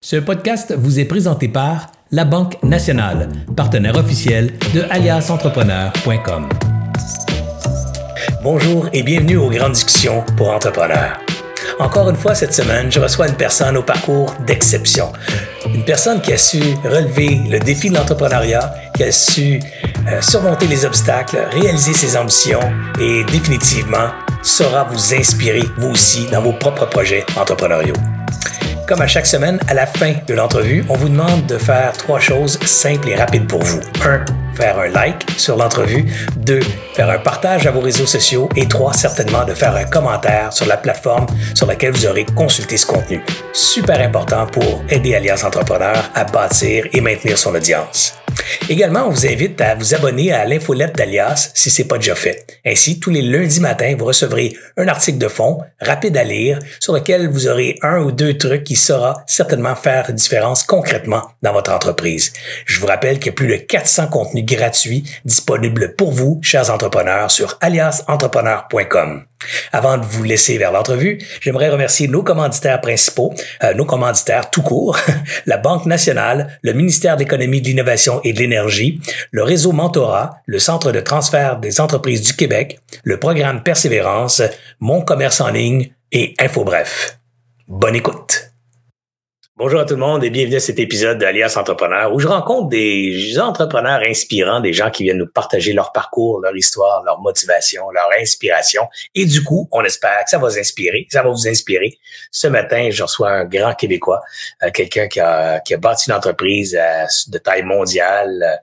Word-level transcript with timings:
Ce 0.00 0.14
podcast 0.14 0.72
vous 0.78 1.00
est 1.00 1.04
présenté 1.04 1.48
par 1.48 1.88
La 2.12 2.24
Banque 2.24 2.62
Nationale, 2.62 3.28
partenaire 3.56 3.96
officiel 3.96 4.56
de 4.72 4.82
aliasentrepreneur.com. 4.90 6.48
Bonjour 8.44 8.88
et 8.92 9.02
bienvenue 9.02 9.38
aux 9.38 9.50
grandes 9.50 9.72
discussions 9.72 10.24
pour 10.36 10.50
entrepreneurs. 10.50 11.18
Encore 11.80 12.08
une 12.10 12.16
fois 12.16 12.36
cette 12.36 12.54
semaine, 12.54 12.92
je 12.92 13.00
reçois 13.00 13.26
une 13.26 13.34
personne 13.34 13.76
au 13.76 13.82
parcours 13.82 14.32
d'exception. 14.46 15.12
Une 15.66 15.84
personne 15.84 16.20
qui 16.20 16.32
a 16.32 16.38
su 16.38 16.60
relever 16.84 17.40
le 17.50 17.58
défi 17.58 17.90
de 17.90 17.96
l'entrepreneuriat, 17.96 18.72
qui 18.94 19.02
a 19.02 19.10
su 19.10 19.58
euh, 20.06 20.20
surmonter 20.20 20.68
les 20.68 20.84
obstacles, 20.84 21.38
réaliser 21.50 21.92
ses 21.92 22.16
ambitions 22.16 22.60
et 23.00 23.24
définitivement 23.24 24.10
saura 24.42 24.84
vous 24.84 25.14
inspirer 25.14 25.64
vous 25.76 25.88
aussi 25.88 26.28
dans 26.30 26.40
vos 26.40 26.52
propres 26.52 26.86
projets 26.86 27.26
entrepreneuriaux. 27.36 27.96
Comme 28.88 29.02
à 29.02 29.06
chaque 29.06 29.26
semaine, 29.26 29.60
à 29.68 29.74
la 29.74 29.84
fin 29.84 30.14
de 30.26 30.32
l'entrevue, 30.32 30.82
on 30.88 30.94
vous 30.94 31.10
demande 31.10 31.44
de 31.44 31.58
faire 31.58 31.92
trois 31.92 32.18
choses 32.18 32.58
simples 32.60 33.10
et 33.10 33.16
rapides 33.16 33.46
pour 33.46 33.62
vous. 33.62 33.80
1. 34.02 34.24
Faire 34.54 34.78
un 34.78 34.88
like 34.88 35.26
sur 35.36 35.58
l'entrevue. 35.58 36.10
2. 36.38 36.60
Faire 36.94 37.10
un 37.10 37.18
partage 37.18 37.66
à 37.66 37.70
vos 37.70 37.80
réseaux 37.80 38.06
sociaux. 38.06 38.48
Et 38.56 38.66
3. 38.66 38.94
Certainement 38.94 39.44
de 39.44 39.52
faire 39.52 39.76
un 39.76 39.84
commentaire 39.84 40.54
sur 40.54 40.64
la 40.64 40.78
plateforme 40.78 41.26
sur 41.54 41.66
laquelle 41.66 41.92
vous 41.92 42.06
aurez 42.06 42.24
consulté 42.24 42.78
ce 42.78 42.86
contenu. 42.86 43.20
Super 43.52 44.00
important 44.00 44.46
pour 44.46 44.82
aider 44.88 45.14
Alliance 45.14 45.44
Entrepreneur 45.44 46.10
à 46.14 46.24
bâtir 46.24 46.86
et 46.90 47.02
maintenir 47.02 47.36
son 47.36 47.54
audience. 47.54 48.14
Également, 48.68 49.06
on 49.06 49.10
vous 49.10 49.26
invite 49.26 49.60
à 49.60 49.74
vous 49.74 49.94
abonner 49.94 50.32
à 50.32 50.44
l'infolette 50.44 50.96
d'Alias 50.96 51.50
si 51.54 51.70
ce 51.70 51.82
n'est 51.82 51.88
pas 51.88 51.98
déjà 51.98 52.14
fait. 52.14 52.46
Ainsi, 52.66 53.00
tous 53.00 53.10
les 53.10 53.22
lundis 53.22 53.60
matins, 53.60 53.94
vous 53.98 54.04
recevrez 54.04 54.54
un 54.76 54.88
article 54.88 55.18
de 55.18 55.28
fond 55.28 55.60
rapide 55.80 56.16
à 56.16 56.24
lire 56.24 56.58
sur 56.80 56.92
lequel 56.92 57.28
vous 57.28 57.46
aurez 57.46 57.76
un 57.82 58.00
ou 58.00 58.12
deux 58.12 58.36
trucs 58.36 58.64
qui 58.64 58.76
saura 58.76 59.22
certainement 59.26 59.74
faire 59.74 60.12
différence 60.12 60.64
concrètement 60.64 61.22
dans 61.42 61.52
votre 61.52 61.72
entreprise. 61.72 62.32
Je 62.66 62.80
vous 62.80 62.86
rappelle 62.86 63.18
qu'il 63.18 63.26
y 63.26 63.30
a 63.30 63.32
plus 63.32 63.48
de 63.48 63.56
400 63.56 64.08
contenus 64.08 64.44
gratuits 64.44 65.04
disponibles 65.24 65.94
pour 65.96 66.12
vous, 66.12 66.38
chers 66.42 66.70
entrepreneurs, 66.70 67.30
sur 67.30 67.58
aliasentrepreneur.com. 67.60 69.27
Avant 69.72 69.98
de 69.98 70.04
vous 70.04 70.24
laisser 70.24 70.58
vers 70.58 70.72
l'entrevue, 70.72 71.18
j'aimerais 71.40 71.68
remercier 71.68 72.08
nos 72.08 72.22
commanditaires 72.22 72.80
principaux, 72.80 73.34
euh, 73.62 73.74
nos 73.74 73.84
commanditaires 73.84 74.50
tout 74.50 74.62
court, 74.62 74.98
la 75.46 75.56
Banque 75.56 75.86
nationale, 75.86 76.58
le 76.62 76.72
ministère 76.72 77.16
de 77.16 77.22
l'Économie, 77.22 77.60
de 77.60 77.68
l'Innovation 77.68 78.20
et 78.24 78.32
de 78.32 78.38
l'Énergie, 78.38 79.00
le 79.30 79.42
réseau 79.42 79.72
Mentorat, 79.72 80.42
le 80.46 80.58
Centre 80.58 80.92
de 80.92 81.00
transfert 81.00 81.58
des 81.58 81.80
entreprises 81.80 82.22
du 82.22 82.34
Québec, 82.34 82.80
le 83.02 83.18
programme 83.18 83.62
Persévérance, 83.62 84.42
Mon 84.80 85.02
commerce 85.02 85.40
en 85.40 85.50
ligne 85.50 85.90
et 86.12 86.34
InfoBref. 86.38 87.18
Bonne 87.68 87.96
écoute. 87.96 88.47
Bonjour 89.58 89.80
à 89.80 89.84
tout 89.84 89.94
le 89.94 90.00
monde 90.00 90.22
et 90.22 90.30
bienvenue 90.30 90.54
à 90.54 90.60
cet 90.60 90.78
épisode 90.78 91.18
d'Alias 91.18 91.54
Entrepreneur 91.56 92.14
où 92.14 92.20
je 92.20 92.28
rencontre 92.28 92.68
des 92.68 93.40
entrepreneurs 93.40 94.02
inspirants, 94.06 94.60
des 94.60 94.72
gens 94.72 94.88
qui 94.88 95.02
viennent 95.02 95.18
nous 95.18 95.26
partager 95.26 95.72
leur 95.72 95.90
parcours, 95.90 96.40
leur 96.40 96.56
histoire, 96.56 97.02
leur 97.02 97.20
motivation, 97.20 97.90
leur 97.90 98.08
inspiration. 98.20 98.86
Et 99.16 99.26
du 99.26 99.42
coup, 99.42 99.68
on 99.72 99.82
espère 99.82 100.22
que 100.22 100.30
ça 100.30 100.38
va 100.38 100.46
vous 100.46 100.56
inspirer, 100.60 101.08
ça 101.10 101.24
va 101.24 101.30
vous 101.30 101.48
inspirer. 101.48 101.98
Ce 102.30 102.46
matin, 102.46 102.90
je 102.92 103.02
reçois 103.02 103.30
un 103.30 103.46
grand 103.46 103.74
Québécois, 103.74 104.20
euh, 104.62 104.70
quelqu'un 104.70 105.08
qui 105.08 105.18
a, 105.18 105.58
qui 105.58 105.74
a 105.74 105.76
bâti 105.76 106.08
une 106.08 106.14
entreprise 106.14 106.78
euh, 106.80 107.06
de 107.26 107.38
taille 107.38 107.64
mondiale, 107.64 108.40
euh, 108.40 108.56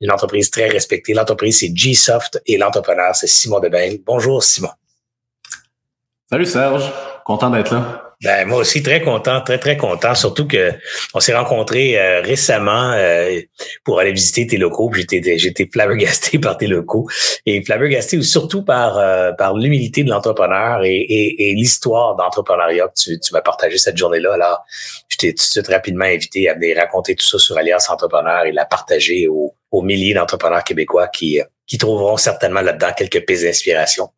une 0.00 0.10
entreprise 0.10 0.50
très 0.50 0.68
respectée. 0.68 1.12
L'entreprise, 1.12 1.58
c'est 1.58 1.76
G-Soft 1.76 2.40
et 2.46 2.56
l'entrepreneur, 2.56 3.14
c'est 3.14 3.26
Simon 3.26 3.60
Debain. 3.60 3.96
Bonjour, 4.06 4.42
Simon. 4.42 4.70
Salut 6.30 6.46
Serge, 6.46 6.90
content 7.26 7.50
d'être 7.50 7.74
là. 7.74 8.07
Ben, 8.24 8.48
moi 8.48 8.58
aussi, 8.58 8.82
très 8.82 9.00
content, 9.00 9.40
très, 9.42 9.58
très 9.58 9.76
content. 9.76 10.16
Surtout 10.16 10.48
que 10.48 10.72
on 11.14 11.20
s'est 11.20 11.36
rencontrés 11.36 11.96
euh, 11.96 12.20
récemment 12.20 12.92
euh, 12.92 13.40
pour 13.84 14.00
aller 14.00 14.10
visiter 14.10 14.44
tes 14.44 14.56
locaux. 14.56 14.90
J'étais, 14.92 15.38
j'étais 15.38 15.68
flabbergasté 15.72 16.38
par 16.40 16.56
tes 16.58 16.66
locaux. 16.66 17.06
Et 17.46 17.64
flabbergasté 17.64 18.20
surtout 18.22 18.64
par, 18.64 18.98
euh, 18.98 19.30
par 19.32 19.54
l'humilité 19.54 20.02
de 20.02 20.10
l'entrepreneur 20.10 20.82
et, 20.84 20.96
et, 20.96 21.50
et 21.50 21.54
l'histoire 21.54 22.16
d'entrepreneuriat 22.16 22.88
que 22.88 23.00
tu, 23.00 23.20
tu 23.20 23.32
m'as 23.32 23.40
partagé 23.40 23.78
cette 23.78 23.96
journée-là. 23.96 24.34
Alors, 24.34 24.64
je 25.08 25.16
t'ai 25.16 25.32
tout 25.32 25.44
de 25.44 25.48
suite 25.48 25.68
rapidement 25.68 26.06
invité 26.06 26.48
à 26.48 26.54
venir 26.54 26.76
raconter 26.76 27.14
tout 27.14 27.26
ça 27.26 27.38
sur 27.38 27.56
Alliance 27.56 27.88
Entrepreneur 27.88 28.46
et 28.46 28.52
la 28.52 28.64
partager 28.64 29.28
aux, 29.28 29.54
aux 29.70 29.82
milliers 29.82 30.14
d'entrepreneurs 30.14 30.64
québécois 30.64 31.06
qui, 31.06 31.40
qui 31.68 31.78
trouveront 31.78 32.16
certainement 32.16 32.62
là-dedans 32.62 32.90
quelques 32.96 33.24
pistes 33.24 33.44
d'inspiration. 33.44 34.08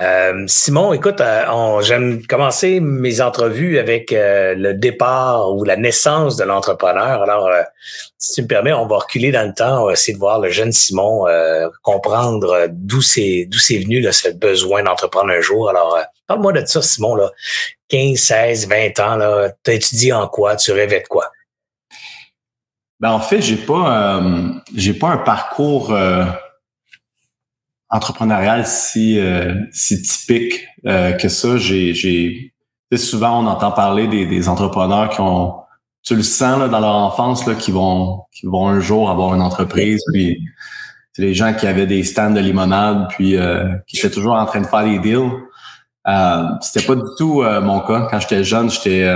Euh, 0.00 0.44
Simon, 0.46 0.94
écoute, 0.94 1.20
euh, 1.20 1.80
j'aime 1.82 2.24
commencer 2.26 2.80
mes 2.80 3.20
entrevues 3.20 3.78
avec 3.78 4.12
euh, 4.12 4.54
le 4.54 4.72
départ 4.72 5.54
ou 5.54 5.62
la 5.62 5.76
naissance 5.76 6.36
de 6.36 6.44
l'entrepreneur. 6.44 7.22
Alors, 7.22 7.50
si 8.16 8.32
tu 8.32 8.42
me 8.42 8.46
permets, 8.46 8.72
on 8.72 8.86
va 8.86 8.98
reculer 8.98 9.30
dans 9.30 9.46
le 9.46 9.52
temps, 9.52 9.82
on 9.82 9.86
va 9.86 9.92
essayer 9.92 10.14
de 10.14 10.18
voir 10.18 10.40
le 10.40 10.48
jeune 10.48 10.72
Simon 10.72 11.26
comprendre 11.82 12.66
d'où 12.70 13.02
c'est 13.02 13.46
d'où 13.50 13.58
c'est 13.58 13.78
venu 13.78 14.00
là, 14.00 14.12
ce 14.12 14.28
besoin 14.30 14.82
d'entreprendre 14.82 15.30
un 15.30 15.40
jour. 15.40 15.68
Alors, 15.68 15.98
parle-moi 16.26 16.52
de 16.52 16.64
ça, 16.64 16.80
Simon. 16.80 17.14
Là. 17.14 17.30
15, 17.88 18.16
16, 18.16 18.68
20 18.68 19.00
ans, 19.00 19.16
là, 19.16 19.48
as 19.66 19.72
étudié 19.72 20.12
en 20.14 20.28
quoi? 20.28 20.56
Tu 20.56 20.72
rêvais 20.72 21.00
de 21.00 21.08
quoi? 21.08 21.30
Ben, 23.00 23.10
en 23.10 23.20
fait, 23.20 23.42
j'ai 23.42 23.56
pas 23.56 24.22
j'ai 24.74 24.94
pas 24.94 25.08
un 25.08 25.18
parcours 25.18 25.94
entrepreneurial 27.90 28.66
si 28.66 29.18
euh, 29.18 29.54
si 29.72 30.00
typique 30.02 30.66
euh, 30.86 31.12
que 31.12 31.28
ça. 31.28 31.56
J'ai 31.56 32.52
souvent 32.96 33.42
on 33.42 33.46
entend 33.46 33.72
parler 33.72 34.08
des, 34.08 34.26
des 34.26 34.48
entrepreneurs 34.48 35.10
qui 35.10 35.20
ont 35.20 35.56
tu 36.02 36.16
le 36.16 36.22
sens 36.22 36.58
là, 36.58 36.68
dans 36.68 36.80
leur 36.80 36.94
enfance 36.94 37.46
là, 37.46 37.54
qui 37.54 37.72
vont 37.72 38.24
qui 38.32 38.46
vont 38.46 38.68
un 38.68 38.80
jour 38.80 39.10
avoir 39.10 39.34
une 39.34 39.42
entreprise 39.42 40.02
puis 40.12 40.40
c'est 41.12 41.22
les 41.22 41.34
gens 41.34 41.52
qui 41.52 41.66
avaient 41.66 41.86
des 41.86 42.04
stands 42.04 42.30
de 42.30 42.40
limonade 42.40 43.08
puis 43.10 43.36
euh, 43.36 43.68
qui 43.86 43.98
étaient 43.98 44.10
toujours 44.10 44.34
en 44.34 44.46
train 44.46 44.60
de 44.60 44.66
faire 44.66 44.84
des 44.84 44.98
deals. 45.00 45.30
Euh, 46.06 46.44
c'était 46.60 46.86
pas 46.86 46.94
du 46.94 47.02
tout 47.18 47.42
mon 47.42 47.80
cas 47.80 48.08
quand 48.10 48.20
j'étais 48.20 48.44
jeune, 48.44 48.70
j'étais 48.70 49.06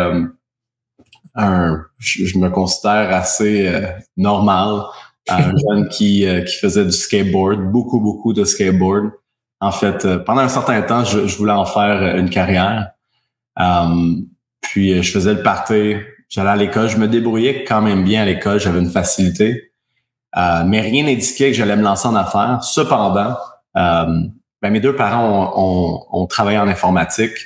un 1.36 1.80
je, 1.98 2.26
je, 2.26 2.38
me 2.38 2.48
considère 2.50 3.12
assez 3.12 3.72
normal 4.16 4.82
un 5.28 5.56
jeune 5.56 5.88
qui, 5.88 6.26
euh, 6.26 6.42
qui 6.42 6.56
faisait 6.56 6.84
du 6.84 6.92
skateboard, 6.92 7.70
beaucoup, 7.70 8.00
beaucoup 8.00 8.32
de 8.32 8.44
skateboard. 8.44 9.10
En 9.60 9.72
fait, 9.72 10.04
euh, 10.04 10.18
pendant 10.18 10.42
un 10.42 10.48
certain 10.48 10.82
temps, 10.82 11.04
je, 11.04 11.26
je, 11.26 11.36
voulais 11.36 11.52
en 11.52 11.64
faire 11.64 12.02
euh, 12.02 12.18
une 12.18 12.30
carrière. 12.30 12.90
puis 14.60 15.02
je 15.02 15.12
faisais 15.12 15.34
le 15.34 15.42
party, 15.42 15.96
j'allais 16.28 16.50
à 16.50 16.56
l'école, 16.56 16.88
je 16.88 16.98
me 16.98 17.08
débrouillais 17.08 17.64
quand 17.64 17.80
même 17.80 18.04
bien 18.04 18.22
à 18.22 18.24
l'école, 18.24 18.60
j'avais 18.60 18.80
une 18.80 18.90
facilité. 18.90 19.72
mais 20.34 20.80
rien 20.80 21.04
n'indiquait 21.04 21.52
que 21.52 21.56
j'allais 21.56 21.76
me 21.76 21.82
lancer 21.82 22.08
en 22.08 22.16
affaires. 22.16 22.62
Cependant, 22.62 23.36
ben, 23.74 24.32
mes 24.62 24.80
deux 24.80 24.96
parents 24.96 25.52
ont, 25.56 26.16
ont, 26.16 26.22
ont 26.22 26.26
travaillé 26.26 26.58
en 26.58 26.66
informatique, 26.66 27.36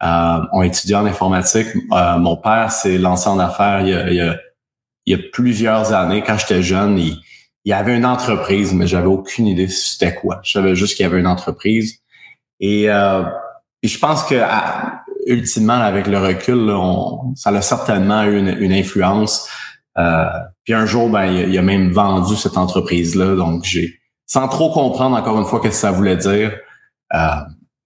ont 0.00 0.62
étudié 0.62 0.94
en 0.94 1.06
informatique. 1.06 1.68
mon 1.90 2.36
père 2.36 2.70
s'est 2.70 2.98
lancé 2.98 3.28
en 3.28 3.38
affaires 3.38 3.80
il 3.80 3.88
y 3.88 3.94
a, 3.94 4.08
il 4.08 4.14
y 4.14 4.20
a 4.20 4.36
il 5.08 5.12
y 5.12 5.14
a 5.14 5.28
plusieurs 5.32 5.92
années, 5.94 6.22
quand 6.22 6.36
j'étais 6.36 6.62
jeune, 6.62 6.98
il, 6.98 7.18
y 7.64 7.72
avait 7.72 7.96
une 7.96 8.04
entreprise, 8.04 8.74
mais 8.74 8.86
j'avais 8.86 9.06
aucune 9.06 9.46
idée 9.46 9.68
c'était 9.68 10.14
quoi. 10.14 10.40
Je 10.42 10.52
savais 10.52 10.74
juste 10.74 10.96
qu'il 10.96 11.04
y 11.04 11.06
avait 11.06 11.18
une 11.18 11.26
entreprise. 11.26 12.00
Et, 12.60 12.90
euh, 12.90 13.22
je 13.82 13.98
pense 13.98 14.24
que 14.24 14.34
ultimement, 15.26 15.80
avec 15.80 16.06
le 16.06 16.18
recul, 16.18 16.72
ça 17.36 17.50
a 17.50 17.62
certainement 17.62 18.24
eu 18.24 18.38
une, 18.38 18.72
influence. 18.72 19.48
Euh, 19.96 20.26
puis 20.64 20.74
un 20.74 20.84
jour, 20.84 21.08
ben, 21.08 21.24
il, 21.26 21.56
a 21.56 21.62
même 21.62 21.90
vendu 21.90 22.36
cette 22.36 22.56
entreprise-là. 22.56 23.36
Donc, 23.36 23.64
j'ai, 23.64 23.98
sans 24.26 24.48
trop 24.48 24.72
comprendre 24.72 25.16
encore 25.16 25.38
une 25.38 25.46
fois 25.46 25.60
ce 25.62 25.68
que 25.68 25.74
ça 25.74 25.90
voulait 25.90 26.16
dire, 26.16 26.52
euh, 27.14 27.18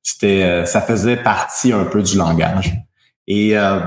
c'était, 0.03 0.43
euh, 0.43 0.65
ça 0.65 0.81
faisait 0.81 1.17
partie 1.17 1.73
un 1.73 1.85
peu 1.85 2.03
du 2.03 2.17
langage. 2.17 2.73
Et 3.27 3.57
euh, 3.57 3.81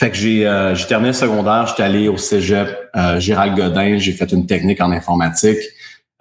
fait 0.00 0.10
que 0.10 0.16
j'ai 0.16 0.46
euh, 0.46 0.74
terminé 0.88 1.10
le 1.10 1.14
secondaire, 1.14 1.66
j'étais 1.66 1.82
allé 1.82 2.08
au 2.08 2.16
Cégep 2.16 2.90
euh, 2.96 3.20
Gérald 3.20 3.54
Godin, 3.54 3.98
j'ai 3.98 4.12
fait 4.12 4.32
une 4.32 4.46
technique 4.46 4.80
en 4.80 4.90
informatique. 4.92 5.58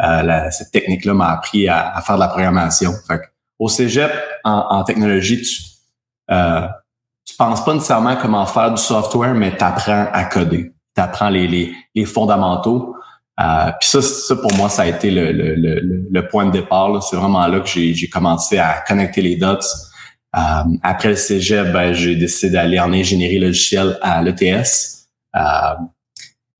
Euh, 0.01 0.49
cette 0.51 0.71
technique-là 0.71 1.13
m'a 1.13 1.29
appris 1.31 1.69
à, 1.69 1.97
faire 2.05 2.15
de 2.15 2.19
la 2.19 2.27
programmation. 2.27 2.91
Fait 3.07 3.19
que, 3.19 3.23
au 3.57 3.69
Cégep, 3.69 4.11
en, 4.43 4.83
technologie, 4.83 5.41
tu 5.41 5.61
euh, 6.29 6.67
tu 7.25 7.35
penses 7.37 7.63
pas 7.63 7.73
nécessairement 7.73 8.17
comment 8.17 8.45
faire 8.45 8.73
du 8.73 8.81
software, 8.81 9.33
mais 9.33 9.55
tu 9.55 9.63
apprends 9.63 10.07
à 10.11 10.25
coder. 10.25 10.73
Tu 10.93 11.01
apprends 11.01 11.29
les, 11.29 11.47
les, 11.47 11.73
les 11.95 12.05
fondamentaux. 12.05 12.97
Euh, 13.39 13.71
Puis 13.79 13.91
ça, 13.91 14.01
ça, 14.01 14.35
pour 14.35 14.53
moi, 14.55 14.67
ça 14.67 14.81
a 14.81 14.87
été 14.87 15.09
le, 15.09 15.31
le, 15.31 15.55
le, 15.55 16.05
le 16.11 16.27
point 16.27 16.47
de 16.47 16.51
départ. 16.51 17.01
C'est 17.01 17.15
vraiment 17.15 17.47
là 17.47 17.61
que 17.61 17.69
j'ai 17.69 18.09
commencé 18.09 18.57
à 18.57 18.83
connecter 18.85 19.21
les 19.21 19.37
dots, 19.37 19.55
euh, 20.35 20.63
après 20.83 21.09
le 21.09 21.15
cégep, 21.15 21.71
ben, 21.71 21.93
j'ai 21.93 22.15
décidé 22.15 22.53
d'aller 22.53 22.79
en 22.79 22.93
ingénierie 22.93 23.39
logicielle 23.39 23.97
à 24.01 24.21
l'ETS. 24.21 25.07
Euh, 25.35 25.39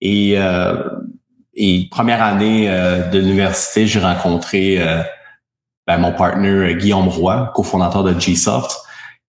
et, 0.02 0.34
euh, 0.38 0.84
et 1.54 1.88
première 1.92 2.24
année 2.24 2.68
de 2.68 3.20
l'université, 3.20 3.86
j'ai 3.86 4.00
rencontré 4.00 4.80
ben, 5.86 5.98
mon 5.98 6.14
partenaire 6.14 6.74
Guillaume 6.74 7.10
Roy, 7.10 7.52
cofondateur 7.54 8.04
de 8.04 8.14
Gsoft. 8.14 8.72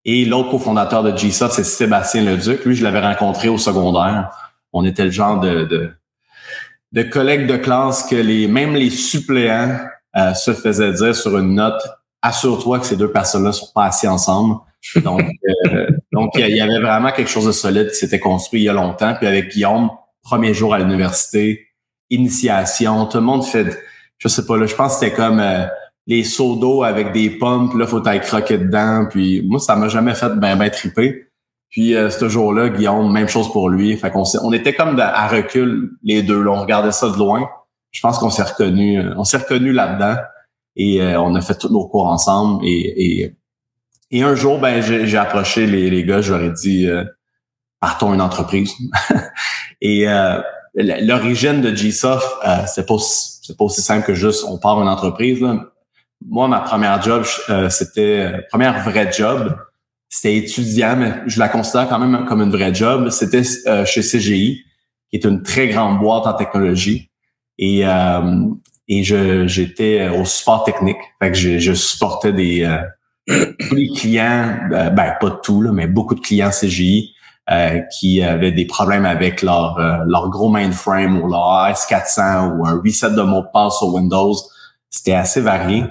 Et 0.10 0.24
l'autre 0.24 0.52
cofondateur 0.52 1.04
de 1.04 1.12
GSoft, 1.12 1.54
c'est 1.54 1.66
Sébastien 1.66 2.24
Leduc. 2.24 2.64
Lui, 2.64 2.76
je 2.76 2.84
l'avais 2.84 3.02
rencontré 3.02 3.50
au 3.50 3.58
secondaire. 3.58 4.30
On 4.72 4.86
était 4.86 5.04
le 5.04 5.12
genre 5.12 5.42
de, 5.42 5.66
de, 5.66 5.92
de 6.94 7.04
collègues 7.04 7.46
de 7.46 7.58
classe 7.58 8.04
que 8.04 8.16
les 8.16 8.48
même 8.48 8.74
les 8.74 8.90
suppléants 8.90 9.78
euh, 10.16 10.34
se 10.34 10.54
faisaient 10.54 10.94
dire 10.94 11.14
sur 11.14 11.38
une 11.38 11.56
note 11.56 11.82
assure-toi 12.22 12.80
que 12.80 12.86
ces 12.86 12.96
deux 12.96 13.12
personnes-là 13.12 13.52
sont 13.52 13.70
pas 13.74 13.86
assis 13.86 14.08
ensemble. 14.08 14.56
Donc, 15.04 15.22
euh, 15.22 15.88
donc 16.14 16.32
il 16.36 16.56
y 16.56 16.62
avait 16.62 16.80
vraiment 16.80 17.12
quelque 17.12 17.30
chose 17.30 17.46
de 17.46 17.52
solide 17.52 17.90
qui 17.90 17.96
s'était 17.96 18.20
construit 18.20 18.62
il 18.62 18.64
y 18.66 18.70
a 18.70 18.74
longtemps. 18.74 19.16
Puis 19.16 19.28
avec 19.28 19.50
Guillaume, 19.50 19.90
premier 20.24 20.54
jour 20.54 20.74
à 20.74 20.80
l'université, 20.80 21.68
initiation, 22.10 23.06
tout 23.08 23.18
le 23.18 23.24
monde 23.24 23.44
fait, 23.44 23.78
je 24.18 24.28
sais 24.28 24.46
pas 24.46 24.56
là, 24.56 24.66
je 24.66 24.76
pense 24.76 24.94
que 24.94 25.06
c'était 25.06 25.16
comme 25.16 25.40
euh, 25.40 25.66
les 26.06 26.24
seaux 26.24 26.56
d'eau 26.56 26.84
avec 26.84 27.12
des 27.12 27.30
pompes, 27.30 27.74
là 27.74 27.86
faut 27.86 28.08
aller 28.08 28.22
croquer 28.22 28.60
dedans. 28.60 29.08
Puis 29.10 29.42
moi, 29.46 29.60
ça 29.60 29.76
m'a 29.76 29.90
jamais 29.90 30.14
fait 30.14 30.30
ben 30.36 30.56
ben 30.56 30.70
triper. 30.70 31.28
Puis 31.70 31.96
euh, 31.96 32.10
ce 32.10 32.30
jour-là, 32.30 32.70
Guillaume, 32.70 33.12
même 33.12 33.28
chose 33.28 33.52
pour 33.52 33.70
lui. 33.70 33.98
Fait 33.98 34.12
qu'on 34.12 34.24
on 34.42 34.54
était 34.54 34.74
comme 34.74 34.98
à 35.00 35.28
recul 35.28 35.92
les 36.04 36.22
deux. 36.22 36.42
Là, 36.42 36.52
on 36.52 36.62
regardait 36.62 36.94
ça 36.94 37.10
de 37.10 37.18
loin. 37.18 37.50
Je 37.92 38.00
pense 38.00 38.20
qu'on 38.20 38.30
s'est 38.30 38.44
reconnu, 38.44 39.02
on 39.18 39.24
s'est 39.26 39.38
reconnu 39.38 39.74
là-dedans 39.74 40.16
et 40.78 41.02
on 41.18 41.36
a 41.36 41.42
fait 41.42 41.58
tous 41.58 41.70
nos 41.70 41.88
cours 41.88 42.08
ensemble 42.08 42.64
et, 42.66 43.24
et 43.24 43.38
et 44.10 44.24
un 44.24 44.36
jour, 44.36 44.60
ben, 44.60 44.82
j'ai 44.82 45.18
approché 45.18 45.68
les, 45.68 45.90
les 45.90 46.04
gars, 46.06 46.22
je 46.22 46.34
leur 46.34 46.44
ai 46.44 46.52
dit 46.52 46.88
euh, 46.88 47.04
partons 47.82 48.14
une 48.14 48.22
entreprise. 48.22 48.74
et 49.82 50.08
euh, 50.08 50.40
l'origine 50.76 51.62
de 51.62 51.72
GSoft, 51.72 52.26
euh, 52.46 52.58
c'est 52.68 52.86
pas 52.86 52.98
c'est 53.00 53.58
pas 53.58 53.66
aussi 53.66 53.82
simple 53.82 54.06
que 54.06 54.14
juste 54.14 54.46
on 54.48 54.58
part 54.58 54.82
une 54.82 54.88
entreprise. 54.88 55.44
Moi, 56.26 56.48
ma 56.48 56.62
première 56.62 57.02
job, 57.02 57.26
euh, 57.50 57.70
c'était 57.70 58.20
euh, 58.20 58.42
première 58.50 58.82
vraie 58.84 59.12
job, 59.12 59.58
c'était 60.08 60.38
étudiant, 60.38 60.96
mais 60.96 61.14
je 61.28 61.40
la 61.40 61.50
considère 61.50 61.90
quand 61.90 62.00
même 62.00 62.26
comme 62.26 62.42
une 62.42 62.52
vraie 62.52 62.74
job. 62.74 63.10
C'était 63.10 63.44
chez 63.44 64.02
CGI, 64.02 64.64
qui 65.10 65.18
est 65.18 65.26
une 65.26 65.44
très 65.44 65.68
grande 65.68 66.00
boîte 66.00 66.26
en 66.28 66.34
technologie. 66.34 67.12
Et 67.60 67.84
et 68.88 69.04
je 69.04 69.48
j'étais 69.48 70.10
au 70.10 70.26
support 70.26 70.64
technique. 70.64 70.98
Fait 71.22 71.32
que 71.32 71.38
je, 71.38 71.60
je 71.60 71.74
supportais 71.74 72.34
des 72.34 72.66
tous 73.28 73.76
les 73.76 73.90
clients, 73.90 74.58
euh, 74.72 74.90
ben 74.90 75.14
pas 75.20 75.32
tout, 75.32 75.62
là, 75.62 75.72
mais 75.72 75.88
beaucoup 75.88 76.16
de 76.16 76.22
clients 76.22 76.50
CGI 76.50 77.14
euh, 77.52 77.80
qui 77.98 78.22
avaient 78.22 78.52
des 78.52 78.66
problèmes 78.66 79.06
avec 79.06 79.42
leur, 79.42 79.78
euh, 79.80 79.98
leur 80.08 80.30
gros 80.30 80.50
mainframe 80.50 81.22
ou 81.22 81.28
leur 81.28 81.70
AS400 81.70 82.58
ou 82.58 82.66
un 82.66 82.82
reset 82.84 83.12
de 83.12 83.22
mot 83.22 83.42
de 83.42 83.48
passe 83.52 83.78
sur 83.78 83.94
Windows. 83.94 84.34
C'était 84.90 85.14
assez 85.14 85.42
varié. 85.42 85.84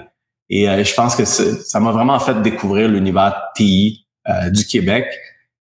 Et 0.49 0.65
je 0.65 0.93
pense 0.95 1.15
que 1.17 1.25
ça 1.25 1.79
m'a 1.81 1.91
vraiment 1.91 2.19
fait 2.19 2.41
découvrir 2.41 2.87
l'univers 2.87 3.37
TI 3.53 4.07
du 4.49 4.65
Québec. 4.65 5.05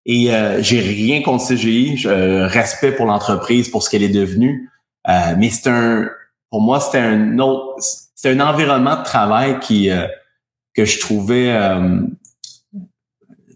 Et 0.06 0.30
j'ai 0.60 0.80
rien 0.80 1.24
contre 1.24 1.48
CGI. 1.48 2.06
Respect 2.06 2.92
pour 2.92 3.08
l'entreprise, 3.08 3.68
pour 3.68 3.82
ce 3.82 3.90
qu'elle 3.90 4.04
est 4.04 4.10
devenue. 4.10 4.70
mais 5.08 5.50
c'est 5.50 5.72
un, 5.72 6.08
pour 6.50 6.62
moi, 6.62 6.80
c'était 6.80 7.00
un 7.00 7.40
autre, 7.40 7.76
c'était 8.16 8.40
un 8.40 8.48
environnement 8.48 8.98
de 8.98 9.04
travail 9.04 9.60
qui 9.60 9.90
que 10.76 10.86
je 10.86 11.00
trouvais 11.00 11.52
euh, 11.52 12.02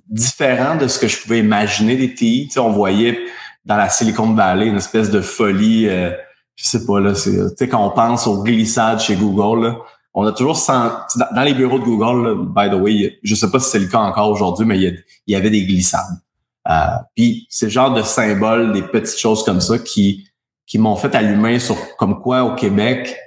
différent 0.07 0.75
de 0.77 0.87
ce 0.87 0.97
que 0.97 1.07
je 1.07 1.21
pouvais 1.21 1.39
imaginer 1.39 1.95
des 1.97 2.13
TI. 2.13 2.47
Tu 2.47 2.53
sais, 2.53 2.59
on 2.59 2.71
voyait 2.71 3.19
dans 3.65 3.75
la 3.75 3.89
Silicon 3.89 4.33
Valley 4.33 4.67
une 4.67 4.77
espèce 4.77 5.11
de 5.11 5.21
folie. 5.21 5.87
Euh, 5.87 6.11
je 6.55 6.65
sais 6.65 6.85
pas 6.85 6.99
là, 6.99 7.13
tu 7.13 7.31
sais 7.57 7.69
quand 7.69 7.85
on 7.85 7.91
pense 7.91 8.27
aux 8.27 8.43
glissades 8.43 8.99
chez 8.99 9.15
Google, 9.15 9.67
là, 9.67 9.77
on 10.13 10.25
a 10.25 10.31
toujours 10.31 10.57
senti, 10.57 11.17
dans 11.17 11.43
les 11.43 11.53
bureaux 11.53 11.79
de 11.79 11.85
Google, 11.85 12.47
by 12.53 12.69
the 12.69 12.81
way, 12.81 13.19
je 13.23 13.35
sais 13.35 13.49
pas 13.49 13.59
si 13.59 13.69
c'est 13.69 13.79
le 13.79 13.87
cas 13.87 13.99
encore 13.99 14.29
aujourd'hui, 14.29 14.65
mais 14.65 14.77
il 14.77 15.03
y, 15.27 15.35
avait 15.35 15.51
des 15.51 15.65
glissades. 15.65 16.19
Euh, 16.67 16.73
puis 17.15 17.47
c'est 17.49 17.67
le 17.67 17.71
genre 17.71 17.93
de 17.93 18.01
symbole, 18.01 18.73
des 18.73 18.81
petites 18.81 19.19
choses 19.19 19.45
comme 19.45 19.61
ça 19.61 19.79
qui 19.79 20.27
qui 20.69 20.77
m'ont 20.77 20.95
fait 20.95 21.13
allumer 21.15 21.59
sur 21.59 21.75
comme 21.97 22.21
quoi 22.21 22.43
au 22.43 22.53
Québec, 22.53 23.17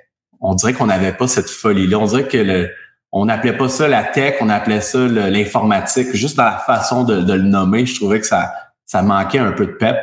on 0.40 0.54
dirait 0.54 0.72
qu'on 0.72 0.86
n'avait 0.86 1.12
pas 1.12 1.26
cette 1.26 1.50
folie-là. 1.50 1.98
On 1.98 2.06
dirait 2.06 2.28
que 2.28 2.38
le, 2.38 2.70
on 3.10 3.26
n'appelait 3.26 3.56
pas 3.56 3.68
ça 3.68 3.88
la 3.88 4.04
tech, 4.04 4.36
on 4.40 4.48
appelait 4.48 4.80
ça 4.80 4.98
l'informatique. 5.00 6.14
Juste 6.14 6.36
dans 6.36 6.44
la 6.44 6.58
façon 6.58 7.02
de, 7.02 7.14
le 7.14 7.42
nommer, 7.42 7.84
je 7.84 7.96
trouvais 7.96 8.20
que 8.20 8.26
ça, 8.26 8.52
ça 8.86 9.02
manquait 9.02 9.40
un 9.40 9.52
peu 9.52 9.66
de 9.66 9.72
pep. 9.72 9.96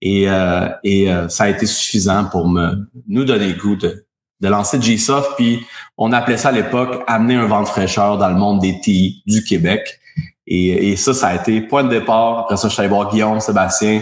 Et, 0.00 0.28
euh, 0.28 0.68
et 0.82 1.12
euh, 1.12 1.28
ça 1.28 1.44
a 1.44 1.48
été 1.50 1.66
suffisant 1.66 2.24
pour 2.24 2.48
me 2.48 2.88
nous 3.06 3.24
donner 3.24 3.52
le 3.52 3.60
goût 3.60 3.76
de, 3.76 4.06
de 4.40 4.48
lancer 4.48 4.80
GSoft. 4.80 5.32
Puis 5.36 5.64
on 5.98 6.10
appelait 6.10 6.38
ça 6.38 6.48
à 6.48 6.52
l'époque 6.52 7.04
amener 7.06 7.36
un 7.36 7.46
vent 7.46 7.62
de 7.62 7.68
fraîcheur 7.68 8.16
dans 8.16 8.28
le 8.28 8.34
monde 8.34 8.60
des 8.60 8.80
TI 8.80 9.22
du 9.26 9.44
Québec. 9.44 10.00
Et, 10.46 10.90
et 10.90 10.96
ça, 10.96 11.12
ça 11.12 11.28
a 11.28 11.34
été 11.36 11.60
point 11.60 11.84
de 11.84 11.90
départ. 11.90 12.40
Après 12.40 12.56
ça, 12.56 12.68
je 12.68 12.72
suis 12.72 12.80
allé 12.80 12.88
voir 12.88 13.10
Guillaume, 13.10 13.40
Sébastien. 13.40 14.00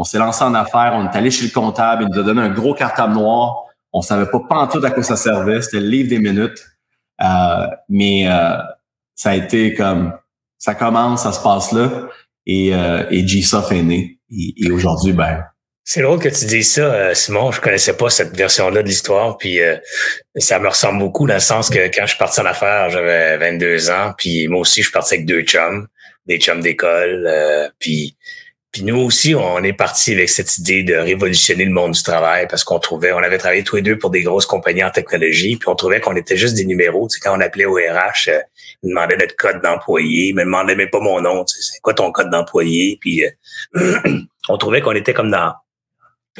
On 0.00 0.04
s'est 0.04 0.18
lancé 0.18 0.44
en 0.44 0.54
affaires, 0.54 0.92
on 0.94 1.10
est 1.10 1.16
allé 1.16 1.28
chez 1.28 1.44
le 1.44 1.50
comptable, 1.50 2.04
il 2.04 2.14
nous 2.14 2.20
a 2.20 2.22
donné 2.22 2.40
un 2.40 2.50
gros 2.50 2.72
cartable 2.72 3.14
noir. 3.14 3.64
On 3.92 4.00
savait 4.00 4.30
pas 4.30 4.68
tout 4.70 4.84
à 4.84 4.92
quoi 4.92 5.02
ça 5.02 5.16
servait, 5.16 5.60
c'était 5.60 5.80
le 5.80 5.88
livre 5.88 6.08
des 6.08 6.20
minutes. 6.20 6.64
Euh, 7.20 7.66
mais 7.88 8.28
euh, 8.28 8.58
ça 9.16 9.30
a 9.30 9.34
été 9.34 9.74
comme 9.74 10.12
ça 10.56 10.76
commence, 10.76 11.24
ça 11.24 11.32
se 11.32 11.42
passe 11.42 11.72
là, 11.72 12.08
et, 12.46 12.72
euh, 12.72 13.06
et 13.10 13.24
GSoft 13.24 13.72
est 13.72 13.82
né. 13.82 14.18
Et, 14.30 14.70
aujourd'hui, 14.70 15.12
ben. 15.12 15.44
C'est 15.82 16.02
drôle 16.02 16.20
que 16.20 16.28
tu 16.28 16.44
dises 16.44 16.74
ça, 16.74 17.12
Simon. 17.16 17.50
Je 17.50 17.60
connaissais 17.60 17.96
pas 17.96 18.08
cette 18.08 18.36
version-là 18.36 18.82
de 18.84 18.88
l'histoire, 18.88 19.36
puis 19.36 19.58
ça 20.36 20.60
me 20.60 20.68
ressemble 20.68 21.00
beaucoup 21.00 21.26
dans 21.26 21.34
le 21.34 21.40
sens 21.40 21.70
que 21.70 21.86
quand 21.88 22.02
je 22.02 22.10
suis 22.10 22.18
parti 22.18 22.40
en 22.40 22.44
affaires, 22.44 22.90
j'avais 22.90 23.36
22 23.38 23.90
ans, 23.90 24.12
puis 24.16 24.46
moi 24.46 24.60
aussi, 24.60 24.82
je 24.82 24.88
suis 24.88 24.92
parti 24.92 25.14
avec 25.14 25.26
deux 25.26 25.42
chums, 25.42 25.88
des 26.26 26.38
chums 26.38 26.60
d'école, 26.60 27.72
puis 27.80 28.18
puis 28.78 28.86
nous 28.86 29.00
aussi, 29.00 29.34
on 29.34 29.60
est 29.64 29.72
parti 29.72 30.12
avec 30.12 30.28
cette 30.28 30.56
idée 30.58 30.84
de 30.84 30.94
révolutionner 30.94 31.64
le 31.64 31.72
monde 31.72 31.94
du 31.94 32.02
travail 32.04 32.46
parce 32.46 32.62
qu'on 32.62 32.78
trouvait, 32.78 33.10
on 33.10 33.18
avait 33.18 33.36
travaillé 33.36 33.64
tous 33.64 33.74
les 33.74 33.82
deux 33.82 33.98
pour 33.98 34.10
des 34.10 34.22
grosses 34.22 34.46
compagnies 34.46 34.84
en 34.84 34.90
technologie, 34.90 35.56
puis 35.56 35.68
on 35.68 35.74
trouvait 35.74 36.00
qu'on 36.00 36.14
était 36.14 36.36
juste 36.36 36.54
des 36.54 36.64
numéros. 36.64 37.08
Tu 37.08 37.14
sais, 37.14 37.20
quand 37.20 37.36
on 37.36 37.40
appelait 37.40 37.64
au 37.64 37.74
RH, 37.74 38.28
euh, 38.28 38.38
ils 38.84 38.90
demandaient 38.90 39.16
notre 39.16 39.34
code 39.34 39.60
d'employé, 39.62 40.28
ils 40.28 40.32
demandaient 40.32 40.76
même 40.76 40.90
pas 40.90 41.00
mon 41.00 41.20
nom. 41.20 41.44
Tu 41.44 41.56
sais, 41.56 41.72
c'est 41.72 41.80
quoi 41.80 41.92
ton 41.92 42.12
code 42.12 42.30
d'employé? 42.30 42.98
Puis 43.00 43.24
euh, 43.24 43.98
on 44.48 44.58
trouvait 44.58 44.80
qu'on 44.80 44.94
était 44.94 45.12
comme 45.12 45.32
dans 45.32 45.54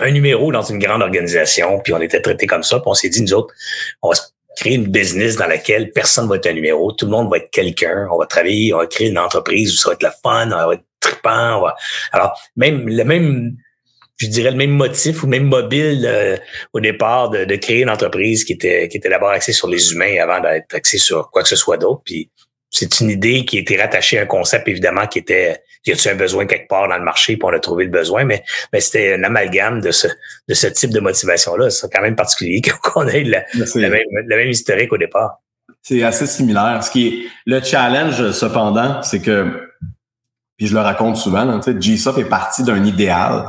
un 0.01 0.11
numéro 0.13 0.53
dans 0.53 0.63
une 0.63 0.79
grande 0.79 1.03
organisation, 1.03 1.81
puis 1.81 1.93
on 1.93 2.01
était 2.01 2.21
traité 2.21 2.47
comme 2.47 2.63
ça. 2.63 2.77
Puis 2.77 2.87
on 2.87 2.95
s'est 2.95 3.09
dit 3.09 3.21
nous 3.21 3.35
autres, 3.35 3.53
on 4.01 4.11
va 4.11 4.15
créer 4.59 4.75
une 4.75 4.89
business 4.89 5.37
dans 5.37 5.47
laquelle 5.47 5.93
personne 5.93 6.29
va 6.29 6.35
être 6.35 6.49
un 6.49 6.53
numéro, 6.53 6.91
tout 6.91 7.05
le 7.05 7.13
monde 7.13 7.31
va 7.31 7.37
être 7.37 7.51
quelqu'un. 7.51 8.09
On 8.11 8.19
va 8.19 8.27
travailler, 8.27 8.75
on 8.75 8.79
va 8.79 8.89
créer 8.89 9.09
une 9.09 9.19
entreprise 9.19 9.73
où 9.73 9.77
ça 9.77 9.91
va 9.91 9.95
être 9.95 10.03
le 10.03 10.11
fun, 10.21 10.51
on 10.51 10.67
va 10.67 10.75
être 10.75 10.85
trippant. 10.99 11.65
Alors, 12.11 12.37
même 12.57 12.89
le 12.89 13.05
même, 13.05 13.57
je 14.17 14.27
dirais 14.27 14.51
le 14.51 14.57
même 14.57 14.73
motif 14.73 15.23
ou 15.23 15.29
même 15.29 15.45
mobile 15.45 16.05
euh, 16.09 16.37
au 16.73 16.81
départ 16.81 17.31
de, 17.31 17.55
créer 17.55 17.83
une 17.83 17.91
entreprise 17.91 18.43
qui 18.43 18.55
était 18.55 18.89
qui 18.89 18.97
était 18.97 19.09
d'abord 19.09 19.31
axée 19.31 19.53
sur 19.53 19.69
les 19.69 19.93
humains 19.93 20.17
avant 20.21 20.41
d'être 20.41 20.75
axée 20.75 20.99
sur 20.99 21.31
quoi 21.31 21.43
que 21.43 21.49
ce 21.49 21.57
soit 21.57 21.77
d'autre. 21.77 22.03
Puis 22.05 22.29
c'est 22.69 22.99
une 22.99 23.11
idée 23.11 23.45
qui 23.45 23.59
était 23.59 23.81
rattachée 23.81 24.19
à 24.19 24.23
un 24.23 24.27
concept 24.27 24.67
évidemment 24.67 25.07
qui 25.07 25.21
était 25.21 25.63
y 25.87 25.93
a-t-il 25.93 26.13
un 26.13 26.17
besoin 26.17 26.47
quelque 26.47 26.69
part 26.69 26.89
dans 26.89 26.97
le 26.97 27.05
marché 27.05 27.37
puis 27.37 27.45
on 27.45 27.55
a 27.55 27.61
trouvé 27.61 27.85
le 27.85 27.91
besoin? 27.91 28.25
Mais 28.25 28.43
mais 28.73 28.81
c'était 28.81 29.15
un 29.15 29.25
amalgame 29.25 29.81
de 29.81 29.91
ce 29.91 30.09
de 30.49 30.55
ce 30.55 30.67
type 30.67 30.91
de 30.91 31.01
motivation 31.01 31.57
là 31.57 31.71
c'est 31.71 31.93
quand 31.93 32.03
même 32.03 32.17
particulier 32.17 32.61
qu'on 32.83 33.07
ait 33.07 33.25
la, 33.25 33.45
la, 33.55 33.89
même, 33.89 34.03
la 34.27 34.37
même 34.37 34.49
historique 34.51 34.93
au 34.93 34.99
départ 34.99 35.41
c'est 35.83 36.03
assez 36.03 36.27
similaire 36.27 36.83
ce 36.83 36.91
qui 36.91 37.09
est 37.09 37.23
le 37.47 37.63
challenge 37.63 38.33
cependant 38.33 39.03
c'est 39.03 39.21
que 39.21 39.69
puis 40.59 40.67
je 40.67 40.75
le 40.75 40.81
raconte 40.81 41.17
souvent, 41.17 41.61
GSoft 41.61 42.19
est 42.19 42.29
parti 42.29 42.65
d'un 42.65 42.85
idéal. 42.85 43.49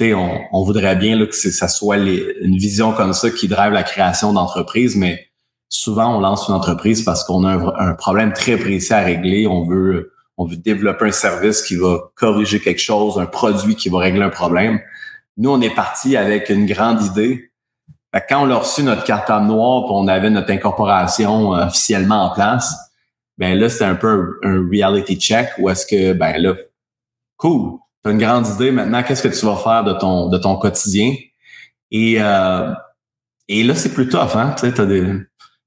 on, 0.00 0.40
on 0.52 0.62
voudrait 0.62 0.96
bien 0.96 1.16
là, 1.16 1.26
que 1.26 1.34
ça 1.34 1.66
soit 1.66 1.96
une 1.96 2.58
vision 2.58 2.92
comme 2.92 3.14
ça 3.14 3.30
qui 3.30 3.48
drive 3.48 3.72
la 3.72 3.82
création 3.82 4.34
d'entreprises, 4.34 4.96
mais 4.96 5.30
souvent 5.70 6.14
on 6.14 6.20
lance 6.20 6.46
une 6.48 6.54
entreprise 6.54 7.02
parce 7.02 7.24
qu'on 7.24 7.44
a 7.44 7.54
un, 7.82 7.94
problème 7.94 8.34
très 8.34 8.58
précis 8.58 8.92
à 8.92 9.00
régler. 9.00 9.46
On 9.46 9.64
veut, 9.64 10.12
on 10.36 10.46
veut 10.46 10.56
développer 10.56 11.06
un 11.06 11.12
service 11.12 11.62
qui 11.62 11.76
va 11.76 12.10
corriger 12.14 12.60
quelque 12.60 12.80
chose, 12.80 13.18
un 13.18 13.26
produit 13.26 13.76
qui 13.76 13.88
va 13.88 13.98
régler 13.98 14.22
un 14.22 14.30
problème. 14.30 14.80
Nous, 15.36 15.50
on 15.50 15.60
est 15.60 15.74
parti 15.74 16.16
avec 16.16 16.48
une 16.48 16.66
grande 16.66 17.02
idée. 17.02 17.50
quand 18.28 18.46
on 18.46 18.50
a 18.50 18.56
reçu 18.56 18.82
notre 18.82 19.04
carte 19.04 19.28
noire, 19.28 19.84
on 19.90 20.08
avait 20.08 20.30
notre 20.30 20.50
incorporation 20.50 21.54
euh, 21.54 21.66
officiellement 21.66 22.24
en 22.24 22.34
place, 22.34 22.74
ben 23.38 23.58
là, 23.58 23.68
c'est 23.68 23.84
un 23.84 23.96
peu 23.96 24.38
un, 24.44 24.68
reality 24.70 25.16
check 25.16 25.50
où 25.58 25.68
est-ce 25.68 25.86
que, 25.86 26.12
ben 26.12 26.40
là, 26.40 26.54
cool, 27.36 27.78
tu 28.02 28.10
as 28.10 28.12
une 28.12 28.18
grande 28.18 28.46
idée, 28.46 28.70
maintenant, 28.70 29.02
qu'est-ce 29.02 29.26
que 29.26 29.34
tu 29.34 29.44
vas 29.44 29.56
faire 29.56 29.82
de 29.82 29.92
ton, 29.94 30.28
de 30.28 30.38
ton 30.38 30.56
quotidien? 30.56 31.14
Et, 31.90 32.16
euh, 32.20 32.72
et 33.48 33.64
là, 33.64 33.74
c'est 33.74 33.92
plus 33.92 34.08
tough, 34.08 34.36
hein? 34.36 34.54
Tu 34.58 34.70
sais, 34.70 35.26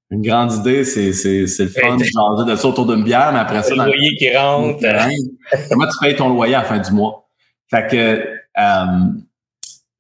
une 0.10 0.22
grande 0.22 0.54
idée, 0.54 0.86
c'est, 0.86 1.12
c'est, 1.12 1.48
c'est 1.48 1.64
le 1.64 1.70
fun 1.70 1.98
de 1.98 2.04
jaser 2.04 2.50
de 2.50 2.56
ça 2.56 2.68
autour 2.68 2.86
d'une 2.86 3.04
bière, 3.04 3.32
mais 3.34 3.40
après 3.40 3.62
ça... 3.64 3.76
Le 3.76 3.86
loyer 3.86 4.16
qui 4.18 4.36
rentre. 4.36 4.80
Comment 5.70 5.88
tu 5.88 5.98
payes 6.02 6.16
ton 6.16 6.30
loyer 6.30 6.56
à 6.56 6.60
la 6.60 6.64
fin 6.64 6.80
du 6.80 6.92
mois? 6.92 7.30
Fait 7.70 7.88
que, 7.88 8.26
euh, 8.58 8.86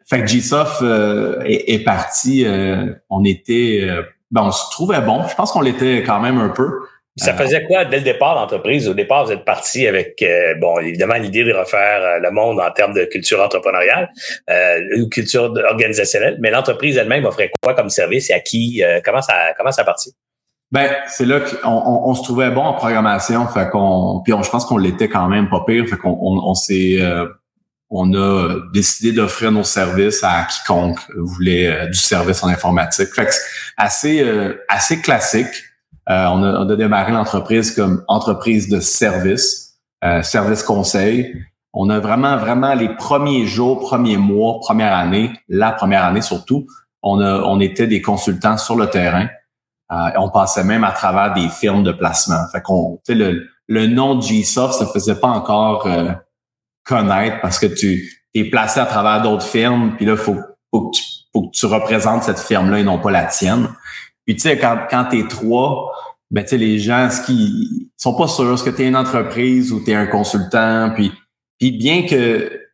fait 0.05 0.21
que 0.21 0.27
GSoft 0.27 0.81
euh, 0.81 1.41
est, 1.43 1.73
est, 1.73 1.83
parti, 1.83 2.45
euh, 2.45 2.93
on 3.09 3.25
était, 3.25 3.81
euh, 3.81 4.03
ben 4.31 4.43
on 4.43 4.51
se 4.51 4.71
trouvait 4.71 5.01
bon, 5.01 5.27
je 5.27 5.35
pense 5.35 5.51
qu'on 5.51 5.61
l'était 5.61 6.01
quand 6.03 6.21
même 6.21 6.37
un 6.37 6.49
peu, 6.49 6.79
Ça 7.17 7.33
faisait 7.33 7.63
quoi 7.63 7.83
dès 7.85 7.97
le 7.97 8.03
départ 8.03 8.35
l'entreprise? 8.35 8.87
Au 8.87 8.93
départ, 8.93 9.25
vous 9.25 9.31
êtes 9.31 9.43
parti 9.43 9.87
avec, 9.87 10.21
euh, 10.21 10.53
bon, 10.61 10.79
évidemment, 10.79 11.15
l'idée 11.15 11.43
de 11.43 11.51
refaire 11.51 12.01
euh, 12.01 12.19
le 12.19 12.29
monde 12.29 12.59
en 12.59 12.69
termes 12.71 12.93
de 12.93 13.05
culture 13.05 13.41
entrepreneuriale 13.41 14.11
euh, 14.49 15.01
ou 15.01 15.09
culture 15.09 15.51
organisationnelle, 15.69 16.37
mais 16.39 16.51
l'entreprise 16.51 16.95
elle-même 16.95 17.25
offrait 17.25 17.49
quoi 17.61 17.73
comme 17.73 17.89
service 17.89 18.29
et 18.29 18.33
à 18.33 18.39
qui? 18.39 18.83
comment 19.03 19.21
ça 19.21 19.33
comment 19.57 19.71
ça 19.71 19.81
a 19.81 19.85
parti? 19.85 20.13
Ben, 20.71 20.91
c'est 21.07 21.25
là 21.25 21.39
qu'on 21.39 21.69
on, 21.69 22.13
se 22.13 22.23
trouvait 22.23 22.51
bon 22.51 22.61
en 22.61 22.73
programmation, 22.73 23.47
fait 23.47 23.69
qu'on, 23.69 24.21
puis 24.23 24.33
je 24.43 24.49
pense 24.49 24.65
qu'on 24.65 24.77
l'était 24.77 25.07
quand 25.07 25.27
même 25.27 25.49
pas 25.49 25.63
pire, 25.65 25.87
fait 25.87 25.97
qu'on 25.97 26.17
on, 26.19 26.53
s'est, 26.53 26.99
on 27.89 28.13
a 28.13 28.59
décidé 28.73 29.13
d'offrir 29.13 29.51
nos 29.51 29.63
services 29.63 30.23
à 30.23 30.43
quiconque 30.43 30.99
voulait 31.15 31.87
du 31.87 31.97
service 31.97 32.43
en 32.43 32.47
informatique. 32.47 33.07
Fait 33.15 33.25
que 33.25 33.31
assez 33.77 34.25
assez 34.67 35.01
classique. 35.01 35.66
Euh, 36.09 36.25
on, 36.27 36.43
a, 36.43 36.75
démarré 36.75 37.11
l'entreprise 37.11 37.75
comme 37.75 38.03
entreprise 38.07 38.69
de 38.69 38.79
service, 38.79 39.77
euh, 40.03 40.21
service 40.21 40.63
conseil. 40.63 41.33
On 41.73 41.89
a 41.89 41.99
vraiment, 41.99 42.37
vraiment 42.37 42.73
les 42.73 42.89
premiers 42.95 43.45
jours, 43.45 43.81
premiers 43.81 44.17
mois, 44.17 44.59
première 44.61 44.95
année, 44.95 45.33
la 45.49 45.71
première 45.71 46.05
année 46.05 46.21
surtout, 46.21 46.65
on, 47.03 47.59
était 47.59 47.87
des 47.87 48.01
consultants 48.01 48.57
sur 48.57 48.75
le 48.75 48.87
terrain. 48.87 49.27
Euh, 49.91 50.09
on 50.17 50.29
passait 50.29 50.63
même 50.63 50.83
à 50.83 50.91
travers 50.91 51.33
des 51.33 51.47
firmes 51.49 51.83
de 51.83 51.91
placement. 51.91 52.43
Fait 52.51 53.15
le, 53.15 53.47
le 53.67 53.87
nom 53.87 54.19
G-Soft 54.19 54.81
ne 54.81 54.85
faisait 54.87 55.19
pas 55.19 55.27
encore 55.27 55.85
euh, 55.87 56.11
connaître 56.83 57.39
parce 57.41 57.59
que 57.59 57.67
tu 57.67 58.09
es 58.33 58.45
placé 58.45 58.79
à 58.79 58.85
travers 58.85 59.21
d'autres 59.21 59.45
firmes, 59.45 59.95
puis 59.95 60.05
là, 60.05 60.17
faut, 60.17 60.37
faut, 60.71 60.91
faut 61.33 61.47
que 61.47 61.57
tu 61.57 61.65
représentes 61.65 62.23
cette 62.23 62.39
firme-là 62.39 62.79
et 62.79 62.83
non 62.83 62.99
pas 62.99 63.11
la 63.11 63.25
tienne. 63.25 63.69
Puis 64.27 64.35
tu 64.35 64.41
sais, 64.41 64.59
quand, 64.59 64.77
quand 64.89 65.05
tu 65.05 65.19
es 65.19 65.27
trois, 65.27 65.91
ben 66.29 66.43
tu 66.43 66.49
sais, 66.49 66.57
les 66.57 66.79
gens, 66.79 67.09
ce 67.09 67.21
qui 67.25 67.89
sont 67.95 68.13
pas 68.13 68.27
sûrs, 68.27 68.59
ce 68.59 68.63
que 68.63 68.69
tu 68.69 68.83
es 68.83 68.87
une 68.89 68.97
entreprise 68.97 69.71
ou 69.71 69.81
tu 69.83 69.91
es 69.91 69.95
un 69.95 70.05
consultant, 70.05 70.91
puis, 70.93 71.13
puis 71.57 71.71
bien 71.71 72.05
que 72.05 72.67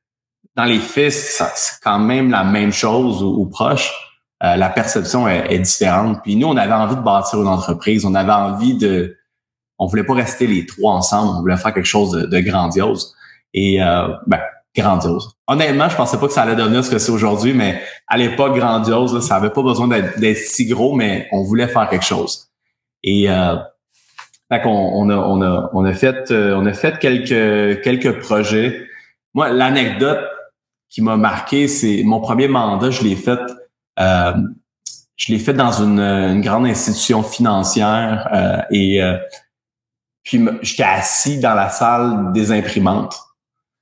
dans 0.56 0.66
les 0.66 0.80
faits, 0.80 1.14
c'est 1.14 1.80
quand 1.84 2.00
même 2.00 2.32
la 2.32 2.44
même 2.44 2.72
chose 2.72 3.24
ou, 3.24 3.46
proche, 3.46 3.92
euh, 4.44 4.56
la 4.56 4.70
perception 4.70 5.28
est, 5.28 5.60
différente. 5.60 6.22
Puis 6.24 6.36
nous, 6.36 6.48
on 6.48 6.58
avait 6.58 6.74
envie 6.74 6.96
de 6.96 7.02
bâtir 7.02 7.42
une 7.42 7.48
entreprise, 7.48 8.04
on 8.06 8.16
avait 8.16 8.34
envie 8.34 8.76
de... 8.76 9.18
On 9.80 9.86
voulait 9.86 10.04
pas 10.04 10.14
rester 10.14 10.48
les 10.48 10.66
trois 10.66 10.94
ensemble, 10.94 11.38
on 11.38 11.42
voulait 11.42 11.58
faire 11.58 11.74
quelque 11.74 11.86
chose 11.86 12.12
de, 12.12 12.40
grandiose. 12.40 13.16
Et 13.54 13.82
euh, 13.82 14.08
ben, 14.28 14.42
grandiose. 14.76 15.36
Honnêtement, 15.48 15.90
je 15.90 15.96
pensais 15.96 16.18
pas 16.18 16.28
que 16.28 16.34
ça 16.34 16.44
allait 16.44 16.56
devenir 16.56 16.84
ce 16.84 16.90
que 16.90 16.98
c'est 16.98 17.12
aujourd'hui, 17.12 17.54
mais 17.54 17.82
à 18.08 18.18
l'époque, 18.18 18.58
grandiose, 18.58 19.26
ça 19.26 19.36
avait 19.36 19.52
pas 19.52 19.62
besoin 19.62 19.88
d'être 19.88 20.38
si 20.38 20.66
gros, 20.66 20.96
mais 20.96 21.28
on 21.32 21.44
voulait 21.44 21.68
faire 21.68 21.90
quelque 21.90 22.06
chose. 22.06 22.50
Et 23.04 23.30
euh, 23.30 23.56
on, 24.50 25.10
a, 25.10 25.16
on, 25.16 25.42
a, 25.42 25.70
on 25.74 25.86
a 25.86 25.94
fait 25.94 26.32
euh, 26.32 26.56
on 26.56 26.66
a 26.66 26.74
fait 26.74 27.00
quelques 27.00 27.82
quelques 27.82 28.20
projets. 28.20 28.88
Moi, 29.34 29.50
l'anecdote 29.50 30.22
qui 30.90 31.02
m'a 31.02 31.18
marqué, 31.18 31.68
c'est 31.68 32.04
mon 32.04 32.22
premier 32.22 32.48
mandat, 32.48 32.92
je 32.92 33.04
l'ai 33.04 33.16
fait 33.16 33.40
euh, 34.00 34.34
je 35.16 35.32
l'ai 35.32 35.40
fait 35.40 35.54
dans 35.54 35.72
une, 35.72 36.42
grande 36.42 36.66
institution 36.66 37.24
financière 37.24 38.28
euh, 38.34 38.62
et 38.72 39.02
puis 40.24 40.44
j'étais 40.62 40.84
assis 40.84 41.40
dans 41.40 41.54
la 41.54 41.70
salle 41.70 42.32
des 42.34 42.52
imprimantes. 42.52 43.16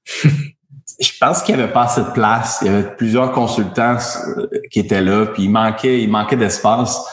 je 1.01 1.11
pense 1.19 1.41
qu'il 1.41 1.55
y 1.55 1.59
avait 1.59 1.71
pas 1.71 1.83
assez 1.83 2.01
de 2.01 2.11
place. 2.11 2.59
Il 2.61 2.67
y 2.67 2.69
avait 2.73 2.95
plusieurs 2.95 3.31
consultants 3.31 3.97
euh, 4.37 4.47
qui 4.69 4.79
étaient 4.79 5.01
là, 5.01 5.25
puis 5.25 5.43
il 5.43 5.49
manquait, 5.49 6.01
il 6.01 6.09
manquait 6.09 6.35
d'espace. 6.35 7.03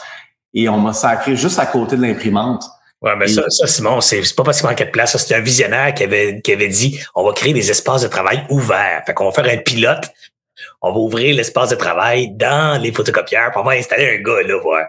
Et 0.53 0.69
on 0.69 0.77
m'a 0.77 0.93
sacré 0.93 1.35
juste 1.35 1.59
à 1.59 1.65
côté 1.65 1.95
de 1.95 2.01
l'imprimante. 2.01 2.63
Ouais, 3.01 3.15
mais 3.15 3.27
ça, 3.27 3.43
ça, 3.49 3.65
Simon, 3.65 4.01
c'est 4.01 4.21
pas 4.35 4.43
parce 4.43 4.59
qu'il 4.59 4.69
manquait 4.69 4.85
de 4.85 4.91
place. 4.91 5.15
C'était 5.17 5.35
un 5.35 5.41
visionnaire 5.41 5.93
qui 5.93 6.03
avait, 6.03 6.41
qui 6.41 6.51
avait 6.51 6.67
dit 6.67 6.99
on 7.15 7.23
va 7.23 7.33
créer 7.33 7.53
des 7.53 7.69
espaces 7.69 8.01
de 8.01 8.07
travail 8.07 8.45
ouverts. 8.49 9.03
Fait 9.05 9.13
qu'on 9.13 9.25
va 9.25 9.31
faire 9.31 9.51
un 9.51 9.57
pilote. 9.57 10.11
On 10.81 10.91
va 10.91 10.99
ouvrir 10.99 11.35
l'espace 11.35 11.69
de 11.69 11.75
travail 11.75 12.31
dans 12.31 12.81
les 12.81 12.91
photocopieurs. 12.91 13.51
Puis 13.51 13.59
on 13.59 13.63
va 13.63 13.73
installer 13.73 14.17
un 14.17 14.21
gars 14.21 14.41
là, 14.45 14.59
voir. 14.61 14.87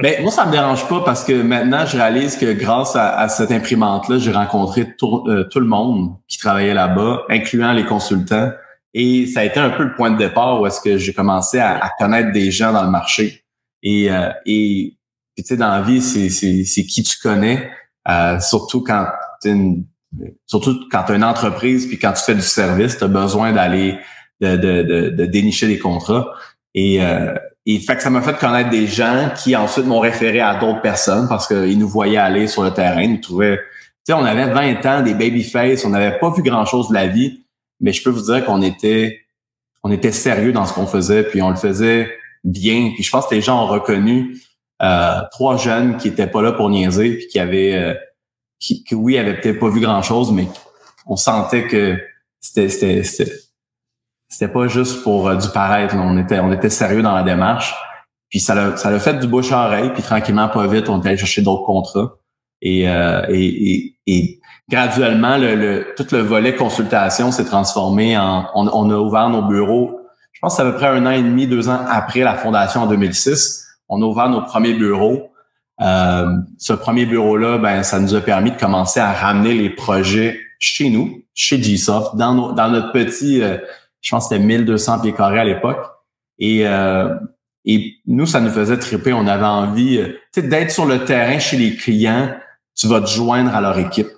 Mais 0.00 0.20
moi, 0.22 0.30
ça 0.30 0.46
me 0.46 0.52
dérange 0.52 0.88
pas 0.88 1.02
parce 1.04 1.24
que 1.24 1.42
maintenant, 1.42 1.84
je 1.84 1.96
réalise 1.96 2.36
que 2.36 2.52
grâce 2.52 2.94
à, 2.94 3.28
cette 3.28 3.50
imprimante-là, 3.50 4.18
j'ai 4.18 4.30
rencontré 4.30 4.94
tout, 4.96 5.24
euh, 5.26 5.44
tout, 5.50 5.58
le 5.58 5.66
monde 5.66 6.14
qui 6.28 6.38
travaillait 6.38 6.74
là-bas, 6.74 7.24
incluant 7.28 7.72
les 7.72 7.84
consultants. 7.84 8.52
Et 8.94 9.26
ça 9.26 9.40
a 9.40 9.44
été 9.44 9.58
un 9.58 9.70
peu 9.70 9.82
le 9.82 9.94
point 9.94 10.12
de 10.12 10.16
départ 10.16 10.60
où 10.60 10.66
est-ce 10.66 10.80
que 10.80 10.98
j'ai 10.98 11.12
commencé 11.12 11.58
à, 11.58 11.90
connaître 11.98 12.30
des 12.32 12.52
gens 12.52 12.72
dans 12.72 12.84
le 12.84 12.90
marché. 12.90 13.44
Et, 13.82 14.10
euh, 14.10 14.30
et 14.46 14.96
tu 15.36 15.42
sais, 15.44 15.56
dans 15.56 15.70
la 15.70 15.82
vie, 15.82 16.00
c'est, 16.00 16.84
qui 16.84 17.02
tu 17.02 17.18
connais, 17.20 17.68
euh, 18.08 18.38
surtout 18.38 18.82
quand 18.82 19.06
tu 19.42 19.50
une, 19.50 19.84
surtout 20.46 20.78
quand 20.90 21.04
tu 21.04 21.12
as 21.12 21.16
une 21.16 21.24
entreprise 21.24 21.86
puis 21.86 21.98
quand 21.98 22.12
tu 22.12 22.22
fais 22.22 22.34
du 22.36 22.40
service, 22.42 22.98
tu 22.98 23.04
as 23.04 23.08
besoin 23.08 23.52
d'aller 23.52 23.98
de, 24.40 24.56
de, 24.56 25.10
de, 25.10 25.26
dénicher 25.26 25.66
des 25.66 25.78
contrats. 25.78 26.28
Et, 26.74 27.02
euh, 27.02 27.34
et 27.70 27.80
fait 27.80 27.96
que 27.96 28.02
ça 28.02 28.08
m'a 28.08 28.22
fait 28.22 28.38
connaître 28.38 28.70
des 28.70 28.86
gens 28.86 29.30
qui 29.36 29.54
ensuite 29.54 29.84
m'ont 29.84 30.00
référé 30.00 30.40
à 30.40 30.54
d'autres 30.54 30.80
personnes 30.80 31.28
parce 31.28 31.46
qu'ils 31.46 31.78
nous 31.78 31.86
voyaient 31.86 32.16
aller 32.16 32.46
sur 32.46 32.62
le 32.62 32.72
terrain, 32.72 33.02
ils 33.02 33.12
nous 33.12 33.20
trouvaient. 33.20 33.58
Tu 33.58 33.62
sais, 34.06 34.12
on 34.14 34.24
avait 34.24 34.46
20 34.46 34.86
ans, 34.86 35.02
des 35.02 35.12
babyface, 35.12 35.84
on 35.84 35.90
n'avait 35.90 36.18
pas 36.18 36.30
vu 36.30 36.42
grand-chose 36.42 36.88
de 36.88 36.94
la 36.94 37.08
vie, 37.08 37.44
mais 37.78 37.92
je 37.92 38.02
peux 38.02 38.08
vous 38.08 38.32
dire 38.32 38.42
qu'on 38.46 38.62
était 38.62 39.20
on 39.84 39.92
était 39.92 40.12
sérieux 40.12 40.52
dans 40.52 40.64
ce 40.64 40.72
qu'on 40.72 40.86
faisait, 40.86 41.24
puis 41.24 41.42
on 41.42 41.50
le 41.50 41.56
faisait 41.56 42.10
bien. 42.42 42.92
Puis 42.94 43.04
je 43.04 43.10
pense 43.10 43.26
que 43.26 43.34
les 43.34 43.42
gens 43.42 43.62
ont 43.62 43.68
reconnu 43.68 44.38
euh, 44.80 45.20
trois 45.30 45.58
jeunes 45.58 45.98
qui 45.98 46.08
étaient 46.08 46.26
pas 46.26 46.40
là 46.40 46.52
pour 46.52 46.70
niaiser, 46.70 47.18
puis 47.18 47.26
qui 47.26 47.38
avaient 47.38 47.74
euh, 47.74 47.94
qui, 48.58 48.82
oui, 48.92 49.18
avaient 49.18 49.38
peut-être 49.38 49.60
pas 49.60 49.68
vu 49.68 49.80
grand-chose, 49.80 50.32
mais 50.32 50.48
on 51.06 51.16
sentait 51.16 51.66
que 51.66 51.98
c'était 52.40 53.02
c'était 54.28 54.52
pas 54.52 54.68
juste 54.68 55.02
pour 55.02 55.28
euh, 55.28 55.36
du 55.36 55.48
paraître. 55.48 55.94
On 55.96 56.18
était 56.18 56.38
on 56.40 56.52
était 56.52 56.70
sérieux 56.70 57.02
dans 57.02 57.14
la 57.14 57.22
démarche. 57.22 57.74
Puis 58.28 58.40
ça 58.40 58.54
l'a 58.54 58.76
ça 58.76 58.96
fait 58.98 59.18
du 59.18 59.26
bouche 59.26 59.52
à 59.52 59.66
oreille. 59.66 59.90
Puis 59.92 60.02
tranquillement, 60.02 60.48
pas 60.48 60.66
vite, 60.66 60.88
on 60.88 61.00
est 61.00 61.06
allé 61.06 61.16
chercher 61.16 61.42
d'autres 61.42 61.64
contrats. 61.64 62.16
Et, 62.60 62.88
euh, 62.88 63.22
et, 63.28 63.94
et, 64.06 64.40
graduellement, 64.68 65.38
le, 65.38 65.54
le, 65.54 65.94
tout 65.96 66.06
le 66.12 66.18
volet 66.18 66.56
consultation 66.56 67.30
s'est 67.30 67.44
transformé 67.44 68.18
en 68.18 68.46
on, 68.54 68.66
on, 68.68 68.90
a 68.90 68.96
ouvert 68.96 69.30
nos 69.30 69.42
bureaux. 69.42 70.00
Je 70.32 70.40
pense 70.40 70.58
à 70.58 70.64
peu 70.64 70.74
près 70.74 70.88
un 70.88 71.06
an 71.06 71.10
et 71.10 71.22
demi, 71.22 71.46
deux 71.46 71.68
ans 71.68 71.80
après 71.88 72.20
la 72.20 72.34
fondation 72.34 72.82
en 72.82 72.86
2006. 72.86 73.66
On 73.88 74.02
a 74.02 74.04
ouvert 74.04 74.28
nos 74.28 74.42
premiers 74.42 74.74
bureaux. 74.74 75.30
Euh, 75.80 76.26
ce 76.58 76.72
premier 76.72 77.06
bureau-là, 77.06 77.58
ben, 77.58 77.82
ça 77.82 78.00
nous 78.00 78.14
a 78.14 78.20
permis 78.20 78.50
de 78.50 78.58
commencer 78.58 78.98
à 79.00 79.12
ramener 79.12 79.54
les 79.54 79.70
projets 79.70 80.38
chez 80.58 80.90
nous, 80.90 81.22
chez 81.34 81.58
Gsoft, 81.58 82.16
dans, 82.16 82.34
nos, 82.34 82.52
dans 82.52 82.68
notre 82.68 82.90
petit 82.90 83.40
je 84.00 84.10
pense 84.10 84.28
que 84.28 84.34
c'était 84.34 84.44
1200 84.44 85.00
pieds 85.00 85.12
carrés 85.12 85.40
à 85.40 85.44
l'époque. 85.44 85.84
Et, 86.38 86.66
euh, 86.66 87.14
et 87.64 87.96
nous, 88.06 88.26
ça 88.26 88.40
nous 88.40 88.50
faisait 88.50 88.78
triper. 88.78 89.12
On 89.12 89.26
avait 89.26 89.44
envie 89.44 89.98
euh, 89.98 90.40
d'être 90.40 90.70
sur 90.70 90.86
le 90.86 91.04
terrain 91.04 91.38
chez 91.38 91.56
les 91.56 91.74
clients. 91.74 92.34
Tu 92.76 92.86
vas 92.86 93.00
te 93.00 93.08
joindre 93.08 93.54
à 93.54 93.60
leur 93.60 93.78
équipe. 93.78 94.08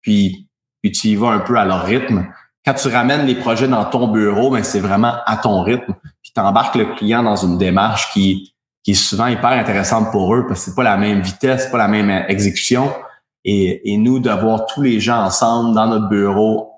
Puis, 0.00 0.48
puis 0.82 0.92
tu 0.92 1.08
y 1.08 1.16
vas 1.16 1.28
un 1.28 1.40
peu 1.40 1.56
à 1.56 1.64
leur 1.64 1.84
rythme. 1.84 2.26
Quand 2.64 2.74
tu 2.74 2.88
ramènes 2.88 3.26
les 3.26 3.34
projets 3.34 3.68
dans 3.68 3.84
ton 3.84 4.08
bureau, 4.08 4.50
ben 4.50 4.62
c'est 4.62 4.80
vraiment 4.80 5.14
à 5.26 5.36
ton 5.36 5.62
rythme. 5.62 5.94
Puis 6.22 6.32
tu 6.34 6.40
embarques 6.40 6.76
le 6.76 6.94
client 6.94 7.22
dans 7.22 7.36
une 7.36 7.58
démarche 7.58 8.12
qui, 8.12 8.54
qui 8.82 8.92
est 8.92 8.94
souvent 8.94 9.26
hyper 9.26 9.50
intéressante 9.50 10.10
pour 10.12 10.34
eux 10.34 10.46
parce 10.46 10.60
que 10.60 10.70
c'est 10.70 10.76
pas 10.76 10.82
la 10.82 10.96
même 10.96 11.20
vitesse, 11.20 11.66
pas 11.66 11.78
la 11.78 11.88
même 11.88 12.10
exécution. 12.28 12.92
Et, 13.44 13.92
et 13.92 13.98
nous, 13.98 14.20
d'avoir 14.20 14.64
tous 14.66 14.80
les 14.80 15.00
gens 15.00 15.22
ensemble 15.22 15.74
dans 15.74 15.86
notre 15.86 16.08
bureau 16.08 16.70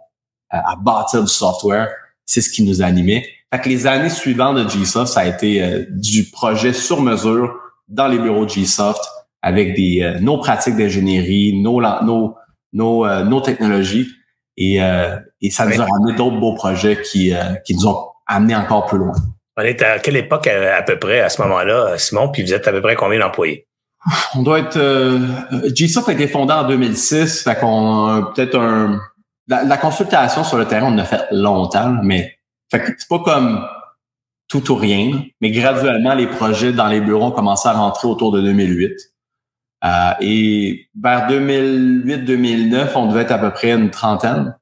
à 0.50 0.76
bâtir 0.76 1.22
du 1.22 1.28
software, 1.28 1.88
c'est 2.26 2.40
ce 2.40 2.50
qui 2.50 2.62
nous 2.64 2.82
animait. 2.82 3.24
Fait 3.54 3.60
que 3.60 3.68
les 3.68 3.86
années 3.86 4.10
suivantes 4.10 4.56
de 4.56 4.64
Gsoft, 4.64 5.12
ça 5.12 5.20
a 5.20 5.26
été 5.26 5.62
euh, 5.62 5.84
du 5.90 6.24
projet 6.24 6.72
sur 6.72 7.00
mesure 7.00 7.54
dans 7.88 8.08
les 8.08 8.18
bureaux 8.18 8.44
de 8.44 8.50
Gsoft 8.50 9.00
avec 9.40 9.74
des 9.74 10.02
euh, 10.02 10.18
nos 10.18 10.38
pratiques 10.38 10.76
d'ingénierie, 10.76 11.54
nos 11.62 11.80
nos 11.80 12.34
nos, 12.72 13.06
euh, 13.06 13.22
nos 13.22 13.40
technologies 13.40 14.08
et, 14.58 14.76
et 14.76 15.50
ça 15.50 15.66
nous 15.66 15.80
a 15.80 15.84
ramené 15.84 16.16
d'autres 16.16 16.40
beaux 16.40 16.54
projets 16.54 17.02
qui 17.02 17.30
qui 17.66 17.74
nous 17.74 17.86
ont 17.86 18.06
amenés 18.26 18.56
encore 18.56 18.86
plus 18.86 18.96
loin. 18.96 19.12
On 19.58 19.62
est 19.62 19.82
à 19.82 19.98
quelle 19.98 20.16
époque 20.16 20.46
à, 20.46 20.82
peu 20.82 20.98
près 20.98 21.20
à 21.20 21.28
ce 21.28 21.42
moment-là, 21.42 21.98
Simon, 21.98 22.30
puis 22.30 22.42
vous 22.42 22.54
êtes 22.54 22.66
à 22.66 22.72
peu 22.72 22.80
près 22.80 22.96
combien 22.96 23.20
d'employés? 23.20 23.66
On 24.34 24.42
doit 24.42 24.60
être 24.60 24.78
Gsoft 25.68 26.08
a 26.08 26.12
été 26.12 26.26
fondé 26.26 26.54
en 26.54 26.66
2006, 26.66 27.42
fait 27.42 27.58
qu'on 27.58 28.32
peut-être 28.34 28.58
un 28.58 28.98
la, 29.48 29.76
consultation 29.76 30.44
sur 30.44 30.58
le 30.58 30.66
terrain, 30.66 30.92
on 30.92 30.98
a 30.98 31.04
fait 31.04 31.26
longtemps, 31.30 31.96
mais 32.02 32.38
c'est 32.70 33.08
pas 33.08 33.18
comme 33.20 33.66
tout 34.48 34.70
ou 34.70 34.76
rien, 34.76 35.24
mais 35.40 35.50
graduellement, 35.50 36.14
les 36.14 36.26
projets 36.26 36.72
dans 36.72 36.88
les 36.88 37.00
bureaux 37.00 37.26
ont 37.26 37.30
commencé 37.32 37.68
à 37.68 37.72
rentrer 37.72 38.08
autour 38.08 38.32
de 38.32 38.40
2008. 38.40 38.92
Euh, 39.84 40.12
et 40.20 40.88
vers 41.00 41.28
2008-2009, 41.28 42.92
on 42.94 43.06
devait 43.06 43.22
être 43.22 43.32
à 43.32 43.38
peu 43.38 43.50
près 43.50 43.72
une 43.72 43.90
trentaine, 43.90 44.56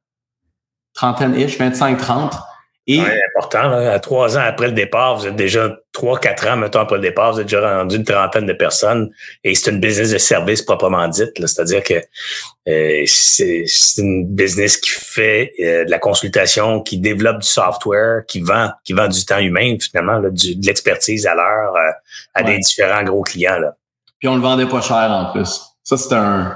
trentaine-ish, 0.94 1.58
25-30. 1.58 2.38
Et 2.86 3.00
important. 3.00 3.72
À 3.72 3.98
trois 3.98 4.36
ans 4.36 4.42
après 4.44 4.66
le 4.66 4.74
départ, 4.74 5.16
vous 5.16 5.26
êtes 5.26 5.36
déjà 5.36 5.74
trois, 5.92 6.18
quatre 6.18 6.46
ans, 6.46 6.58
mettons, 6.58 6.80
après 6.80 6.96
le 6.96 7.02
départ, 7.02 7.32
vous 7.32 7.40
êtes 7.40 7.46
déjà 7.46 7.78
rendu 7.78 7.96
une 7.96 8.04
trentaine 8.04 8.44
de 8.44 8.52
personnes. 8.52 9.10
Et 9.42 9.54
c'est 9.54 9.70
une 9.70 9.80
business 9.80 10.10
de 10.10 10.18
service 10.18 10.60
proprement 10.60 11.08
dite. 11.08 11.32
C'est-à-dire 11.38 11.82
que 11.82 11.94
euh, 12.68 13.04
c'est 13.06 13.64
une 13.96 14.26
business 14.26 14.76
qui 14.76 14.90
fait 14.90 15.52
euh, 15.60 15.84
de 15.86 15.90
la 15.90 15.98
consultation, 15.98 16.82
qui 16.82 16.98
développe 16.98 17.38
du 17.38 17.48
software, 17.48 18.26
qui 18.26 18.40
vend, 18.40 18.70
qui 18.84 18.92
vend 18.92 19.08
du 19.08 19.24
temps 19.24 19.38
humain, 19.38 19.76
finalement, 19.80 20.18
là, 20.18 20.28
de 20.28 20.66
l'expertise 20.66 21.26
à 21.26 21.34
l'heure 21.34 21.74
euh, 21.76 21.90
à 22.34 22.42
des 22.42 22.58
différents 22.58 23.02
gros 23.02 23.22
clients. 23.22 23.58
Là. 23.58 23.76
Puis 24.18 24.28
on 24.28 24.36
le 24.36 24.42
vendait 24.42 24.66
pas 24.66 24.82
cher 24.82 25.10
en 25.10 25.32
plus. 25.32 25.62
Ça, 25.82 25.96
c'est 25.96 26.14
un 26.14 26.54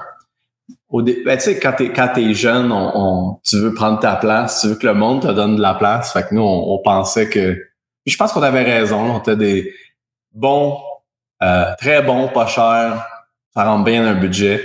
au 0.91 1.03
ben, 1.03 1.37
tu 1.37 1.41
sais, 1.41 1.59
quand 1.59 1.73
t'es, 1.73 1.93
quand 1.93 2.09
t'es 2.15 2.33
jeune, 2.33 2.73
on, 2.73 3.39
tu 3.45 3.59
veux 3.59 3.75
prendre 3.75 3.99
ta 4.01 4.17
place, 4.17 4.63
tu 4.63 4.69
veux 4.69 4.75
que 4.75 4.87
le 4.87 4.95
monde 4.95 5.23
te 5.23 5.29
donne 5.33 5.57
de 5.57 5.61
la 5.61 5.75
place. 5.75 6.13
Fait 6.13 6.27
que 6.27 6.35
nous, 6.35 6.43
on, 6.43 6.79
pensait 6.83 7.29
que... 7.29 7.59
je 8.07 8.17
pense 8.17 8.33
qu'on 8.33 8.43
avait 8.43 8.63
raison. 8.63 9.15
On 9.15 9.19
était 9.19 9.37
des 9.37 9.75
bons, 10.33 10.79
euh, 11.43 11.75
très 11.79 12.03
bons, 12.03 12.29
pas 12.29 12.47
chers. 12.47 13.07
Ça 13.55 13.65
rentre 13.65 13.85
bien 13.85 14.07
un 14.07 14.15
budget. 14.15 14.65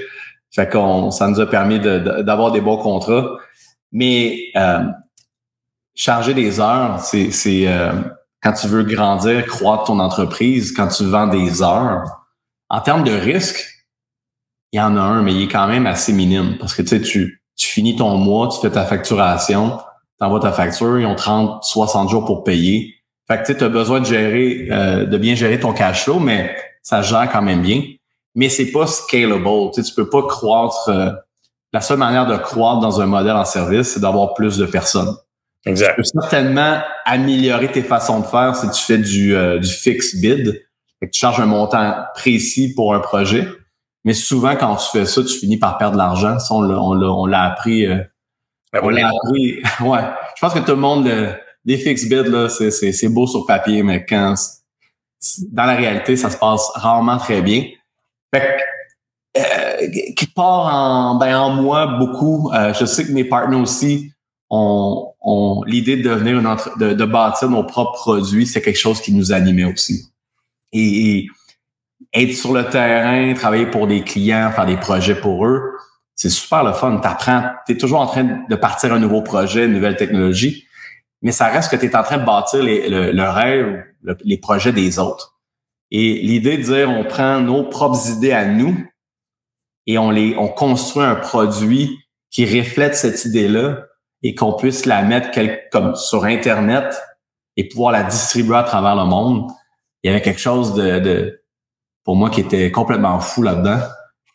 Fait 0.52 0.70
qu'on, 0.70 1.12
ça 1.12 1.28
nous 1.28 1.40
a 1.42 1.46
permis 1.46 1.80
d'avoir 1.80 2.52
des 2.52 2.62
bons 2.62 2.78
contrats. 2.78 3.38
Mais 3.92 4.38
euh, 4.56 4.84
charger 5.94 6.34
des 6.34 6.60
heures, 6.62 7.00
c'est, 7.02 7.32
c'est 7.32 7.68
euh, 7.68 7.92
quand 8.42 8.54
tu 8.54 8.68
veux 8.68 8.84
grandir, 8.84 9.46
croître 9.46 9.86
ton 9.86 10.00
entreprise, 10.00 10.72
quand 10.72 10.88
tu 10.88 11.04
vends 11.06 11.28
des 11.28 11.62
heures. 11.62 12.04
En 12.70 12.80
termes 12.80 13.04
de 13.04 13.12
risque, 13.12 13.73
il 14.74 14.78
y 14.78 14.82
en 14.82 14.98
a 14.98 15.02
un, 15.02 15.22
mais 15.22 15.34
il 15.34 15.44
est 15.44 15.48
quand 15.48 15.68
même 15.68 15.86
assez 15.86 16.12
minime 16.12 16.58
parce 16.60 16.74
que 16.74 16.82
tu 16.82 16.90
sais, 16.90 17.02
tu, 17.02 17.44
tu 17.56 17.68
finis 17.68 17.96
ton 17.96 18.18
mois, 18.18 18.50
tu 18.50 18.60
fais 18.60 18.72
ta 18.72 18.84
facturation, 18.84 19.78
tu 20.20 20.26
envoies 20.26 20.40
ta 20.40 20.52
facture, 20.52 21.00
ils 21.00 21.06
ont 21.06 21.16
30, 21.16 21.64
60 21.64 22.10
jours 22.10 22.26
pour 22.26 22.44
payer. 22.44 22.96
Fait 23.28 23.42
que 23.44 23.54
tu 23.54 23.64
as 23.64 23.70
besoin 23.70 24.02
de 24.02 24.06
gérer, 24.06 24.68
euh, 24.72 25.06
de 25.06 25.18
bien 25.18 25.36
gérer 25.36 25.60
ton 25.60 25.74
cash 25.74 26.04
flow, 26.06 26.20
mais 26.20 26.56
ça 26.82 27.04
gère 27.04 27.30
quand 27.32 27.44
même 27.44 27.62
bien. 27.62 27.84
Mais 28.34 28.50
c'est 28.50 28.72
pas 28.72 28.88
scalable. 28.88 29.48
Tu 29.74 29.84
sais, 29.84 29.90
tu 29.90 29.96
peux 29.96 30.10
pas 30.10 30.24
croître. 30.24 30.90
Euh, 30.90 31.12
la 31.72 31.82
seule 31.82 32.00
manière 32.00 32.26
de 32.26 32.36
croître 32.36 32.80
dans 32.80 33.00
un 33.00 33.06
modèle 33.06 33.36
en 33.36 33.46
service, 33.46 33.90
c'est 33.90 34.00
d'avoir 34.00 34.34
plus 34.34 34.58
de 34.58 34.66
personnes. 34.66 35.16
Exact. 35.66 35.92
Tu 35.92 35.96
peux 35.98 36.04
certainement 36.04 36.82
améliorer 37.06 37.72
tes 37.72 37.84
façons 37.84 38.20
de 38.20 38.26
faire 38.26 38.56
si 38.56 38.70
tu 38.72 38.84
fais 38.84 38.98
du, 38.98 39.36
euh, 39.36 39.60
du 39.60 39.70
fixed 39.70 40.20
bid. 40.20 40.66
Que 41.00 41.08
tu 41.08 41.20
charges 41.20 41.40
un 41.40 41.46
montant 41.46 41.96
précis 42.16 42.74
pour 42.74 42.96
un 42.96 43.00
projet. 43.00 43.48
Mais 44.04 44.14
souvent, 44.14 44.56
quand 44.56 44.76
tu 44.76 44.86
fais 44.92 45.06
ça, 45.06 45.22
tu 45.24 45.34
finis 45.34 45.58
par 45.58 45.78
perdre 45.78 45.94
de 45.94 45.98
l'argent. 45.98 46.38
Ça, 46.40 46.54
on 46.54 47.26
l'a 47.26 47.44
appris. 47.44 47.86
Euh, 47.86 48.04
ben, 48.72 48.82
on 48.84 48.90
l'a 48.90 49.08
appris. 49.08 49.62
ouais. 49.82 50.02
Je 50.36 50.42
pense 50.42 50.54
que 50.54 50.60
tout 50.60 50.72
le 50.72 50.78
monde, 50.78 51.06
le, 51.06 51.34
les 51.66 51.78
fixed 51.78 52.10
bids, 52.10 52.30
là, 52.30 52.50
c'est 52.50 53.10
beau 53.10 53.28
sur 53.28 53.46
papier, 53.46 53.84
mais 53.84 54.06
quand 54.06 54.36
dans 55.52 55.64
la 55.64 55.76
réalité, 55.76 56.18
ça 56.18 56.30
se 56.30 56.38
passe 56.38 56.70
rarement 56.76 57.18
très 57.18 57.42
bien. 57.42 57.66
Fait 58.34 58.58
que, 59.36 59.40
euh, 59.40 60.14
qui 60.18 60.28
part 60.28 60.74
en, 60.74 61.16
ben, 61.16 61.38
en 61.38 61.50
moi 61.52 61.98
beaucoup. 61.98 62.52
Euh, 62.54 62.74
je 62.74 62.86
sais 62.86 63.06
que 63.06 63.12
mes 63.14 63.24
partenaires 63.24 63.62
aussi 63.62 64.12
ont, 64.50 65.14
ont 65.22 65.64
l'idée 65.66 65.96
de 65.96 66.04
devenir 66.04 66.40
une 66.40 66.48
entre, 66.48 66.78
de, 66.78 66.94
de 66.94 67.06
bâtir 67.06 67.50
nos 67.50 67.64
propres 67.64 67.94
produits. 67.94 68.46
C'est 68.46 68.62
quelque 68.62 68.78
chose 68.80 69.00
qui 69.00 69.14
nous 69.14 69.32
animait 69.32 69.64
aussi. 69.64 70.10
et 70.74 71.26
être 72.14 72.34
sur 72.34 72.54
le 72.54 72.70
terrain, 72.70 73.34
travailler 73.34 73.66
pour 73.66 73.88
des 73.88 74.04
clients, 74.04 74.52
faire 74.52 74.66
des 74.66 74.78
projets 74.78 75.16
pour 75.16 75.46
eux, 75.46 75.62
c'est 76.16 76.30
super 76.30 76.64
le 76.64 76.74
fun. 76.74 76.98
T'apprends, 76.98 77.44
es 77.68 77.78
toujours 77.78 78.00
en 78.00 78.08
train 78.08 78.46
de 78.48 78.56
partir 78.56 78.94
un 78.94 79.00
nouveau 79.00 79.22
projet, 79.22 79.66
une 79.66 79.74
nouvelle 79.74 79.98
technologie, 79.98 80.68
mais 81.22 81.32
ça 81.32 81.48
reste 81.48 81.72
que 81.72 81.76
tu 81.76 81.86
es 81.86 81.96
en 81.96 82.04
train 82.04 82.18
de 82.18 82.26
bâtir 82.26 82.62
le, 82.62 83.24
rêve, 83.24 83.84
les 84.24 84.38
projets 84.38 84.72
des 84.72 85.00
autres. 85.00 85.38
Et 85.92 86.22
l'idée 86.22 86.58
de 86.58 86.64
dire, 86.64 86.90
on 86.90 87.04
prend 87.04 87.40
nos 87.40 87.64
propres 87.64 88.10
idées 88.10 88.32
à 88.32 88.46
nous 88.46 88.76
et 89.86 89.98
on 89.98 90.12
les, 90.12 90.36
on 90.38 90.48
construit 90.48 91.04
un 91.04 91.16
produit 91.16 92.00
qui 92.30 92.46
reflète 92.46 92.96
cette 92.96 93.26
idée-là 93.26 93.78
et 94.24 94.34
qu'on 94.34 94.54
puisse 94.54 94.86
la 94.86 95.04
mettre 95.04 95.30
comme 95.72 95.96
sur 95.96 96.24
Internet 96.26 96.96
et 97.58 97.68
pouvoir 97.68 97.92
la 97.92 98.04
distribuer 98.04 98.56
à 98.56 98.64
travers 98.64 98.96
le 98.96 99.06
monde. 99.06 99.52
Il 100.02 100.08
y 100.08 100.10
avait 100.10 100.22
quelque 100.22 100.40
chose 100.40 100.74
de, 100.74 101.00
de 101.00 101.43
pour 102.04 102.16
moi 102.16 102.30
qui 102.30 102.42
était 102.42 102.72
complètement 102.72 103.20
fou 103.20 103.44
là-dedans. 103.44 103.80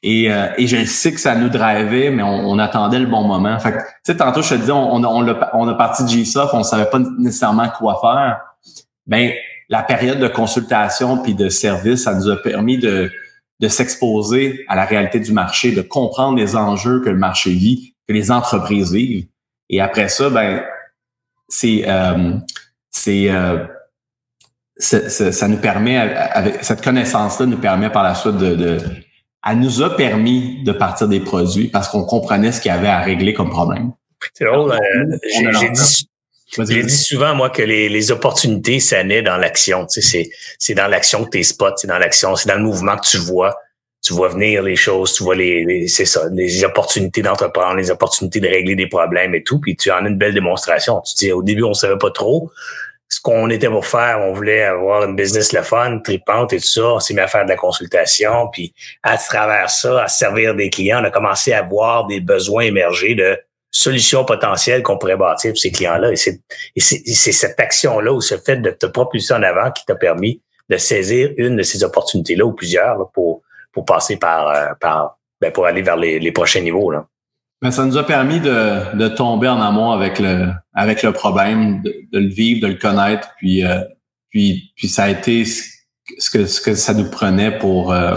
Et, 0.03 0.31
euh, 0.31 0.47
et 0.57 0.67
je 0.67 0.85
sais 0.85 1.13
que 1.13 1.21
ça 1.21 1.35
nous 1.35 1.49
drivait, 1.49 2.11
mais 2.11 2.23
on, 2.23 2.51
on 2.51 2.59
attendait 2.59 3.01
le 3.01 3.07
bon 3.07 3.25
moment. 3.25 3.59
Fait 3.59 3.73
tu 3.73 3.79
sais, 4.05 4.17
tantôt, 4.17 4.43
je 4.43 4.51
te 4.51 4.55
disais, 4.55 4.73
on, 4.73 4.95
on, 4.95 5.29
a, 5.29 5.51
on 5.55 5.69
a 5.69 5.75
parti 5.75 6.05
de 6.05 6.09
GSoft, 6.09 6.55
on 6.55 6.63
savait 6.63 6.89
pas 6.89 7.01
nécessairement 7.19 7.69
quoi 7.69 7.99
faire. 8.01 8.41
Ben, 9.07 9.33
la 9.69 9.83
période 9.83 10.19
de 10.19 10.29
consultation 10.29 11.19
puis 11.19 11.35
de 11.35 11.49
service, 11.49 12.05
ça 12.05 12.15
nous 12.15 12.29
a 12.29 12.37
permis 12.37 12.79
de, 12.79 13.11
de 13.61 13.69
s'exposer 13.69 14.65
à 14.69 14.77
la 14.77 14.85
réalité 14.85 15.19
du 15.21 15.33
marché, 15.33 15.73
de 15.73 15.83
comprendre 15.83 16.39
les 16.39 16.55
enjeux 16.55 17.01
que 17.01 17.11
le 17.11 17.19
marché 17.19 17.51
vit, 17.51 17.95
que 18.07 18.13
les 18.13 18.31
entreprises 18.31 18.93
vivent. 18.93 19.27
Et 19.69 19.81
après 19.81 20.09
ça, 20.09 20.31
ben, 20.31 20.63
c'est 21.49 21.85
euh, 21.87 22.35
c'est 22.91 23.31
euh, 23.31 23.65
ça, 24.79 25.49
nous 25.49 25.57
permet, 25.57 25.97
avec 25.97 26.63
cette 26.63 26.83
connaissance-là, 26.83 27.47
nous 27.47 27.59
permet 27.59 27.91
par 27.91 28.03
la 28.05 28.15
suite 28.15 28.37
de, 28.37 28.55
de, 28.55 28.79
elle 29.47 29.59
nous 29.59 29.83
a 29.83 29.97
permis 29.97 30.63
de 30.65 30.73
partir 30.73 31.09
des 31.09 31.21
produits 31.21 31.69
parce 31.69 31.89
qu'on 31.89 32.05
comprenait 32.05 32.53
ce 32.53 32.61
qu'il 32.61 32.71
y 32.71 32.75
avait 32.75 32.89
à 32.89 33.01
régler 33.01 33.35
comme 33.35 33.51
problème. 33.51 33.93
C'est 34.35 34.45
drôle. 34.45 34.73
Euh, 34.73 35.19
j'ai 35.59 35.71
dit, 35.71 36.09
j'ai 36.69 36.83
dit 36.83 36.95
souvent, 36.95 37.35
moi, 37.35 37.51
que 37.51 37.63
les, 37.63 37.89
les 37.89 38.11
opportunités, 38.11 38.81
ça 38.81 39.03
naît 39.05 39.23
dans 39.23 39.37
l'action. 39.37 39.87
Tu 39.87 40.03
sais, 40.03 40.31
c'est 40.59 40.75
dans 40.75 40.89
l'action 40.89 41.25
que 41.25 41.31
tes 41.31 41.43
spots, 41.43 41.77
c'est 41.77 41.89
dans 41.89 41.99
l'action, 41.99 42.37
c'est 42.37 42.49
dans 42.49 42.57
le 42.57 42.63
mouvement 42.63 42.97
que 42.97 43.09
tu 43.09 43.19
vois. 43.19 43.57
Tu 44.01 44.13
vois 44.13 44.29
venir 44.29 44.63
les 44.63 44.77
choses, 44.77 45.13
tu 45.13 45.25
vois 45.25 45.35
les, 45.35 45.65
les 45.65 45.89
c'est 45.89 46.05
ça, 46.05 46.23
les 46.33 46.65
opportunités 46.65 47.21
d'entreprendre, 47.21 47.75
les 47.75 47.91
opportunités 47.91 48.39
de 48.39 48.47
régler 48.47 48.77
des 48.77 48.87
problèmes 48.87 49.35
et 49.35 49.43
tout. 49.43 49.61
Puis 49.61 49.77
tu 49.77 49.91
en 49.91 50.05
as 50.05 50.09
une 50.09 50.17
belle 50.17 50.35
démonstration. 50.35 51.01
Tu 51.01 51.15
dis, 51.17 51.33
au 51.33 51.43
début, 51.43 51.65
on 51.65 51.75
savait 51.75 51.99
pas 51.99 52.13
trop 52.13 52.51
ce 53.19 53.23
qu'on 53.23 53.51
était 53.51 53.69
pour 53.69 53.85
faire, 53.85 54.21
on 54.21 54.33
voulait 54.33 54.63
avoir 54.63 55.03
une 55.03 55.17
business 55.17 55.53
le 55.53 55.63
fun, 55.63 55.99
tripante 55.99 56.53
et 56.53 56.59
tout 56.59 56.69
ça. 56.69 56.85
On 56.85 57.01
s'est 57.01 57.15
mis 57.15 57.21
à 57.21 57.27
faire 57.27 57.43
de 57.43 57.49
la 57.49 57.57
consultation, 57.57 58.47
puis 58.53 58.73
à 59.03 59.19
travers 59.19 59.71
ça, 59.71 60.05
à 60.05 60.07
servir 60.07 60.55
des 60.55 60.71
clients, 60.71 61.01
on 61.03 61.05
a 61.05 61.11
commencé 61.11 61.53
à 61.53 61.63
voir 61.63 62.07
des 62.07 62.21
besoins 62.21 62.63
émerger 62.63 63.17
de 63.17 63.37
solutions 63.73 64.25
potentielles 64.25 64.85
qu'on 64.85 64.99
pourrait 64.99 65.17
bâtir 65.17 65.51
pour 65.51 65.59
ces 65.59 65.73
clients-là. 65.73 66.13
Et 66.13 66.17
c'est, 66.17 67.33
cette 67.33 67.59
action-là 67.59 68.13
ou 68.13 68.21
ce 68.21 68.37
fait 68.37 68.59
de 68.59 68.71
te 68.71 68.87
propulser 68.87 69.35
en 69.35 69.43
avant 69.43 69.73
qui 69.73 69.85
t'a 69.85 69.97
permis 69.97 70.41
de 70.69 70.77
saisir 70.77 71.33
une 71.39 71.57
de 71.57 71.65
ces 71.65 71.83
opportunités-là 71.83 72.45
ou 72.45 72.53
plusieurs 72.53 73.11
pour, 73.11 73.43
pour 73.73 73.85
passer 73.85 74.17
par, 74.17 74.49
euh, 74.49 74.69
par 74.81 75.19
ben 75.41 75.51
pour 75.51 75.67
aller 75.67 75.83
vers 75.83 75.97
les, 75.97 76.21
les 76.21 76.33
prochains 76.33 76.61
niveaux. 76.61 76.93
Là. 76.93 77.05
Mais 77.63 77.73
ça 77.73 77.85
nous 77.85 77.97
a 77.97 78.07
permis 78.07 78.41
de, 78.41 78.97
de 78.97 79.09
tomber 79.09 79.49
en 79.49 79.61
amont 79.61 79.91
avec 79.91 80.21
le, 80.21 80.49
avec 80.75 81.03
le 81.03 81.13
problème, 81.13 81.83
de, 81.83 81.93
de 82.13 82.19
le 82.19 82.29
vivre, 82.29 82.61
de 82.63 82.73
le 82.73 82.79
connaître, 82.79 83.31
puis, 83.37 83.65
euh, 83.65 83.81
puis, 84.31 84.73
puis 84.77 84.87
ça 84.87 85.05
a 85.05 85.11
été 85.11 85.45
ce 85.45 86.31
que, 86.31 86.47
ce 86.47 86.61
que 86.61 86.75
ça 86.75 86.95
nous 86.95 87.11
prenait 87.11 87.59
pour, 87.59 87.93
euh, 87.93 88.17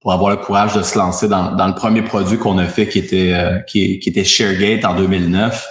pour 0.00 0.12
avoir 0.12 0.30
le 0.30 0.38
courage 0.38 0.74
de 0.74 0.82
se 0.82 0.96
lancer 0.96 1.28
dans, 1.28 1.52
dans 1.54 1.66
le 1.66 1.74
premier 1.74 2.00
produit 2.00 2.38
qu'on 2.38 2.56
a 2.56 2.64
fait 2.64 2.88
qui 2.88 2.98
était, 2.98 3.34
euh, 3.34 3.58
qui, 3.60 3.98
qui 3.98 4.08
était 4.08 4.24
ShareGate 4.24 4.86
en 4.86 4.94
2009. 4.94 5.68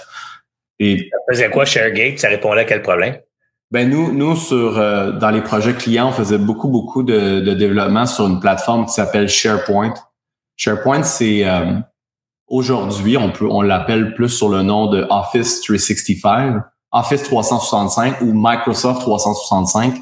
Et, 0.78 1.10
ça 1.10 1.18
faisait 1.28 1.50
quoi 1.50 1.64
ShareGate? 1.64 2.20
Ça 2.20 2.28
répondait 2.28 2.60
à 2.60 2.64
quel 2.64 2.82
problème? 2.82 3.18
Ben 3.72 3.90
nous, 3.90 4.12
nous 4.12 4.36
sur 4.36 4.74
dans 4.74 5.30
les 5.30 5.40
projets 5.40 5.72
clients, 5.72 6.10
on 6.10 6.12
faisait 6.12 6.38
beaucoup, 6.38 6.68
beaucoup 6.68 7.02
de, 7.02 7.40
de 7.40 7.52
développement 7.52 8.06
sur 8.06 8.28
une 8.28 8.38
plateforme 8.38 8.86
qui 8.86 8.92
s'appelle 8.92 9.28
SharePoint. 9.28 9.92
SharePoint, 10.56 11.02
c'est 11.02 11.44
Aujourd'hui, 12.48 13.16
on 13.16 13.32
peut, 13.32 13.48
on 13.50 13.60
l'appelle 13.60 14.14
plus 14.14 14.28
sur 14.28 14.48
le 14.48 14.62
nom 14.62 14.86
de 14.86 15.04
Office 15.10 15.62
365, 15.62 16.62
Office 16.92 17.24
365 17.24 18.20
ou 18.20 18.32
Microsoft 18.32 19.00
365, 19.00 19.94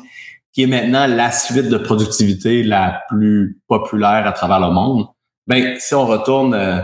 qui 0.52 0.64
est 0.64 0.66
maintenant 0.66 1.06
la 1.06 1.32
suite 1.32 1.68
de 1.68 1.78
productivité 1.78 2.62
la 2.62 3.02
plus 3.08 3.60
populaire 3.66 4.26
à 4.26 4.32
travers 4.32 4.60
le 4.60 4.70
monde. 4.70 5.06
Ben, 5.46 5.76
si 5.78 5.94
on 5.94 6.06
retourne, 6.06 6.52
euh, 6.54 6.80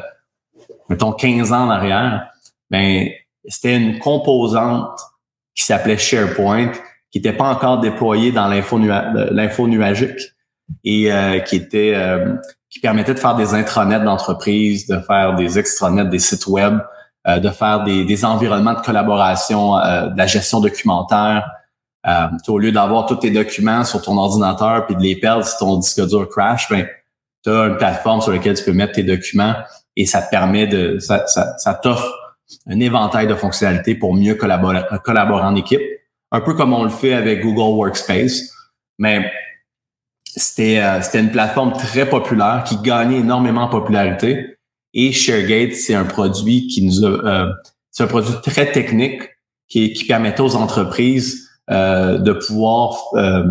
mettons 0.88 1.12
15 1.12 1.53
ans 1.53 1.66
en 1.66 1.70
arrière, 1.70 2.27
ben, 2.70 3.09
c'était 3.46 3.77
une 3.77 3.99
composante 3.99 4.99
qui 5.55 5.64
s'appelait 5.64 5.99
SharePoint, 5.99 6.73
qui 7.11 7.18
n'était 7.18 7.35
pas 7.35 7.51
encore 7.51 7.81
déployée 7.81 8.33
dans 8.33 8.49
l'info 8.49 9.68
nuagique 9.68 10.20
et 10.85 11.12
euh, 11.12 11.40
qui 11.40 11.56
était 11.56 11.92
euh, 11.94 12.37
qui 12.70 12.78
permettait 12.78 13.14
de 13.14 13.18
faire 13.18 13.35
des 13.35 13.52
intranets 13.54 14.00
d'entreprise, 14.00 14.87
de 14.87 15.00
faire 15.00 15.35
des 15.35 15.59
extranets 15.59 16.04
des 16.04 16.20
sites 16.20 16.46
web, 16.46 16.78
euh, 17.26 17.38
de 17.40 17.50
faire 17.50 17.85
des, 17.85 18.04
des, 18.04 18.24
environnements 18.24 18.74
de 18.74 18.80
collaboration, 18.80 19.76
euh, 19.76 20.06
de 20.06 20.16
la 20.16 20.26
gestion 20.26 20.61
documentaire. 20.61 21.50
Euh, 22.06 22.28
au 22.48 22.59
lieu 22.59 22.72
d'avoir 22.72 23.04
tous 23.04 23.16
tes 23.16 23.30
documents 23.30 23.85
sur 23.85 24.00
ton 24.00 24.16
ordinateur 24.16 24.87
puis 24.87 24.96
de 24.96 25.02
les 25.02 25.16
perdre 25.16 25.44
si 25.44 25.59
ton 25.59 25.76
disque 25.76 26.06
dur 26.06 26.28
crash, 26.30 26.70
ben, 26.70 26.87
tu 27.44 27.50
as 27.50 27.66
une 27.66 27.76
plateforme 27.76 28.22
sur 28.22 28.33
laquelle 28.33 28.56
tu 28.56 28.64
peux 28.64 28.72
mettre 28.72 28.94
tes 28.94 29.02
documents 29.02 29.54
et 29.96 30.06
ça 30.06 30.22
te 30.22 30.30
permet 30.30 30.66
de 30.66 30.98
ça, 30.98 31.26
ça, 31.26 31.59
ça 31.59 31.74
t'offre 31.74 32.11
un 32.66 32.80
éventail 32.80 33.26
de 33.26 33.35
fonctionnalités 33.35 33.94
pour 33.94 34.14
mieux 34.14 34.35
collaborer, 34.35 34.80
collaborer 35.04 35.42
en 35.42 35.56
équipe, 35.56 35.83
un 36.33 36.40
peu 36.40 36.54
comme 36.54 36.72
on 36.72 36.85
le 36.85 36.90
fait 36.90 37.12
avec 37.12 37.42
Google 37.42 37.76
Workspace. 37.76 38.50
Mais 38.98 39.30
c'était 40.37 40.79
euh, 40.79 41.03
c'était 41.03 41.21
une 41.21 41.31
plateforme 41.31 41.73
très 41.73 42.09
populaire 42.09 42.64
qui 42.66 42.77
gagnait 42.77 43.19
énormément 43.19 43.62
en 43.62 43.69
popularité. 43.69 44.57
Et 44.93 45.12
ShareGate, 45.12 45.75
c'est 45.75 45.95
un 45.95 46.05
produit 46.05 46.66
qui 46.66 46.83
nous 46.83 47.05
a, 47.05 47.09
euh, 47.09 47.53
c'est 47.90 48.03
un 48.05 48.09
produit 48.09 48.35
très 48.43 48.73
technique 48.73 49.23
qui, 49.69 49.93
qui 49.93 50.05
permettait 50.05 50.40
aux 50.40 50.57
entreprises 50.57 51.49
euh, 51.71 52.19
de 52.19 52.33
pouvoir 52.33 52.99
euh, 53.14 53.45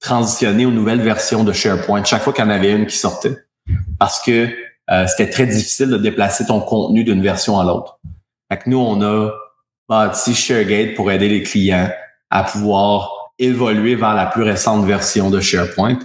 transitionner 0.00 0.66
aux 0.66 0.70
nouvelles 0.70 1.00
versions 1.00 1.44
de 1.44 1.52
SharePoint 1.52 2.04
chaque 2.04 2.22
fois 2.22 2.32
qu'il 2.32 2.44
y 2.44 2.46
en 2.46 2.50
avait 2.50 2.72
une 2.72 2.86
qui 2.86 2.96
sortait. 2.96 3.36
Parce 3.98 4.20
que 4.20 4.48
c'était 5.06 5.30
très 5.30 5.46
difficile 5.46 5.88
de 5.88 5.96
déplacer 5.96 6.44
ton 6.44 6.60
contenu 6.60 7.02
d'une 7.04 7.22
version 7.22 7.58
à 7.58 7.64
l'autre. 7.64 7.98
Fait 8.50 8.58
que 8.58 8.68
nous, 8.68 8.78
on 8.78 9.00
a 9.00 9.30
bâti 9.88 10.34
ShareGate 10.34 10.94
pour 10.94 11.10
aider 11.10 11.28
les 11.28 11.42
clients 11.42 11.88
à 12.28 12.44
pouvoir 12.44 13.32
évoluer 13.38 13.94
vers 13.94 14.14
la 14.14 14.26
plus 14.26 14.42
récente 14.42 14.84
version 14.84 15.30
de 15.30 15.40
SharePoint. 15.40 15.98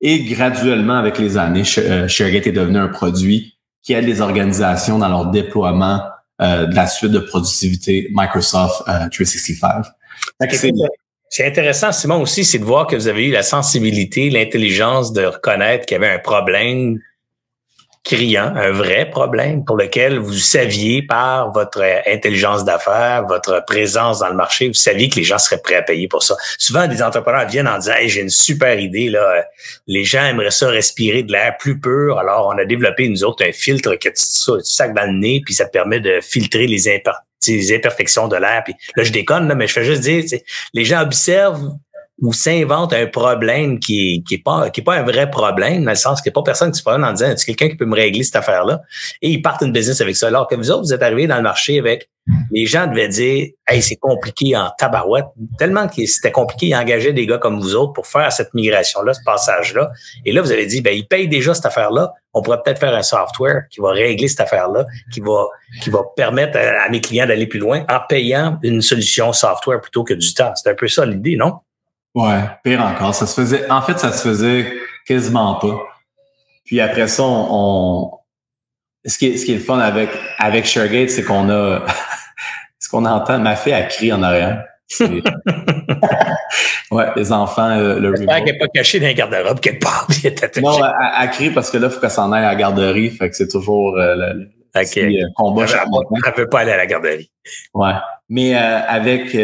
Et 0.00 0.24
graduellement, 0.24 0.96
avec 0.96 1.18
les 1.18 1.36
années, 1.36 1.62
euh, 1.78 2.08
ShareGate 2.08 2.46
est 2.46 2.52
devenu 2.52 2.78
un 2.78 2.88
produit 2.88 3.58
qui 3.82 3.92
aide 3.92 4.06
les 4.06 4.20
organisations 4.20 4.98
dans 4.98 5.08
leur 5.08 5.26
déploiement 5.26 6.00
euh, 6.40 6.66
de 6.66 6.74
la 6.74 6.86
suite 6.86 7.12
de 7.12 7.18
productivité 7.18 8.08
Microsoft 8.12 8.82
365. 8.86 9.84
Euh, 10.42 10.46
c'est 11.28 11.46
intéressant, 11.46 11.92
Simon, 11.92 12.20
aussi, 12.20 12.44
c'est 12.44 12.58
de 12.58 12.64
voir 12.64 12.86
que 12.86 12.96
vous 12.96 13.08
avez 13.08 13.26
eu 13.26 13.30
la 13.30 13.42
sensibilité, 13.42 14.30
l'intelligence 14.30 15.12
de 15.12 15.24
reconnaître 15.24 15.86
qu'il 15.86 15.94
y 15.94 15.98
avait 15.98 16.14
un 16.14 16.18
problème 16.18 16.98
criant, 18.02 18.54
un 18.56 18.72
vrai 18.72 19.10
problème 19.10 19.64
pour 19.64 19.76
lequel 19.76 20.18
vous 20.18 20.32
saviez 20.32 21.02
par 21.02 21.52
votre 21.52 21.82
intelligence 22.06 22.64
d'affaires, 22.64 23.26
votre 23.26 23.62
présence 23.66 24.20
dans 24.20 24.28
le 24.28 24.34
marché, 24.34 24.68
vous 24.68 24.74
saviez 24.74 25.08
que 25.10 25.16
les 25.16 25.24
gens 25.24 25.38
seraient 25.38 25.60
prêts 25.60 25.76
à 25.76 25.82
payer 25.82 26.08
pour 26.08 26.22
ça. 26.22 26.34
Souvent, 26.58 26.86
des 26.86 27.02
entrepreneurs 27.02 27.46
viennent 27.46 27.68
en 27.68 27.78
disant 27.78 27.94
hey, 27.94 28.08
j'ai 28.08 28.22
une 28.22 28.30
super 28.30 28.78
idée, 28.80 29.10
là. 29.10 29.44
les 29.86 30.04
gens 30.04 30.24
aimeraient 30.24 30.50
ça 30.50 30.68
respirer 30.68 31.22
de 31.22 31.32
l'air 31.32 31.56
plus 31.58 31.78
pur. 31.78 32.18
Alors, 32.18 32.50
on 32.54 32.58
a 32.58 32.64
développé, 32.64 33.08
nous 33.08 33.22
autres, 33.22 33.46
un 33.46 33.52
filtre 33.52 33.94
que 33.96 34.08
tu, 34.08 34.64
sacs 34.64 34.94
dans 34.94 35.06
le 35.06 35.18
nez, 35.18 35.42
puis 35.44 35.54
ça 35.54 35.66
permet 35.66 36.00
de 36.00 36.20
filtrer 36.22 36.66
les, 36.66 36.88
imperfections 36.88 38.28
de 38.28 38.36
l'air. 38.36 38.64
Là, 38.96 39.02
je 39.02 39.12
déconne, 39.12 39.46
là, 39.46 39.54
mais 39.54 39.66
je 39.66 39.74
fais 39.74 39.84
juste 39.84 40.02
dire, 40.02 40.24
les 40.72 40.84
gens 40.84 41.02
observent 41.02 41.70
ou 42.20 42.32
s'invente 42.32 42.92
un 42.92 43.06
problème 43.06 43.78
qui 43.78 44.14
est, 44.14 44.22
qui 44.28 44.38
pas 44.38 44.70
qui 44.70 44.80
est 44.80 44.84
pas 44.84 44.96
un 44.96 45.02
vrai 45.02 45.30
problème 45.30 45.84
dans 45.84 45.90
le 45.90 45.96
sens 45.96 46.20
qu'il 46.20 46.30
n'y 46.30 46.34
a 46.34 46.36
pas 46.40 46.42
personne 46.42 46.70
qui 46.70 46.78
se 46.78 46.82
promène 46.82 47.04
en 47.04 47.12
disant 47.12 47.32
c'est 47.36 47.46
quelqu'un 47.46 47.68
qui 47.68 47.76
peut 47.76 47.86
me 47.86 47.94
régler 47.94 48.22
cette 48.22 48.36
affaire 48.36 48.64
là 48.64 48.82
et 49.22 49.30
ils 49.30 49.42
partent 49.42 49.62
une 49.62 49.72
business 49.72 50.00
avec 50.00 50.16
ça. 50.16 50.28
Alors 50.28 50.46
que 50.46 50.54
vous 50.54 50.70
autres 50.70 50.82
vous 50.82 50.92
êtes 50.92 51.02
arrivés 51.02 51.26
dans 51.26 51.36
le 51.36 51.42
marché 51.42 51.78
avec 51.78 52.10
les 52.52 52.66
gens 52.66 52.86
devaient 52.86 53.08
dire 53.08 53.48
hey 53.66 53.80
c'est 53.80 53.96
compliqué 53.96 54.54
en 54.56 54.70
tabarouette 54.78 55.24
tellement 55.58 55.88
que 55.88 56.04
c'était 56.06 56.30
compliqué 56.30 56.70
d'engager 56.70 57.12
des 57.12 57.26
gars 57.26 57.38
comme 57.38 57.58
vous 57.58 57.74
autres 57.74 57.94
pour 57.94 58.06
faire 58.06 58.30
cette 58.30 58.52
migration 58.52 59.02
là 59.02 59.14
ce 59.14 59.20
passage 59.24 59.74
là 59.74 59.90
et 60.24 60.32
là 60.32 60.42
vous 60.42 60.52
avez 60.52 60.66
dit 60.66 60.82
ben 60.82 60.94
ils 60.94 61.06
payent 61.06 61.28
déjà 61.28 61.54
cette 61.54 61.66
affaire 61.66 61.90
là 61.90 62.12
on 62.34 62.42
pourrait 62.42 62.60
peut-être 62.62 62.78
faire 62.78 62.94
un 62.94 63.02
software 63.02 63.62
qui 63.70 63.80
va 63.80 63.90
régler 63.90 64.28
cette 64.28 64.40
affaire 64.40 64.68
là 64.68 64.84
qui 65.12 65.20
va 65.20 65.46
qui 65.82 65.90
va 65.90 66.02
permettre 66.14 66.58
à 66.58 66.88
mes 66.90 67.00
clients 67.00 67.26
d'aller 67.26 67.46
plus 67.46 67.58
loin 67.58 67.84
en 67.88 68.00
payant 68.08 68.58
une 68.62 68.82
solution 68.82 69.32
software 69.32 69.80
plutôt 69.80 70.04
que 70.04 70.14
du 70.14 70.34
temps. 70.34 70.52
C'est 70.54 70.70
un 70.70 70.74
peu 70.74 70.88
ça 70.88 71.06
l'idée 71.06 71.36
non? 71.36 71.54
Ouais, 72.14 72.40
pire 72.64 72.82
encore. 72.82 73.14
Ça 73.14 73.26
se 73.26 73.40
faisait. 73.40 73.70
En 73.70 73.82
fait, 73.82 73.98
ça 73.98 74.12
se 74.12 74.28
faisait 74.28 74.72
quasiment 75.06 75.54
pas. 75.56 75.86
Puis 76.64 76.80
après 76.80 77.08
ça, 77.08 77.22
on, 77.24 78.10
ce 79.04 79.18
qui 79.18 79.26
est 79.26 79.36
ce 79.36 79.44
qui 79.44 79.52
est 79.52 79.56
le 79.56 79.60
fun 79.60 79.78
avec 79.78 80.10
avec 80.38 80.66
ShareGate, 80.66 81.10
c'est 81.10 81.24
qu'on 81.24 81.48
a 81.50 81.84
ce 82.78 82.88
qu'on 82.88 83.04
entend. 83.04 83.38
Ma 83.38 83.56
fille 83.56 83.72
a 83.72 83.82
crié 83.82 84.12
en 84.12 84.22
arrière. 84.22 84.64
ouais, 86.90 87.06
les 87.14 87.32
enfants. 87.32 87.70
Euh, 87.70 88.00
le 88.00 88.16
J'espère 88.16 88.36
qu'elle 88.36 88.44
n'est 88.54 88.58
pas 88.58 88.66
cachée 88.74 88.98
dans 88.98 89.06
la 89.06 89.14
garde-robe 89.14 89.60
quelque 89.60 89.80
part. 89.80 90.08
non, 90.60 90.84
elle, 90.84 90.92
elle, 91.22 91.30
crie 91.30 91.50
parce 91.50 91.70
que 91.70 91.78
là, 91.78 91.86
il 91.86 91.92
faut 91.92 92.00
qu'elle 92.00 92.10
s'en 92.10 92.32
aille 92.32 92.44
à 92.44 92.48
la 92.48 92.56
garderie. 92.56 93.10
Fait 93.10 93.30
que 93.30 93.36
c'est 93.36 93.48
toujours 93.48 93.96
euh, 93.96 94.16
le, 94.16 94.50
okay. 94.74 95.22
Euh, 95.22 95.26
combat. 95.36 95.66
Elle 95.70 96.30
ne 96.30 96.30
peut 96.34 96.48
pas 96.48 96.60
aller 96.60 96.72
à 96.72 96.76
la 96.76 96.86
garderie. 96.86 97.30
Ouais. 97.74 97.92
Mais 98.28 98.56
euh, 98.56 98.80
avec 98.86 99.34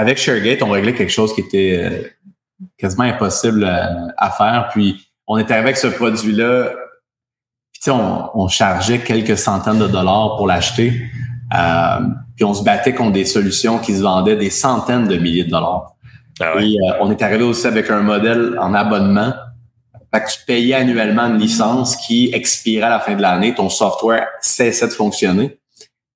avec 0.00 0.18
ShareGate, 0.18 0.62
on 0.62 0.70
réglait 0.70 0.94
quelque 0.94 1.12
chose 1.12 1.34
qui 1.34 1.42
était 1.42 1.78
euh, 1.78 2.08
quasiment 2.78 3.04
impossible 3.04 3.64
à, 3.64 4.30
faire. 4.30 4.68
Puis 4.72 5.06
on 5.26 5.36
était 5.36 5.54
avec 5.54 5.76
ce 5.76 5.86
produit-là. 5.88 6.70
Puis 7.72 7.90
on, 7.90 8.30
on 8.34 8.48
chargeait 8.48 9.00
quelques 9.00 9.36
centaines 9.36 9.78
de 9.78 9.86
dollars 9.86 10.36
pour 10.36 10.46
l'acheter. 10.46 11.02
Euh, 11.54 11.98
puis 12.34 12.44
on 12.44 12.54
se 12.54 12.64
battait 12.64 12.94
contre 12.94 13.12
des 13.12 13.26
solutions 13.26 13.78
qui 13.78 13.94
se 13.94 14.02
vendaient 14.02 14.36
des 14.36 14.50
centaines 14.50 15.06
de 15.06 15.16
milliers 15.16 15.44
de 15.44 15.50
dollars. 15.50 15.94
Ah 16.40 16.54
Et 16.58 16.74
euh, 16.74 16.94
on 17.00 17.10
est 17.10 17.20
arrivé 17.20 17.44
aussi 17.44 17.66
avec 17.66 17.90
un 17.90 18.00
modèle 18.00 18.56
en 18.58 18.72
abonnement. 18.72 19.34
Fait 20.14 20.22
que 20.22 20.30
tu 20.30 20.38
payais 20.46 20.74
annuellement 20.74 21.26
une 21.26 21.38
licence 21.38 21.94
qui 21.96 22.30
expirait 22.32 22.86
à 22.86 22.90
la 22.90 23.00
fin 23.00 23.14
de 23.14 23.22
l'année. 23.22 23.54
Ton 23.54 23.68
software 23.68 24.26
cessait 24.40 24.88
de 24.88 24.92
fonctionner. 24.92 25.59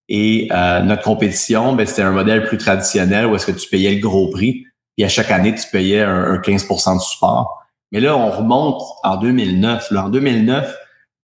Et 0.08 0.48
euh, 0.52 0.80
notre 0.80 1.02
compétition, 1.02 1.74
ben, 1.74 1.86
c'était 1.86 2.02
un 2.02 2.10
modèle 2.10 2.44
plus 2.44 2.58
traditionnel 2.58 3.26
où 3.26 3.34
est-ce 3.34 3.46
que 3.46 3.52
tu 3.58 3.68
payais 3.68 3.94
le 3.94 4.00
gros 4.00 4.28
prix, 4.28 4.64
puis 4.96 5.04
à 5.04 5.08
chaque 5.08 5.30
année, 5.30 5.54
tu 5.54 5.66
payais 5.70 6.02
un, 6.02 6.36
15% 6.36 6.96
de 6.96 7.00
support. 7.00 7.62
Mais 7.90 8.00
là, 8.00 8.16
on 8.16 8.30
remonte 8.30 8.82
en 9.02 9.16
2009. 9.16 9.90
Là, 9.90 10.06
en 10.06 10.08
2009, 10.08 10.76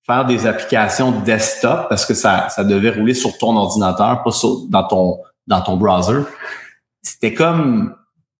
faire 0.06 0.24
des 0.26 0.46
applications 0.46 1.12
desktop, 1.22 1.88
parce 1.88 2.06
que 2.06 2.14
ça, 2.14 2.48
ça 2.50 2.64
devait 2.64 2.90
rouler 2.90 3.14
sur 3.14 3.36
ton 3.36 3.56
ordinateur, 3.56 4.22
pas 4.22 4.30
dans 4.70 4.84
ton 4.84 5.18
dans 5.46 5.62
ton 5.62 5.78
browser, 5.78 6.20
c'était 7.02 7.32
comme 7.32 7.94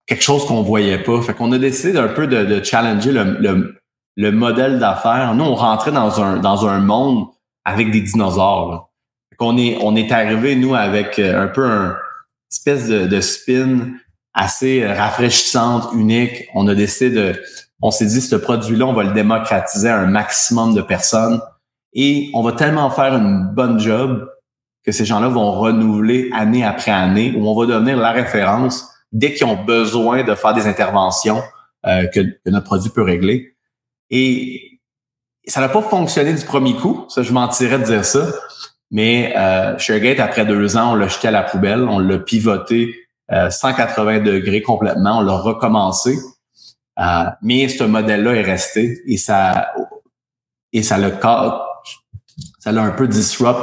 quelque 0.05 0.23
chose 0.23 0.45
qu'on 0.45 0.61
voyait 0.61 1.01
pas. 1.01 1.19
Fait 1.23 1.33
qu'on 1.33 1.51
a 1.51 1.57
décidé 1.57 1.97
un 1.97 2.07
peu 2.07 2.27
de, 2.27 2.45
de 2.45 2.63
challenger 2.63 3.11
le, 3.11 3.37
le, 3.39 3.81
le 4.15 4.31
modèle 4.31 4.77
d'affaires. 4.77 5.33
Nous, 5.33 5.43
on 5.43 5.55
rentrait 5.55 5.91
dans 5.91 6.21
un, 6.21 6.37
dans 6.37 6.67
un 6.67 6.79
monde 6.79 7.25
avec 7.65 7.89
des 7.89 8.01
dinosaures. 8.01 8.71
Là 8.71 8.88
qu'on 9.39 9.57
est, 9.57 9.77
on 9.81 9.95
est 9.95 10.11
arrivé, 10.11 10.55
nous, 10.55 10.75
avec 10.75 11.17
euh, 11.17 11.43
un 11.43 11.47
peu 11.47 11.65
un 11.65 11.95
espèce 12.51 12.87
de, 12.87 13.21
spin 13.21 13.93
assez 14.33 14.85
rafraîchissante, 14.85 15.89
unique. 15.93 16.47
On 16.53 16.67
a 16.67 16.75
décidé 16.75 17.09
de, 17.09 17.41
on 17.81 17.91
s'est 17.91 18.05
dit, 18.05 18.21
ce 18.21 18.35
produit-là, 18.35 18.85
on 18.85 18.93
va 18.93 19.03
le 19.03 19.13
démocratiser 19.13 19.89
à 19.89 19.99
un 19.99 20.07
maximum 20.07 20.73
de 20.73 20.81
personnes 20.81 21.39
et 21.93 22.29
on 22.33 22.43
va 22.43 22.51
tellement 22.51 22.89
faire 22.89 23.15
une 23.15 23.49
bonne 23.53 23.79
job 23.79 24.29
que 24.85 24.91
ces 24.91 25.05
gens-là 25.05 25.27
vont 25.29 25.51
renouveler 25.51 26.29
année 26.33 26.63
après 26.63 26.91
année 26.91 27.33
où 27.35 27.47
on 27.47 27.59
va 27.59 27.65
devenir 27.65 27.97
la 27.97 28.11
référence 28.11 28.87
dès 29.11 29.33
qu'ils 29.33 29.47
ont 29.47 29.63
besoin 29.63 30.23
de 30.23 30.35
faire 30.35 30.53
des 30.53 30.67
interventions 30.67 31.41
euh, 31.85 32.07
que, 32.07 32.19
que, 32.19 32.49
notre 32.49 32.65
produit 32.65 32.89
peut 32.89 33.01
régler. 33.01 33.55
Et 34.09 34.79
ça 35.45 35.61
n'a 35.61 35.69
pas 35.69 35.81
fonctionné 35.81 36.33
du 36.33 36.45
premier 36.45 36.75
coup, 36.75 37.05
ça 37.09 37.23
je 37.23 37.31
mentirais 37.33 37.79
de 37.79 37.85
dire 37.85 38.05
ça, 38.05 38.27
mais 38.91 39.33
euh, 39.37 39.75
après 40.17 40.45
deux 40.45 40.77
ans, 40.77 40.93
on 40.93 40.95
l'a 40.95 41.07
jeté 41.07 41.27
à 41.27 41.31
la 41.31 41.43
poubelle, 41.43 41.83
on 41.83 41.99
l'a 41.99 42.17
pivoté 42.17 42.95
180 43.29 44.15
euh, 44.15 44.19
degrés 44.19 44.61
complètement, 44.61 45.19
on 45.19 45.21
l'a 45.21 45.33
recommencé. 45.33 46.17
Euh, 46.99 47.25
mais 47.41 47.67
ce 47.69 47.83
modèle-là 47.83 48.35
est 48.35 48.43
resté 48.43 48.99
et 49.07 49.17
ça 49.17 49.71
et 50.73 50.83
ça 50.83 50.97
l'a 50.97 51.11
ça 52.59 52.71
l'a 52.71 52.81
un 52.81 52.91
peu 52.91 53.07
disrupt 53.07 53.59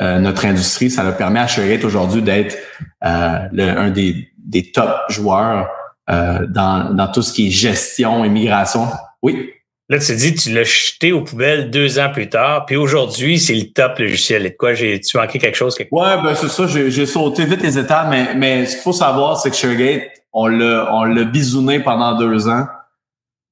euh, 0.00 0.18
notre 0.18 0.46
industrie. 0.46 0.90
Ça 0.90 1.02
l'a 1.02 1.12
permis 1.12 1.38
à 1.38 1.46
ShareGate 1.46 1.84
aujourd'hui 1.84 2.22
d'être 2.22 2.56
un 3.02 3.90
des, 3.90 4.30
des 4.38 4.72
top 4.72 4.90
joueurs 5.08 5.68
dans, 6.08 6.94
dans 6.94 7.12
tout 7.12 7.20
ce 7.22 7.32
qui 7.32 7.48
est 7.48 7.50
gestion 7.50 8.24
et 8.24 8.28
migration. 8.28 8.88
Oui? 9.22 9.52
Là, 9.90 9.98
tu 9.98 10.14
dis, 10.14 10.34
tu 10.34 10.52
l'as 10.52 10.64
jeté 10.64 11.12
aux 11.12 11.22
poubelles 11.22 11.70
deux 11.70 11.98
ans 11.98 12.10
plus 12.12 12.28
tard, 12.28 12.66
puis 12.66 12.76
aujourd'hui, 12.76 13.38
c'est 13.38 13.54
le 13.54 13.72
top 13.72 13.98
logiciel. 13.98 14.44
Et 14.44 14.50
de 14.50 14.56
quoi, 14.56 14.74
j'ai-tu 14.74 15.16
manqué 15.16 15.38
quelque 15.38 15.56
chose? 15.56 15.74
Quelque 15.74 15.94
ouais, 15.94 16.22
ben 16.22 16.34
c'est 16.34 16.48
ça, 16.48 16.66
j'ai 16.66 17.06
sauté 17.06 17.46
vite 17.46 17.62
les 17.62 17.78
étapes, 17.78 18.08
mais, 18.10 18.34
mais 18.34 18.66
ce 18.66 18.74
qu'il 18.74 18.82
faut 18.82 18.92
savoir, 18.92 19.38
c'est 19.40 19.48
que 19.50 19.56
ShareGate, 19.56 20.02
on 20.34 20.46
l'a, 20.46 20.94
on 20.94 21.04
l'a 21.04 21.24
bisouné 21.24 21.80
pendant 21.80 22.18
deux 22.18 22.48
ans. 22.48 22.66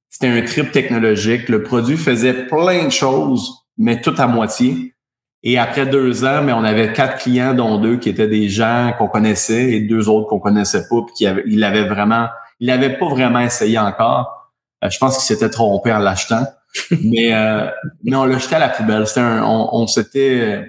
C'était 0.09 0.27
un 0.27 0.41
trip 0.43 0.71
technologique. 0.71 1.49
Le 1.49 1.63
produit 1.63 1.97
faisait 1.97 2.45
plein 2.45 2.85
de 2.85 2.91
choses, 2.91 3.65
mais 3.77 3.99
tout 3.99 4.13
à 4.19 4.27
moitié. 4.27 4.93
Et 5.41 5.57
après 5.57 5.87
deux 5.87 6.23
ans, 6.23 6.43
mais 6.43 6.53
on 6.53 6.63
avait 6.63 6.93
quatre 6.93 7.17
clients, 7.17 7.55
dont 7.55 7.79
deux 7.79 7.97
qui 7.97 8.09
étaient 8.09 8.27
des 8.27 8.47
gens 8.47 8.93
qu'on 8.97 9.07
connaissait 9.07 9.71
et 9.71 9.79
deux 9.79 10.07
autres 10.07 10.27
qu'on 10.27 10.39
connaissait 10.39 10.87
pas, 10.87 11.01
puis 11.03 11.15
qui 11.15 11.25
avaient, 11.25 11.43
il 11.47 11.63
avait 11.63 11.87
vraiment, 11.87 12.27
il 12.59 12.69
avait 12.69 12.97
pas 12.97 13.07
vraiment 13.07 13.39
essayé 13.39 13.79
encore. 13.79 14.36
Euh, 14.83 14.89
je 14.89 14.97
pense 14.97 15.15
qu'il 15.15 15.23
s'était 15.23 15.49
trompé 15.49 15.91
en 15.91 15.99
l'achetant. 15.99 16.45
mais, 17.03 17.33
euh, 17.33 17.69
mais 18.03 18.15
on 18.15 18.25
l'a 18.25 18.37
jeté 18.37 18.55
à 18.55 18.59
la 18.59 18.69
poubelle. 18.69 19.07
C'était 19.07 19.21
un, 19.21 19.43
on, 19.43 19.69
on 19.71 19.87
s'était. 19.87 20.39
Euh, 20.41 20.65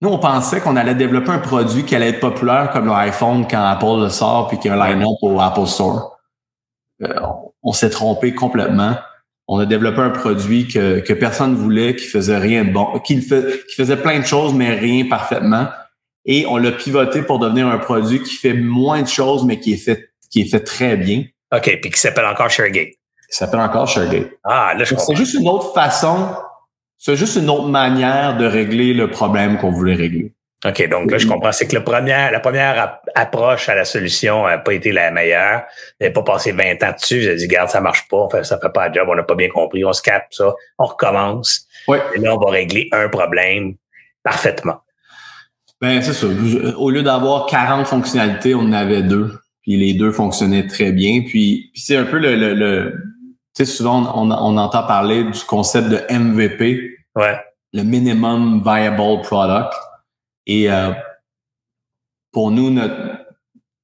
nous, 0.00 0.10
on 0.10 0.18
pensait 0.18 0.60
qu'on 0.60 0.76
allait 0.76 0.94
développer 0.94 1.30
un 1.30 1.38
produit 1.38 1.84
qui 1.84 1.94
allait 1.94 2.10
être 2.10 2.20
populaire 2.20 2.70
comme 2.72 2.86
l'iPhone 2.86 3.46
quand 3.48 3.64
Apple 3.64 4.02
le 4.02 4.08
sort 4.10 4.48
puis 4.48 4.58
qu'il 4.58 4.70
y 4.70 4.74
a 4.74 4.80
un 4.80 4.88
line-up 4.88 5.16
au 5.22 5.40
Apple 5.40 5.66
Store. 5.66 6.18
on, 7.62 7.72
s'est 7.72 7.90
trompé 7.90 8.34
complètement. 8.34 8.96
on 9.48 9.58
a 9.60 9.66
développé 9.66 10.00
un 10.00 10.10
produit 10.10 10.68
que, 10.68 11.00
que 11.00 11.14
personne 11.14 11.54
voulait, 11.54 11.96
qui 11.96 12.06
faisait 12.06 12.36
rien 12.36 12.66
de 12.66 12.72
bon, 12.72 12.98
qui, 13.00 13.18
qui 13.20 13.74
faisait 13.74 13.96
plein 13.96 14.18
de 14.20 14.26
choses, 14.26 14.52
mais 14.52 14.74
rien 14.74 15.08
parfaitement. 15.08 15.68
Et 16.26 16.44
on 16.46 16.58
l'a 16.58 16.72
pivoté 16.72 17.22
pour 17.22 17.38
devenir 17.38 17.68
un 17.68 17.78
produit 17.78 18.22
qui 18.22 18.34
fait 18.34 18.54
moins 18.54 19.02
de 19.02 19.08
choses, 19.08 19.44
mais 19.44 19.58
qui 19.58 19.72
est 19.74 19.78
fait, 19.78 20.13
qui 20.34 20.40
est 20.40 20.50
fait 20.50 20.64
très 20.64 20.96
bien. 20.96 21.22
OK, 21.54 21.78
puis 21.80 21.90
qui 21.92 22.00
s'appelle 22.00 22.24
encore 22.24 22.50
ShareGate. 22.50 22.88
Qui 22.88 23.36
s'appelle 23.36 23.60
encore 23.60 23.86
ShareGate. 23.86 24.32
Ah, 24.42 24.74
là, 24.76 24.82
je 24.82 24.96
C'est 24.96 25.14
juste 25.14 25.34
une 25.34 25.48
autre 25.48 25.72
façon, 25.72 26.34
c'est 26.98 27.14
juste 27.14 27.36
une 27.36 27.48
autre 27.48 27.68
manière 27.68 28.36
de 28.36 28.44
régler 28.44 28.94
le 28.94 29.08
problème 29.08 29.58
qu'on 29.58 29.70
voulait 29.70 29.94
régler. 29.94 30.32
OK, 30.66 30.88
donc 30.88 31.12
là, 31.12 31.18
je 31.18 31.28
comprends. 31.28 31.52
C'est 31.52 31.68
que 31.68 31.76
le 31.76 31.84
premier, 31.84 32.30
la 32.32 32.40
première 32.40 32.98
approche 33.14 33.68
à 33.68 33.76
la 33.76 33.84
solution 33.84 34.48
n'a 34.48 34.58
pas 34.58 34.72
été 34.72 34.90
la 34.90 35.12
meilleure. 35.12 35.60
Vous 35.60 35.96
n'avez 36.00 36.12
pas 36.12 36.22
passé 36.22 36.50
20 36.50 36.82
ans 36.82 36.92
dessus. 36.98 37.20
J'ai 37.20 37.36
dit, 37.36 37.46
garde, 37.46 37.68
ça 37.68 37.80
marche 37.80 38.08
pas, 38.08 38.26
ça 38.42 38.58
fait 38.58 38.72
pas 38.72 38.88
le 38.88 38.94
job, 38.94 39.06
on 39.08 39.14
n'a 39.14 39.22
pas 39.22 39.36
bien 39.36 39.48
compris, 39.50 39.84
on 39.84 39.92
se 39.92 40.02
capte 40.02 40.34
ça, 40.34 40.52
on 40.78 40.86
recommence. 40.86 41.68
Oui. 41.86 41.98
Et 42.16 42.18
là, 42.18 42.34
on 42.34 42.38
va 42.44 42.50
régler 42.50 42.88
un 42.90 43.08
problème 43.08 43.74
parfaitement. 44.24 44.80
Ben, 45.80 46.02
c'est 46.02 46.14
ça. 46.14 46.26
Au 46.76 46.90
lieu 46.90 47.02
d'avoir 47.04 47.46
40 47.46 47.86
fonctionnalités, 47.86 48.54
on 48.54 48.60
en 48.62 48.72
avait 48.72 49.02
deux. 49.02 49.30
Puis 49.64 49.76
les 49.76 49.94
deux 49.94 50.12
fonctionnaient 50.12 50.66
très 50.66 50.92
bien. 50.92 51.22
Puis, 51.22 51.70
puis 51.72 51.82
c'est 51.82 51.96
un 51.96 52.04
peu 52.04 52.18
le, 52.18 52.36
le, 52.36 52.54
le 52.54 52.92
tu 53.56 53.64
sais, 53.64 53.72
souvent 53.72 54.12
on, 54.14 54.30
on, 54.30 54.56
entend 54.56 54.86
parler 54.86 55.24
du 55.24 55.40
concept 55.44 55.88
de 55.88 56.00
MVP. 56.10 56.98
Ouais. 57.16 57.40
Le 57.72 57.82
minimum 57.82 58.62
viable 58.62 59.22
product. 59.22 59.72
Et 60.46 60.70
euh, 60.70 60.92
pour 62.30 62.50
nous, 62.50 62.70
notre, 62.70 63.24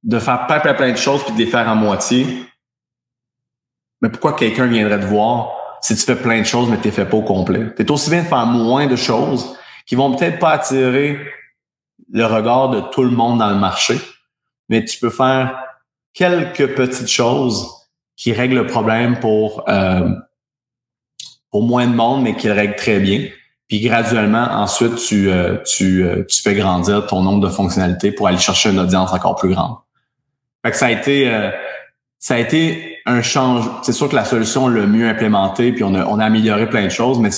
de 0.02 0.18
faire 0.18 0.46
plein, 0.46 0.60
plein, 0.60 0.74
plein 0.74 0.92
de 0.92 0.96
choses 0.96 1.24
puis 1.24 1.32
de 1.32 1.38
les 1.38 1.46
faire 1.46 1.68
à 1.68 1.74
moitié, 1.74 2.26
mais 4.00 4.08
pourquoi 4.08 4.34
quelqu'un 4.34 4.66
viendrait 4.66 5.00
te 5.00 5.04
voir 5.04 5.52
si 5.80 5.94
tu 5.94 6.02
fais 6.02 6.16
plein 6.16 6.40
de 6.40 6.46
choses 6.46 6.68
mais 6.68 6.76
tu 6.76 6.84
les 6.84 6.90
fais 6.90 7.06
pas 7.06 7.16
au 7.16 7.22
complet? 7.22 7.74
Tu 7.74 7.82
es 7.82 7.90
aussi 7.90 8.10
bien 8.10 8.22
de 8.22 8.28
faire 8.28 8.46
moins 8.46 8.86
de 8.86 8.96
choses 8.96 9.56
qui 9.86 9.94
vont 9.94 10.14
peut-être 10.14 10.38
pas 10.38 10.50
attirer 10.50 11.18
le 12.12 12.24
regard 12.26 12.70
de 12.70 12.80
tout 12.92 13.02
le 13.02 13.10
monde 13.10 13.38
dans 13.38 13.50
le 13.50 13.56
marché, 13.56 13.96
mais 14.68 14.84
tu 14.84 14.98
peux 14.98 15.10
faire 15.10 15.69
quelques 16.14 16.74
petites 16.74 17.08
choses 17.08 17.68
qui 18.16 18.32
règlent 18.32 18.56
le 18.56 18.66
problème 18.66 19.18
pour, 19.18 19.64
euh, 19.68 20.08
moins 21.52 21.86
de 21.86 21.94
monde, 21.94 22.22
mais 22.22 22.36
qui 22.36 22.46
le 22.46 22.52
règlent 22.52 22.76
très 22.76 23.00
bien. 23.00 23.28
Puis 23.70 23.80
graduellement, 23.80 24.48
ensuite, 24.50 24.96
tu, 24.96 25.30
euh, 25.30 25.56
tu, 25.64 26.04
euh, 26.04 26.24
tu 26.28 26.42
fais 26.42 26.54
grandir 26.54 27.06
ton 27.06 27.22
nombre 27.22 27.40
de 27.46 27.48
fonctionnalités 27.48 28.10
pour 28.10 28.26
aller 28.26 28.38
chercher 28.38 28.70
une 28.70 28.80
audience 28.80 29.12
encore 29.12 29.36
plus 29.36 29.50
grande. 29.50 29.76
Fait 30.64 30.72
que 30.72 30.76
ça 30.76 30.86
a 30.86 30.90
été, 30.90 31.32
euh, 31.32 31.50
ça 32.18 32.34
a 32.34 32.38
été 32.38 32.98
un 33.06 33.22
change. 33.22 33.70
C'est 33.82 33.92
sûr 33.92 34.08
que 34.08 34.16
la 34.16 34.24
solution 34.24 34.66
le 34.66 34.88
mieux 34.88 35.08
implémentée, 35.08 35.72
puis 35.72 35.84
on 35.84 35.94
a, 35.94 36.04
on 36.06 36.18
a 36.18 36.24
amélioré 36.24 36.68
plein 36.68 36.84
de 36.84 36.90
choses, 36.90 37.20
mais, 37.20 37.30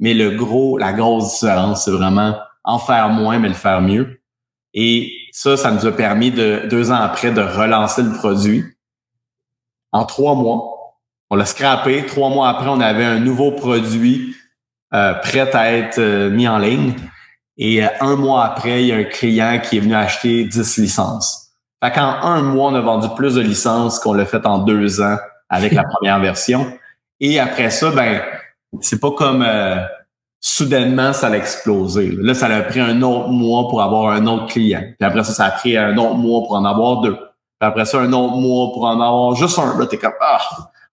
mais 0.00 0.12
le 0.12 0.32
gros, 0.32 0.76
la 0.76 0.92
grosse 0.92 1.40
différence, 1.40 1.84
c'est 1.84 1.92
vraiment 1.92 2.36
en 2.64 2.80
faire 2.80 3.08
moins, 3.08 3.38
mais 3.38 3.48
le 3.48 3.54
faire 3.54 3.80
mieux. 3.80 4.20
Et 4.74 5.12
ça, 5.32 5.56
ça 5.56 5.70
nous 5.70 5.86
a 5.86 5.92
permis 5.92 6.30
de, 6.30 6.66
deux 6.68 6.90
ans 6.90 7.00
après, 7.00 7.30
de 7.30 7.40
relancer 7.40 8.02
le 8.02 8.12
produit 8.12 8.64
en 9.92 10.04
trois 10.04 10.34
mois. 10.34 10.96
On 11.30 11.36
l'a 11.36 11.44
scrappé. 11.44 12.04
Trois 12.06 12.28
mois 12.28 12.48
après, 12.48 12.68
on 12.68 12.80
avait 12.80 13.04
un 13.04 13.20
nouveau 13.20 13.52
produit 13.52 14.34
euh, 14.92 15.14
prêt 15.14 15.54
à 15.54 15.72
être 15.72 15.98
euh, 15.98 16.30
mis 16.30 16.48
en 16.48 16.58
ligne. 16.58 16.94
Et 17.56 17.84
euh, 17.84 17.88
un 18.00 18.16
mois 18.16 18.44
après, 18.44 18.82
il 18.82 18.86
y 18.86 18.92
a 18.92 18.96
un 18.96 19.04
client 19.04 19.60
qui 19.62 19.76
est 19.76 19.80
venu 19.80 19.94
acheter 19.94 20.44
10 20.44 20.78
licences. 20.78 21.52
Fait 21.82 21.92
qu'en 21.92 22.22
un 22.22 22.42
mois, 22.42 22.70
on 22.70 22.74
a 22.74 22.80
vendu 22.80 23.08
plus 23.16 23.34
de 23.36 23.40
licences 23.40 23.98
qu'on 23.98 24.12
l'a 24.12 24.26
fait 24.26 24.44
en 24.46 24.58
deux 24.58 25.00
ans 25.00 25.16
avec 25.48 25.72
la 25.72 25.84
première 25.94 26.18
version. 26.18 26.72
Et 27.20 27.38
après 27.38 27.70
ça, 27.70 27.90
ben, 27.90 28.22
c'est 28.80 29.00
pas 29.00 29.12
comme 29.12 29.46
soudainement, 30.40 31.12
ça 31.12 31.28
a 31.28 31.36
explosé. 31.36 32.10
Là, 32.18 32.34
ça 32.34 32.46
a 32.46 32.62
pris 32.62 32.80
un 32.80 33.02
autre 33.02 33.28
mois 33.28 33.68
pour 33.68 33.82
avoir 33.82 34.12
un 34.12 34.26
autre 34.26 34.46
client. 34.46 34.82
Puis 34.98 35.06
après 35.06 35.24
ça, 35.24 35.32
ça 35.32 35.44
a 35.46 35.50
pris 35.50 35.76
un 35.76 35.96
autre 35.96 36.14
mois 36.14 36.40
pour 36.40 36.54
en 36.54 36.64
avoir 36.64 37.00
deux. 37.00 37.14
Puis 37.14 37.68
après 37.68 37.84
ça, 37.84 38.00
un 38.00 38.12
autre 38.12 38.36
mois 38.36 38.72
pour 38.72 38.84
en 38.84 39.00
avoir 39.00 39.34
juste 39.34 39.58
un. 39.58 39.78
Là, 39.78 39.86
t'es 39.86 39.98
comme, 39.98 40.12
ah, 40.20 40.38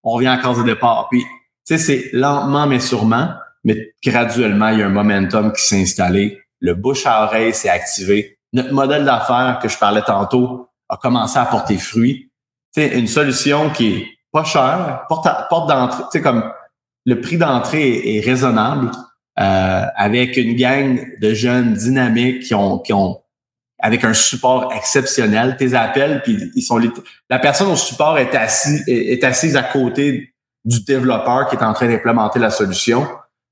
on 0.04 0.12
revient 0.12 0.28
à 0.28 0.38
cause 0.38 0.58
de 0.60 0.64
départ. 0.64 1.08
Puis, 1.10 1.22
tu 1.22 1.28
sais, 1.64 1.78
c'est 1.78 2.10
lentement 2.14 2.68
mais 2.68 2.80
sûrement 2.80 3.30
mais 3.68 3.94
graduellement, 4.02 4.70
il 4.70 4.80
y 4.80 4.82
a 4.82 4.86
un 4.86 4.90
momentum 4.90 5.52
qui 5.52 5.62
s'est 5.62 5.82
installé. 5.82 6.40
Le 6.62 6.74
bouche 6.74 7.06
à 7.06 7.26
oreille 7.26 7.54
s'est 7.54 7.68
activé. 7.68 8.40
Notre 8.54 8.72
modèle 8.72 9.04
d'affaires 9.04 9.60
que 9.62 9.68
je 9.68 9.78
parlais 9.78 10.02
tantôt 10.04 10.70
a 10.88 10.96
commencé 10.96 11.38
à 11.38 11.46
porter 11.46 11.78
fruit. 11.78 12.32
C'est 12.72 12.98
une 12.98 13.08
solution 13.08 13.70
qui 13.70 13.88
est 13.94 14.08
pas 14.32 14.46
chère, 14.46 15.04
porte, 15.10 15.28
porte 15.50 15.68
d'entrée, 15.68 16.04
tu 16.04 16.10
sais, 16.12 16.22
comme 16.22 16.50
le 17.06 17.20
prix 17.20 17.38
d'entrée 17.38 18.16
est, 18.16 18.22
raisonnable, 18.22 18.92
euh, 19.40 19.86
avec 19.96 20.38
une 20.38 20.56
gang 20.56 21.00
de 21.22 21.34
jeunes 21.34 21.74
dynamiques 21.74 22.44
qui 22.44 22.56
ont, 22.56 22.80
qui 22.80 22.94
ont, 22.94 23.22
avec 23.80 24.04
un 24.04 24.14
support 24.14 24.74
exceptionnel. 24.74 25.56
Tes 25.58 25.74
appels, 25.74 26.22
puis 26.24 26.52
ils 26.56 26.62
sont 26.62 26.80
la 27.30 27.40
personne 27.40 27.70
au 27.70 27.76
support 27.76 28.18
est 28.18 28.34
assise, 28.36 28.84
est 28.88 29.24
assise 29.24 29.56
à 29.56 29.64
côté 29.64 30.34
du 30.66 30.84
développeur 30.84 31.48
qui 31.50 31.56
est 31.56 31.64
en 31.64 31.74
train 31.74 31.88
d'implémenter 31.88 32.40
la 32.40 32.50
solution 32.50 33.08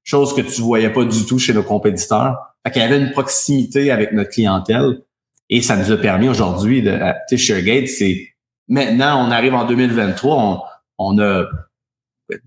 chose 0.05 0.35
que 0.35 0.41
tu 0.41 0.61
voyais 0.61 0.91
pas 0.91 1.03
du 1.03 1.25
tout 1.25 1.39
chez 1.39 1.53
nos 1.53 1.63
compétiteurs. 1.63 2.37
Fait 2.63 2.71
qu'il 2.71 2.81
y 2.81 2.85
avait 2.85 2.99
une 2.99 3.11
proximité 3.11 3.91
avec 3.91 4.13
notre 4.13 4.29
clientèle 4.29 5.01
et 5.49 5.61
ça 5.61 5.75
nous 5.75 5.91
a 5.91 5.97
permis 5.97 6.29
aujourd'hui 6.29 6.81
de, 6.81 6.91
euh, 6.91 7.11
tu 7.27 7.37
ShareGate, 7.37 7.87
c'est 7.87 8.29
maintenant, 8.67 9.27
on 9.27 9.31
arrive 9.31 9.53
en 9.53 9.65
2023, 9.65 10.35
on, 10.35 10.61
on 10.97 11.19
a 11.19 11.45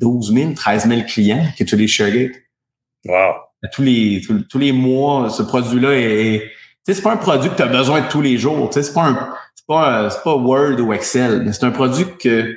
12 0.01 0.33
000, 0.33 0.53
13 0.55 0.89
000 0.89 1.03
clients 1.03 1.47
qui 1.57 1.65
utilisent 1.65 1.91
ShareGate. 1.91 2.33
Wow. 3.09 3.35
Tous 3.73 3.83
les, 3.83 4.21
tous, 4.49 4.59
les 4.59 4.73
mois, 4.73 5.31
ce 5.31 5.43
produit-là 5.43 5.93
est, 5.95 6.41
tu 6.41 6.49
sais, 6.85 6.95
c'est 6.95 7.03
pas 7.03 7.13
un 7.13 7.17
produit 7.17 7.51
que 7.51 7.57
tu 7.57 7.63
as 7.63 7.67
besoin 7.67 8.03
de 8.03 8.09
tous 8.09 8.23
les 8.23 8.37
jours. 8.39 8.69
Tu 8.69 8.75
sais, 8.75 8.83
c'est 8.85 8.95
pas 8.95 9.07
un, 9.07 9.35
c'est 9.55 9.67
pas, 9.67 10.11
c'est 10.11 10.23
pas 10.23 10.35
Word 10.35 10.79
ou 10.81 10.93
Excel, 10.93 11.43
mais 11.45 11.53
c'est 11.53 11.65
un 11.65 11.71
produit 11.71 12.05
que 12.23 12.55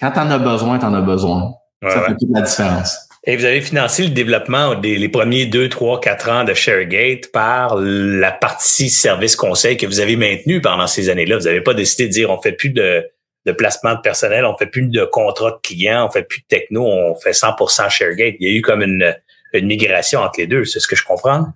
quand 0.00 0.12
tu 0.12 0.18
en 0.18 0.30
as 0.30 0.38
besoin, 0.38 0.78
tu 0.78 0.84
en 0.84 0.94
as 0.94 1.00
besoin. 1.00 1.54
ça 1.82 2.02
fait 2.02 2.12
toute 2.12 2.30
la 2.32 2.42
différence. 2.42 2.98
Et 3.28 3.36
vous 3.36 3.44
avez 3.44 3.60
financé 3.60 4.04
le 4.04 4.10
développement 4.10 4.76
des 4.76 4.98
les 4.98 5.08
premiers 5.08 5.46
deux, 5.46 5.68
trois, 5.68 6.00
quatre 6.00 6.30
ans 6.30 6.44
de 6.44 6.54
ShareGate 6.54 7.32
par 7.32 7.74
la 7.76 8.30
partie 8.30 8.88
service 8.88 9.34
conseil 9.34 9.76
que 9.76 9.86
vous 9.86 9.98
avez 9.98 10.14
maintenue 10.14 10.60
pendant 10.60 10.86
ces 10.86 11.08
années-là. 11.08 11.38
Vous 11.38 11.44
n'avez 11.44 11.62
pas 11.62 11.74
décidé 11.74 12.06
de 12.06 12.12
dire 12.12 12.30
on 12.30 12.40
fait 12.40 12.52
plus 12.52 12.70
de, 12.70 13.04
de 13.44 13.52
placement 13.52 13.94
de 13.94 14.00
personnel, 14.00 14.44
on 14.44 14.56
fait 14.56 14.66
plus 14.66 14.86
de 14.86 15.04
contrat 15.04 15.50
de 15.50 15.58
clients, 15.60 16.06
on 16.06 16.10
fait 16.10 16.22
plus 16.22 16.42
de 16.42 16.46
techno, 16.46 16.84
on 16.84 17.16
fait 17.16 17.32
100% 17.32 17.90
ShareGate. 17.90 18.36
Il 18.38 18.48
y 18.48 18.52
a 18.52 18.56
eu 18.56 18.62
comme 18.62 18.82
une, 18.82 19.12
une 19.52 19.66
migration 19.66 20.20
entre 20.20 20.38
les 20.38 20.46
deux, 20.46 20.64
c'est 20.64 20.80
ce 20.80 20.88
que 20.88 20.96
je 20.96 21.04
comprends? 21.04 21.46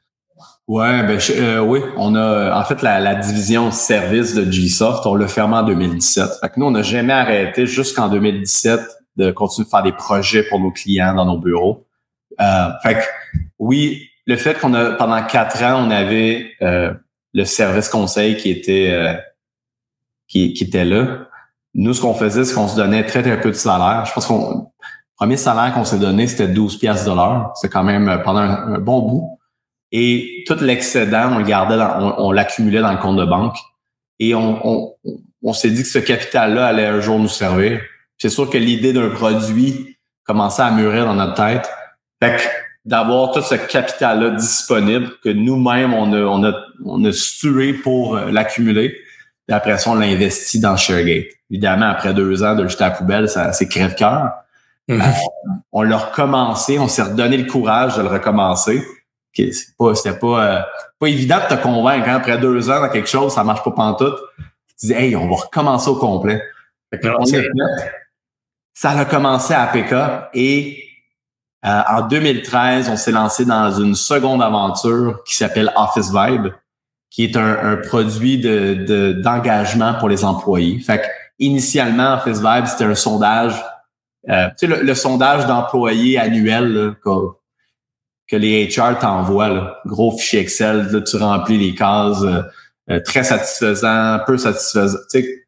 Ouais, 0.66 1.03
ben 1.03 1.18
euh, 1.31 1.59
oui, 1.59 1.81
on 1.96 2.14
a 2.14 2.59
en 2.59 2.64
fait 2.64 2.81
la, 2.83 3.00
la 3.00 3.16
division 3.16 3.70
service 3.70 4.35
de 4.35 4.44
GSoft, 4.44 5.05
on 5.05 5.16
l'a 5.16 5.26
fermé 5.26 5.57
en 5.57 5.62
2017. 5.64 6.31
Fait 6.40 6.48
que 6.48 6.55
nous, 6.59 6.66
on 6.66 6.70
n'a 6.70 6.83
jamais 6.83 7.12
arrêté 7.12 7.66
jusqu'en 7.66 8.09
2017 8.09 8.81
de 9.16 9.31
continuer 9.33 9.66
de 9.66 9.70
faire 9.70 9.83
des 9.83 9.92
projets 9.92 10.42
pour 10.44 10.61
nos 10.61 10.70
clients 10.70 11.14
dans 11.14 11.24
nos 11.24 11.38
bureaux. 11.38 11.87
Euh, 12.40 12.70
fait 12.83 12.94
que, 12.94 13.38
oui, 13.59 14.09
le 14.26 14.37
fait 14.37 14.59
qu'on 14.59 14.74
a 14.74 14.92
pendant 14.92 15.22
quatre 15.24 15.62
ans, 15.62 15.87
on 15.87 15.90
avait 15.90 16.53
euh, 16.62 16.94
le 17.35 17.44
service 17.44 17.88
conseil 17.88 18.37
qui 18.37 18.50
était 18.50 18.90
euh, 18.90 19.14
qui, 20.29 20.53
qui, 20.53 20.64
était 20.64 20.85
là. 20.85 21.26
Nous, 21.74 21.94
ce 21.94 22.00
qu'on 22.00 22.14
faisait, 22.14 22.44
c'est 22.44 22.55
qu'on 22.55 22.68
se 22.68 22.76
donnait 22.76 23.05
très, 23.05 23.22
très 23.22 23.40
peu 23.40 23.50
de 23.50 23.57
salaire. 23.57 24.05
Je 24.07 24.12
pense 24.12 24.26
qu'on 24.26 24.70
premier 25.21 25.37
salaire 25.37 25.73
qu'on 25.73 25.85
s'est 25.85 25.99
donné, 25.99 26.27
c'était 26.27 26.49
12 26.49 26.79
pièces 26.79 27.05
de 27.05 27.13
l'heure. 27.13 27.53
C'est 27.55 27.69
quand 27.69 27.85
même 27.85 28.21
pendant 28.25 28.41
un, 28.41 28.79
bon 28.79 29.01
bout. 29.01 29.39
Et 29.93 30.45
tout 30.47 30.57
l'excédent, 30.61 31.31
on 31.33 31.39
le 31.39 31.45
gardait, 31.45 31.77
on, 32.19 32.33
l'accumulait 32.33 32.81
dans 32.81 32.93
le 32.93 32.99
compte 32.99 33.17
de 33.17 33.25
banque. 33.25 33.57
Et 34.19 34.35
on, 34.35 34.67
on, 34.67 34.95
on 35.43 35.53
s'est 35.53 35.71
dit 35.71 35.83
que 35.83 35.89
ce 35.89 35.99
capital-là 35.99 36.67
allait 36.67 36.87
un 36.87 37.01
jour 37.01 37.19
nous 37.19 37.29
servir 37.29 37.81
c'est 38.21 38.29
sûr 38.29 38.51
que 38.51 38.59
l'idée 38.59 38.93
d'un 38.93 39.09
produit 39.09 39.97
commençait 40.25 40.63
à 40.63 40.71
mûrir 40.71 41.07
dans 41.07 41.15
notre 41.15 41.35
tête. 41.35 41.69
Fait 42.23 42.37
que 42.37 42.43
d'avoir 42.85 43.33
tout 43.33 43.41
ce 43.41 43.55
capital-là 43.55 44.31
disponible, 44.33 45.11
que 45.25 45.31
nous-mêmes, 45.31 45.95
on 45.95 46.13
a, 46.13 46.19
on 46.19 46.45
a, 46.45 46.53
on 46.85 47.05
a 47.05 47.13
tué 47.13 47.73
pour 47.73 48.17
euh, 48.17 48.31
l'accumuler. 48.31 48.95
Et 49.49 49.53
après 49.53 49.79
ça, 49.79 49.91
on 49.91 49.95
l'a 49.95 50.07
investi 50.07 50.61
dans 50.61 50.77
ShareGate. 50.77 51.29
Évidemment, 51.51 51.87
après 51.87 52.13
deux 52.13 52.43
ans 52.43 52.55
de 52.55 52.63
le 52.63 52.69
jeter 52.69 52.85
à 52.85 52.89
la 52.91 52.95
poubelle, 52.95 53.29
ça, 53.29 53.53
c'est 53.53 53.69
crève-cœur. 53.69 54.31
Euh, 54.90 54.98
on 55.72 55.83
l'a 55.83 55.98
recommencé, 55.98 56.79
on 56.79 56.88
s'est 56.88 57.03
redonné 57.03 57.37
le 57.37 57.50
courage 57.50 57.96
de 57.96 58.03
le 58.03 58.09
recommencer. 58.09 58.85
Okay, 59.33 59.53
c'est 59.53 59.76
pas, 59.76 59.94
c'était 59.94 60.18
pas, 60.18 60.44
euh, 60.44 60.61
pas 60.98 61.07
évident 61.07 61.38
de 61.48 61.55
te 61.55 61.62
convaincre. 61.62 62.09
Hein? 62.09 62.16
Après 62.16 62.38
deux 62.38 62.68
ans 62.70 62.81
dans 62.81 62.88
quelque 62.88 63.09
chose, 63.09 63.33
ça 63.33 63.44
marche 63.44 63.62
pas 63.62 63.70
pantoute. 63.70 64.18
Tu 64.81 64.87
dis, 64.87 64.92
hey, 64.92 65.14
on 65.14 65.29
va 65.29 65.37
recommencer 65.37 65.88
au 65.88 65.96
complet. 65.96 66.42
Fait 66.92 67.00
on 67.09 67.24
ça 68.74 68.92
a 68.92 69.05
commencé 69.05 69.53
à 69.53 69.64
APK 69.64 70.31
et 70.33 70.83
euh, 71.66 71.83
en 71.88 72.09
2013, 72.09 72.88
on 72.88 72.96
s'est 72.96 73.12
lancé 73.12 73.44
dans 73.44 73.70
une 73.70 73.94
seconde 73.94 74.42
aventure 74.42 75.22
qui 75.24 75.35
s'appelle 75.35 75.70
Office 75.76 76.11
Vibe, 76.11 76.48
qui 77.11 77.24
est 77.24 77.37
un, 77.37 77.76
produit 77.76 78.38
de, 78.38 79.12
d'engagement 79.12 79.94
pour 79.94 80.09
les 80.09 80.24
employés. 80.24 80.79
Fait 80.79 81.03
que, 81.03 81.07
initialement, 81.38 82.14
Office 82.14 82.40
Vibe, 82.40 82.64
c'était 82.66 82.85
un 82.85 82.94
sondage 82.94 83.62
euh, 84.29 84.49
tu 84.59 84.67
sais, 84.69 84.83
le, 84.83 84.95
sondage 84.95 85.47
d'employés 85.47 86.19
annuel 86.19 86.95
que, 87.03 87.11
que, 88.29 88.37
les 88.37 88.69
HR 88.69 88.99
t'envoient, 88.99 89.79
gros 89.87 90.17
fichier 90.17 90.41
Excel, 90.41 90.89
là, 90.91 91.01
tu 91.01 91.17
remplis 91.17 91.59
les 91.59 91.75
cases, 91.75 92.23
euh, 92.91 93.01
très 93.01 93.23
satisfaisant, 93.23 94.21
peu 94.27 94.37
satisfaisant. 94.37 94.99
Tu 95.11 95.23
sais, 95.23 95.47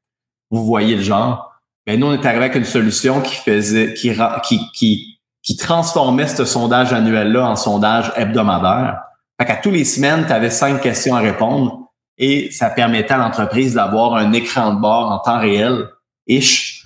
vous 0.51 0.65
voyez 0.65 0.97
le 0.97 1.03
genre. 1.03 1.53
Ben 1.87 1.99
nous, 1.99 2.07
on 2.07 2.13
est 2.13 2.25
arrivé 2.25 2.45
avec 2.45 2.55
une 2.55 2.65
solution 2.65 3.21
qui 3.21 3.35
faisait, 3.35 3.93
qui, 3.95 4.13
qui, 4.45 4.71
qui, 4.73 5.19
qui 5.43 5.57
transformait 5.57 6.29
ce 6.29 6.45
sondage 6.45 6.93
annuel-là 6.93 7.49
en 7.49 7.57
sondage 7.57 8.13
hebdomadaire. 8.17 9.01
Fait 9.41 9.47
qu'à 9.47 9.57
tous 9.57 9.71
les 9.71 9.85
semaines, 9.85 10.25
tu 10.27 10.33
avais 10.33 10.51
cinq 10.51 10.81
questions 10.81 11.17
à 11.17 11.21
répondre 11.21 11.91
et 12.19 12.51
ça 12.53 12.71
permettait 12.71 13.15
à 13.15 13.17
l'entreprise 13.17 13.75
d'avoir 13.75 14.15
un 14.15 14.33
écran 14.33 14.75
de 14.75 14.81
bord 14.81 15.11
en 15.11 15.19
temps 15.19 15.41
réel, 15.41 15.89
ish, 16.29 16.82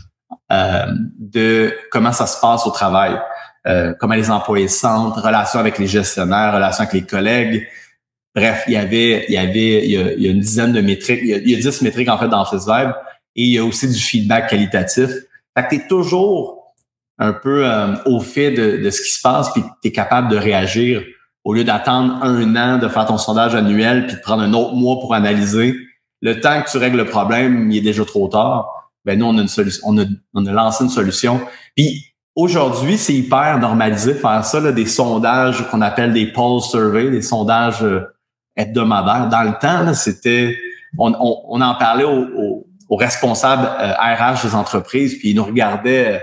euh, 0.53 0.87
de 1.19 1.75
comment 1.91 2.13
ça 2.13 2.27
se 2.27 2.41
passe 2.41 2.67
au 2.67 2.71
travail, 2.71 3.19
euh, 3.67 3.95
comment 3.99 4.15
les 4.15 4.31
employés 4.31 4.69
se 4.69 4.81
sentent, 4.81 5.17
relations 5.17 5.59
avec 5.59 5.79
les 5.79 5.87
gestionnaires, 5.87 6.55
relations 6.55 6.83
avec 6.83 6.95
les 6.95 7.03
collègues. 7.03 7.67
Bref, 8.35 8.65
il 8.67 8.75
y 8.75 8.77
avait, 8.77 9.25
il 9.29 9.35
y 9.35 9.39
avait, 9.39 9.85
il 9.87 9.91
y 10.21 10.29
a, 10.29 10.31
une 10.31 10.41
dizaine 10.41 10.73
de 10.73 10.81
métriques, 10.81 11.21
il 11.23 11.29
y 11.29 11.35
a, 11.35 11.39
il 11.39 11.51
y 11.51 11.55
a 11.55 11.59
dix 11.59 11.83
métriques 11.83 12.09
en 12.09 12.19
fait 12.19 12.29
dans 12.29 12.43
Office 12.43 12.67
Vibe 12.67 12.93
et 13.35 13.43
il 13.43 13.53
y 13.53 13.59
a 13.59 13.65
aussi 13.65 13.89
du 13.89 13.99
feedback 13.99 14.51
qualitatif. 14.51 15.11
Fait 15.57 15.65
que 15.65 15.69
tu 15.71 15.77
es 15.77 15.87
toujours 15.89 16.75
un 17.19 17.33
peu 17.33 17.67
euh, 17.67 17.95
au 18.05 18.21
fait 18.21 18.51
de, 18.51 18.77
de, 18.77 18.91
ce 18.91 19.01
qui 19.01 19.11
se 19.11 19.23
passe, 19.23 19.51
puis 19.53 19.63
tu 19.83 19.89
es 19.89 19.93
capable 19.93 20.29
de 20.29 20.37
réagir 20.37 21.03
au 21.45 21.55
lieu 21.55 21.65
d'attendre 21.65 22.19
un 22.23 22.57
an 22.57 22.79
de 22.79 22.89
faire 22.89 23.07
ton 23.07 23.19
sondage 23.19 23.55
annuel 23.55 24.07
puis 24.07 24.17
de 24.17 24.21
prendre 24.21 24.43
un 24.43 24.53
autre 24.53 24.75
mois 24.75 24.99
pour 25.01 25.15
analyser. 25.15 25.77
Le 26.21 26.41
temps 26.41 26.61
que 26.61 26.71
tu 26.71 26.77
règles 26.77 26.97
le 26.97 27.05
problème, 27.05 27.71
il 27.71 27.79
est 27.79 27.83
déjà 27.83 28.05
trop 28.05 28.27
tard. 28.27 28.76
Ben 29.07 29.19
nous, 29.19 29.27
on 29.27 29.39
a 29.39 29.41
une 29.41 29.49
solution, 29.49 29.83
on 29.87 29.99
a, 29.99 30.05
on 30.35 30.45
a 30.45 30.53
lancé 30.53 30.85
une 30.85 30.91
solution. 30.91 31.41
Puis 31.75 32.13
aujourd'hui, 32.35 32.99
c'est 32.99 33.15
hyper 33.15 33.59
normalisé 33.59 34.15
faire 34.15 34.45
ça, 34.45 34.61
là, 34.61 34.73
des 34.73 34.87
sondages 34.87 35.67
qu'on 35.71 35.81
appelle 35.81 36.13
des 36.13 36.27
poll 36.33 36.61
surveys, 36.61 37.11
des 37.11 37.23
sondages 37.23 37.83
euh, 37.83 38.03
hebdomadaires. 38.57 39.29
Dans 39.29 39.43
le 39.43 39.59
temps, 39.59 39.95
c'était, 39.95 40.59
on, 40.99 41.15
on, 41.15 41.43
on, 41.49 41.61
en 41.63 41.75
parlait 41.77 42.05
aux, 42.05 42.67
aux 42.89 42.97
responsables 42.97 43.67
RH 43.67 44.45
euh, 44.45 44.49
des 44.49 44.55
entreprises, 44.55 45.19
puis 45.19 45.31
ils 45.31 45.37
nous 45.37 45.45
regardaient 45.45 46.17
euh, 46.17 46.19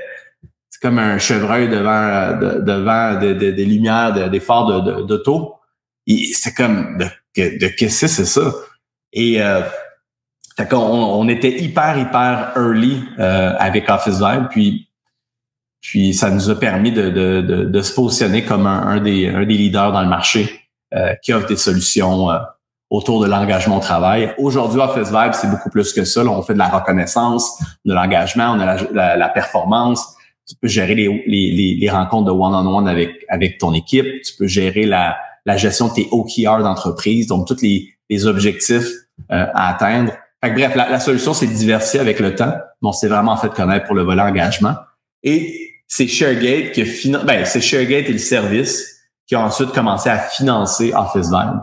comme 0.82 1.00
un 1.00 1.18
chevreuil 1.18 1.70
devant 1.70 1.90
euh, 1.90 2.60
devant 2.60 3.18
des 3.18 3.66
lumières, 3.66 4.30
des 4.30 4.40
phares 4.42 4.84
d'auto. 5.06 5.56
c'est 6.06 6.54
comme 6.54 6.98
de, 6.98 7.08
de 7.58 7.68
qu'est-ce 7.68 8.02
que 8.02 8.08
c'est 8.08 8.26
ça? 8.26 8.52
Et 9.14 9.42
euh, 9.42 9.62
on, 10.72 10.76
on, 10.76 11.28
était 11.28 11.62
hyper, 11.62 11.98
hyper 11.98 12.54
early 12.56 13.04
avec 13.18 13.90
Office 13.90 14.20
Vibe, 14.20 14.48
puis 14.50 14.88
puis 15.82 16.14
ça 16.14 16.30
nous 16.30 16.50
a 16.50 16.58
permis 16.58 16.94
de, 16.94 17.10
de, 17.10 17.42
de, 17.66 17.82
se 17.82 17.94
positionner 17.94 18.46
comme 18.46 18.68
un, 18.68 19.02
des, 19.02 19.28
un 19.28 19.46
des 19.46 19.56
leaders 19.56 19.92
dans 19.92 20.02
le 20.02 20.08
marché 20.08 20.62
qui 21.22 21.34
offre 21.34 21.48
des 21.48 21.58
solutions 21.58 22.30
autour 22.94 23.24
de 23.24 23.28
l'engagement 23.28 23.78
au 23.78 23.80
travail. 23.80 24.36
Aujourd'hui, 24.38 24.80
Office 24.80 25.10
Vibe, 25.10 25.34
c'est 25.34 25.50
beaucoup 25.50 25.72
plus 25.72 25.92
que 25.94 26.06
ça. 26.06 26.24
on 26.24 26.44
fait 26.44 26.54
de 26.54 26.60
la 26.60 26.70
reconnaissance, 26.70 27.60
de 27.86 27.92
l'engagement, 27.92 28.52
on 28.52 28.60
a 28.60 28.78
la, 28.94 29.18
la, 29.18 29.30
performance. 29.30 30.16
Tu 30.48 30.56
peux 30.62 30.68
gérer 30.68 30.94
les, 30.94 31.24
les, 31.26 31.78
les 31.82 31.90
rencontres 31.90 32.26
de 32.26 32.32
one-on-one 32.32 32.88
avec, 32.88 33.26
avec 33.30 33.58
ton 33.58 33.74
équipe. 33.74 34.06
Tu 34.24 34.36
peux 34.38 34.46
gérer 34.46 34.86
la, 34.86 35.18
la 35.48 35.58
gestion 35.58 35.88
de 35.88 35.94
tes 35.94 36.08
OKR 36.12 36.62
d'entreprise, 36.62 37.26
donc 37.26 37.48
tous 37.48 37.64
les, 37.64 37.90
les 38.12 38.28
objectifs 38.28 38.88
euh, 39.32 39.48
à 39.56 39.70
atteindre. 39.70 40.14
Fait 40.44 40.52
bref, 40.52 40.76
la, 40.76 40.90
la 40.90 41.00
solution, 41.00 41.34
c'est 41.34 41.48
de 41.48 41.54
diversifier 41.54 42.00
avec 42.00 42.20
le 42.20 42.36
temps. 42.36 42.54
On 42.82 42.92
s'est 42.92 43.08
vraiment 43.08 43.38
fait 43.38 43.50
connaître 43.50 43.86
pour 43.86 43.96
le 43.96 44.04
volet 44.04 44.22
engagement. 44.22 44.76
Et 45.24 45.74
c'est 45.88 46.08
ShareGate 46.08 46.72
qui 46.72 46.82
a 46.82 47.24
ben, 47.24 47.46
c'est 47.46 47.62
ShareGate 47.62 48.10
et 48.10 48.14
le 48.14 48.18
service 48.18 49.00
qui 49.26 49.36
ont 49.36 49.42
ensuite 49.42 49.72
commencé 49.72 50.10
à 50.10 50.18
financer 50.18 50.92
Office 50.94 51.30
Vibe. 51.30 51.60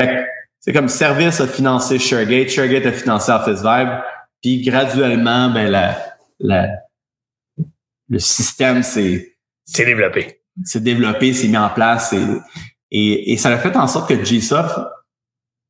Fait 0.00 0.26
c'est 0.60 0.72
comme 0.72 0.88
service 0.88 1.40
a 1.40 1.46
financé 1.46 1.98
ShareGate, 1.98 2.48
ShareGate 2.48 2.86
a 2.86 2.92
financé 2.92 3.32
Office 3.32 3.62
Vibe, 3.62 3.88
puis 4.42 4.62
graduellement, 4.62 5.50
ben 5.50 5.70
la, 5.70 5.96
la 6.40 6.68
le 8.08 8.18
système 8.18 8.82
s'est 8.82 9.36
c'est 9.64 9.84
développé. 9.84 10.40
C'est 10.64 10.82
développé, 10.82 11.32
c'est 11.32 11.48
mis 11.48 11.56
en 11.56 11.70
place 11.70 12.12
et, 12.12 12.22
et, 12.90 13.32
et, 13.32 13.36
ça 13.36 13.48
a 13.48 13.58
fait 13.58 13.76
en 13.76 13.88
sorte 13.88 14.08
que 14.08 14.14
GSoft, 14.14 14.78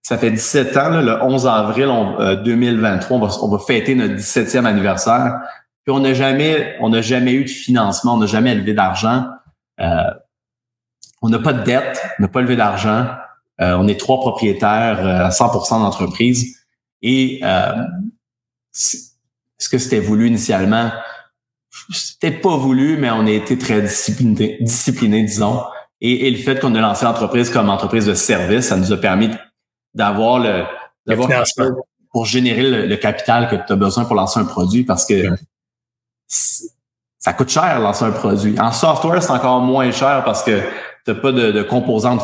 ça 0.04 0.18
fait 0.18 0.30
17 0.30 0.76
ans, 0.76 0.90
là, 0.90 1.02
le 1.02 1.22
11 1.22 1.46
avril 1.46 1.88
2023, 2.44 3.16
on 3.16 3.26
va, 3.26 3.34
on 3.42 3.48
va 3.48 3.58
fêter 3.58 3.94
notre 3.94 4.14
17e 4.14 4.66
anniversaire. 4.66 5.40
Puis 5.82 5.94
on 5.94 6.00
n'a 6.00 6.12
jamais, 6.12 6.76
on 6.80 6.90
n'a 6.90 7.00
jamais 7.00 7.32
eu 7.32 7.44
de 7.44 7.50
financement, 7.50 8.14
on 8.14 8.18
n'a 8.18 8.26
jamais 8.26 8.54
levé 8.54 8.74
d'argent. 8.74 9.24
Euh, 9.80 10.10
on 11.22 11.30
n'a 11.30 11.38
pas 11.38 11.54
de 11.54 11.64
dette, 11.64 12.02
on 12.18 12.22
n'a 12.22 12.28
pas 12.28 12.42
levé 12.42 12.54
d'argent. 12.54 13.06
Euh, 13.62 13.76
on 13.78 13.88
est 13.88 13.98
trois 13.98 14.20
propriétaires 14.20 14.98
euh, 15.00 15.24
à 15.24 15.30
100% 15.30 15.80
d'entreprise. 15.80 16.58
Et 17.00 17.40
euh, 17.42 17.72
est-ce 18.74 19.68
que 19.70 19.78
c'était 19.78 20.00
voulu 20.00 20.28
initialement? 20.28 20.90
C'était 21.90 22.30
pas 22.30 22.58
voulu, 22.58 22.98
mais 22.98 23.10
on 23.10 23.26
a 23.26 23.30
été 23.30 23.56
très 23.56 23.80
discipliné, 23.80 24.58
discipliné 24.60 25.22
disons. 25.22 25.62
Et, 26.02 26.30
le 26.30 26.36
fait 26.36 26.60
qu'on 26.60 26.74
a 26.74 26.80
lancé 26.80 27.06
l'entreprise 27.06 27.48
comme 27.48 27.70
entreprise 27.70 28.04
de 28.04 28.12
service, 28.12 28.66
ça 28.66 28.76
nous 28.76 28.92
a 28.92 28.96
permis 28.98 29.30
d'avoir 29.94 30.38
le, 30.38 30.64
d'avoir 31.07 31.28
pour 32.12 32.26
générer 32.26 32.87
le, 32.87 32.96
capital 32.96 33.48
que 33.48 33.57
tu 33.57 33.72
as 33.72 33.76
besoin 33.76 34.04
pour 34.04 34.14
lancer 34.14 34.38
un 34.38 34.44
produit 34.44 34.85
parce 34.85 35.04
que 35.04 35.30
ça 36.28 37.33
coûte 37.33 37.48
cher 37.48 37.80
lancer 37.80 38.04
un 38.04 38.12
produit. 38.12 38.59
En 38.61 38.72
software, 38.72 39.22
c'est 39.22 39.33
encore 39.33 39.61
moins 39.61 39.90
cher 39.90 40.22
parce 40.24 40.42
que 40.42 40.61
tu 41.04 41.11
n'as 41.11 41.14
pas 41.14 41.33
de, 41.33 41.52
de 41.52 41.62
composantes 41.62 42.22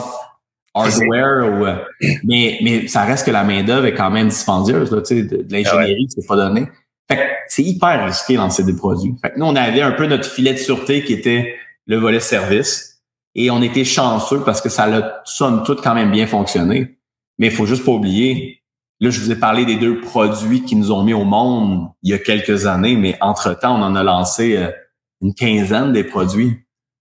hardware 0.74 1.52
ou, 1.52 1.66
euh, 1.66 1.76
mais, 2.24 2.58
mais 2.62 2.86
ça 2.86 3.02
reste 3.02 3.26
que 3.26 3.30
la 3.30 3.42
main-d'œuvre 3.42 3.86
est 3.86 3.94
quand 3.94 4.10
même 4.10 4.28
dispendieuse, 4.28 4.90
là, 4.90 5.00
de, 5.00 5.42
de 5.42 5.52
l'ingénierie, 5.52 6.06
c'est 6.08 6.26
pas 6.26 6.36
donné. 6.36 6.68
Fait 7.10 7.28
c'est 7.48 7.64
hyper 7.64 8.06
risqué 8.06 8.36
lancer 8.36 8.62
des 8.62 8.76
produits. 8.76 9.14
Fait 9.20 9.30
que 9.30 9.38
nous, 9.38 9.46
on 9.46 9.56
avait 9.56 9.82
un 9.82 9.92
peu 9.92 10.06
notre 10.06 10.26
filet 10.26 10.52
de 10.52 10.58
sûreté 10.58 11.02
qui 11.02 11.12
était 11.12 11.56
le 11.86 11.96
volet 11.96 12.20
service. 12.20 13.02
Et 13.34 13.50
on 13.50 13.62
était 13.62 13.84
chanceux 13.84 14.40
parce 14.44 14.60
que 14.60 14.68
ça 14.68 14.84
a 14.84 15.20
somme 15.24 15.62
toute 15.64 15.82
quand 15.82 15.94
même 15.94 16.10
bien 16.10 16.26
fonctionné. 16.26 16.98
Mais 17.40 17.46
il 17.46 17.52
faut 17.52 17.66
juste 17.66 17.84
pas 17.84 17.92
oublier, 17.92 18.62
là, 19.00 19.10
je 19.10 19.18
vous 19.18 19.32
ai 19.32 19.36
parlé 19.36 19.64
des 19.64 19.76
deux 19.76 20.00
produits 20.00 20.62
qui 20.62 20.76
nous 20.76 20.92
ont 20.92 21.02
mis 21.02 21.14
au 21.14 21.24
monde 21.24 21.88
il 22.02 22.10
y 22.10 22.14
a 22.14 22.18
quelques 22.18 22.66
années, 22.66 22.96
mais 22.96 23.16
entre-temps, 23.20 23.76
on 23.76 23.82
en 23.82 23.96
a 23.96 24.02
lancé 24.04 24.56
euh, 24.56 24.70
une 25.22 25.34
quinzaine 25.34 25.92
des 25.92 26.04
produits. 26.04 26.58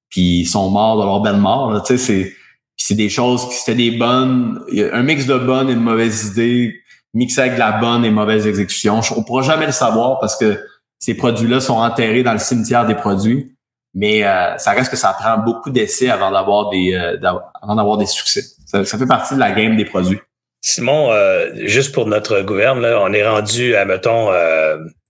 Puis 0.09 0.39
ils 0.39 0.45
sont 0.45 0.71
morts 0.71 0.97
de 0.97 1.03
leur 1.03 1.21
belle 1.21 1.37
mort. 1.37 1.83
Tu 1.83 1.97
sais, 1.97 2.03
c'est 2.03 2.33
c'est 2.77 2.95
des 2.95 3.09
choses 3.09 3.47
qui 3.49 3.55
c'était 3.55 3.75
des 3.75 3.91
bonnes, 3.91 4.63
un 4.93 5.03
mix 5.03 5.25
de 5.25 5.37
bonnes 5.37 5.69
et 5.69 5.75
de 5.75 5.79
mauvaises 5.79 6.27
idées, 6.31 6.81
mixé 7.13 7.41
avec 7.41 7.55
de 7.55 7.59
la 7.59 7.73
bonne 7.73 8.05
et 8.05 8.09
mauvaise 8.09 8.47
exécution. 8.47 9.01
On 9.17 9.23
pourra 9.23 9.41
jamais 9.41 9.65
le 9.65 9.73
savoir 9.73 10.17
parce 10.19 10.37
que 10.37 10.57
ces 10.97 11.13
produits-là 11.13 11.59
sont 11.59 11.75
enterrés 11.75 12.23
dans 12.23 12.31
le 12.31 12.39
cimetière 12.39 12.87
des 12.87 12.95
produits. 12.95 13.53
Mais 13.93 14.23
euh, 14.23 14.57
ça 14.57 14.71
reste 14.71 14.89
que 14.89 14.97
ça 14.97 15.13
prend 15.13 15.37
beaucoup 15.39 15.71
d'essais 15.71 16.09
avant 16.09 16.31
d'avoir 16.31 16.69
des 16.69 16.93
euh, 16.93 17.17
avant 17.61 17.75
d'avoir 17.75 17.97
des 17.97 18.05
succès. 18.05 18.43
Ça, 18.65 18.83
fait 18.85 19.07
partie 19.07 19.33
de 19.33 19.39
la 19.39 19.51
game 19.51 19.75
des 19.75 19.85
produits. 19.85 20.19
Simon, 20.61 21.11
euh, 21.11 21.51
juste 21.65 21.93
pour 21.93 22.05
notre 22.05 22.41
gouverne, 22.41 22.81
là, 22.81 22.99
on 23.01 23.13
est 23.13 23.27
rendu 23.27 23.75
à 23.75 23.85
mettons 23.85 24.29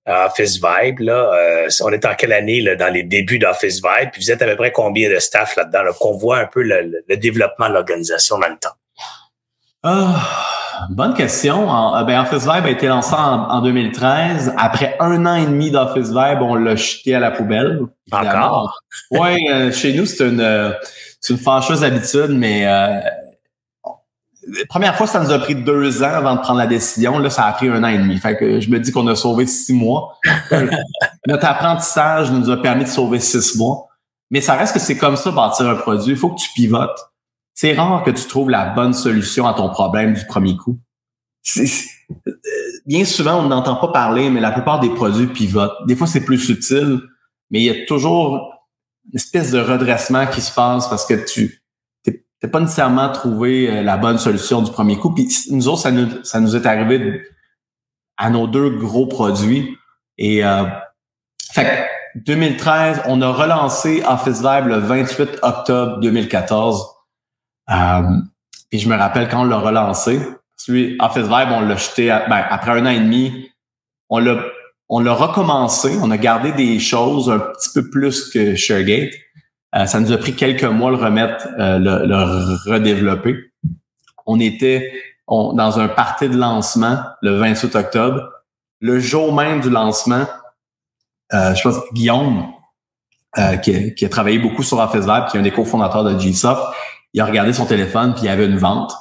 Office 0.10 0.60
Vibe. 0.60 1.00
Là, 1.00 1.32
euh, 1.34 1.70
on 1.82 1.92
est 1.92 2.06
en 2.06 2.16
quelle 2.16 2.34
année 2.34 2.62
là, 2.62 2.76
dans 2.76 2.92
les 2.92 3.04
débuts 3.04 3.40
d'Office 3.40 3.82
Vibe? 3.82 4.10
Puis 4.12 4.24
vous 4.24 4.32
êtes 4.32 4.42
à 4.42 4.46
peu 4.46 4.56
près 4.56 4.72
combien 4.72 5.10
de 5.10 5.20
staff 5.20 5.56
là-dedans? 5.56 5.84
Là, 5.84 5.92
qu'on 5.98 6.18
voit 6.18 6.40
un 6.40 6.46
peu 6.46 6.64
le, 6.64 7.16
développement 7.18 7.70
de 7.70 7.74
l'organisation 7.74 8.38
dans 8.40 8.48
le 8.48 8.58
temps. 8.58 8.76
Ah, 9.84 10.88
bonne 10.90 11.14
question. 11.14 11.70
En, 11.70 11.98
euh, 11.98 12.04
ben, 12.04 12.22
Office 12.22 12.44
Vibe 12.44 12.66
a 12.66 12.70
été 12.70 12.88
lancé 12.88 13.14
en, 13.16 13.62
2013. 13.62 14.54
Après 14.58 14.96
un 15.00 15.26
an 15.26 15.36
et 15.36 15.46
demi 15.46 15.72
d'Office 15.72 16.10
Vibe, 16.10 16.42
on 16.42 16.56
l'a 16.56 16.76
jeté 16.76 17.16
à 17.16 17.20
la 17.20 17.32
poubelle. 17.32 17.80
Encore? 18.12 18.82
Oui, 19.12 19.48
euh, 19.50 19.72
chez 19.72 19.94
nous, 19.94 20.06
c'est 20.06 20.28
une, 20.28 20.76
c'est 21.22 21.34
une 21.34 21.40
fâcheuse 21.40 21.84
habitude, 21.84 22.32
mais 22.32 22.66
la 24.58 24.66
première 24.68 24.96
fois, 24.96 25.08
ça 25.08 25.24
nous 25.24 25.32
a 25.32 25.40
pris 25.40 25.56
deux 25.56 26.04
ans 26.04 26.14
avant 26.14 26.36
de 26.36 26.42
prendre 26.42 26.60
la 26.60 26.68
décision. 26.68 27.20
Là, 27.20 27.30
ça 27.30 27.46
a 27.46 27.54
pris 27.54 27.68
un 27.68 27.84
an 27.84 27.88
et 27.88 27.98
demi. 27.98 28.18
Fait 28.18 28.36
que 28.36 28.60
je 28.60 28.70
me 28.70 28.80
dis 28.80 28.92
qu'on 28.92 29.08
a 29.08 29.16
sauvé 29.16 29.46
six 29.46 29.74
mois. 29.74 30.18
Notre 31.28 31.46
apprentissage 31.46 32.32
nous 32.32 32.50
a 32.50 32.58
permis 32.58 32.84
de 32.84 32.90
sauver 32.90 33.20
six 33.20 33.56
mois. 33.58 33.88
Mais 34.32 34.42
ça 34.42 34.56
reste 34.56 34.74
que 34.74 34.80
c'est 34.80 34.98
comme 34.98 35.16
ça 35.16 35.32
bâtir 35.32 35.68
un 35.68 35.76
produit. 35.76 36.14
Il 36.14 36.18
faut 36.18 36.30
que 36.30 36.40
tu 36.40 36.50
pivotes. 36.54 37.00
C'est 37.54 37.74
rare 37.74 38.04
que 38.04 38.12
tu 38.12 38.26
trouves 38.26 38.50
la 38.50 38.68
bonne 38.68 38.94
solution 38.94 39.48
à 39.48 39.54
ton 39.54 39.70
problème 39.70 40.14
du 40.14 40.26
premier 40.26 40.56
coup. 40.56 40.80
bien 42.86 43.06
souvent, 43.06 43.44
on 43.44 43.48
n'entend 43.48 43.76
pas 43.76 43.90
parler, 43.90 44.30
mais 44.30 44.40
la 44.40 44.52
plupart 44.52 44.80
des 44.80 44.90
produits 44.90 45.28
pivotent. 45.28 45.86
Des 45.86 45.96
fois, 45.96 46.08
c'est 46.08 46.24
plus 46.24 46.40
subtil, 46.40 47.02
mais 47.52 47.60
il 47.60 47.66
y 47.66 47.70
a 47.70 47.86
toujours 47.86 48.54
une 49.12 49.18
espèce 49.18 49.52
de 49.52 49.60
redressement 49.60 50.28
qui 50.28 50.42
se 50.42 50.54
passe 50.54 50.88
parce 50.88 51.06
que 51.06 51.26
tu 51.26 51.59
t'as 52.40 52.48
pas 52.48 52.60
nécessairement 52.60 53.12
trouvé 53.12 53.70
euh, 53.70 53.84
la 53.84 53.98
bonne 53.98 54.18
solution 54.18 54.62
du 54.62 54.72
premier 54.72 54.98
coup. 54.98 55.14
Puis 55.14 55.28
nous 55.52 55.68
autres, 55.68 55.82
ça 55.82 55.92
nous, 55.92 56.24
ça 56.24 56.40
nous 56.40 56.56
est 56.56 56.66
arrivé 56.66 57.22
à 58.18 58.30
nos 58.30 58.48
deux 58.48 58.70
gros 58.70 59.08
produits. 59.08 59.78
Et 60.18 60.44
euh, 60.44 60.66
fait 61.52 61.88
2013, 62.16 63.04
on 63.06 63.22
a 63.22 63.32
relancé 63.32 64.04
Office 64.08 64.42
Vibe 64.42 64.68
le 64.68 64.78
28 64.78 65.40
octobre 65.42 66.00
2014. 66.00 66.86
Euh, 67.72 68.02
puis 68.70 68.80
je 68.80 68.90
me 68.90 68.96
rappelle 68.96 69.30
quand 69.30 69.42
on 69.42 69.46
l'a 69.46 69.60
relancé, 69.60 70.20
Office 71.00 71.24
Vibe, 71.24 71.50
on 71.52 71.62
l'a 71.62 71.76
jeté 71.76 72.08
ben, 72.30 72.44
après 72.50 72.72
un 72.72 72.86
an 72.86 72.90
et 72.90 73.00
demi, 73.00 73.50
on 74.10 74.20
l'a 74.20 74.38
on 74.90 75.00
l'a 75.00 75.14
recommencé, 75.14 75.98
on 76.02 76.10
a 76.10 76.18
gardé 76.18 76.52
des 76.52 76.80
choses 76.80 77.30
un 77.30 77.40
petit 77.40 77.70
peu 77.74 77.90
plus 77.90 78.30
que 78.32 78.56
ShareGate. 78.56 79.14
Euh, 79.76 79.86
ça 79.86 80.00
nous 80.00 80.12
a 80.12 80.18
pris 80.18 80.36
quelques 80.36 80.64
mois 80.64 80.90
le 80.90 80.98
remettre, 80.98 81.48
euh, 81.60 81.78
le, 81.78 82.72
redévelopper. 82.72 83.52
On 84.26 84.40
était 84.40 84.92
dans 85.28 85.80
un 85.80 85.88
party 85.88 86.30
de 86.30 86.38
lancement 86.38 86.98
le 87.22 87.38
28 87.38 87.76
octobre. 87.76 88.30
Le 88.82 89.00
jour 89.00 89.34
même 89.34 89.62
du 89.62 89.70
lancement, 89.70 90.26
euh, 91.34 91.54
je 91.54 91.62
pense 91.62 91.78
que 91.78 91.94
Guillaume, 91.94 92.52
euh, 93.38 93.58
qui, 93.58 94.06
a 94.06 94.10
travaillé 94.10 94.40
beaucoup 94.40 94.64
sur 94.64 94.80
Office 94.80 95.06
qui 95.30 95.38
est 95.38 95.40
un 95.40 95.44
des 95.44 95.52
cofondateurs 95.52 96.04
de 96.04 96.14
GSoft, 96.18 96.64
il 97.14 97.22
a 97.22 97.26
regardé 97.26 97.54
son 97.54 97.66
téléphone 97.66 98.14
puis 98.14 98.24
il 98.24 98.26
y 98.26 98.30
avait 98.30 98.46
une 98.46 98.58
vente. 98.58 98.94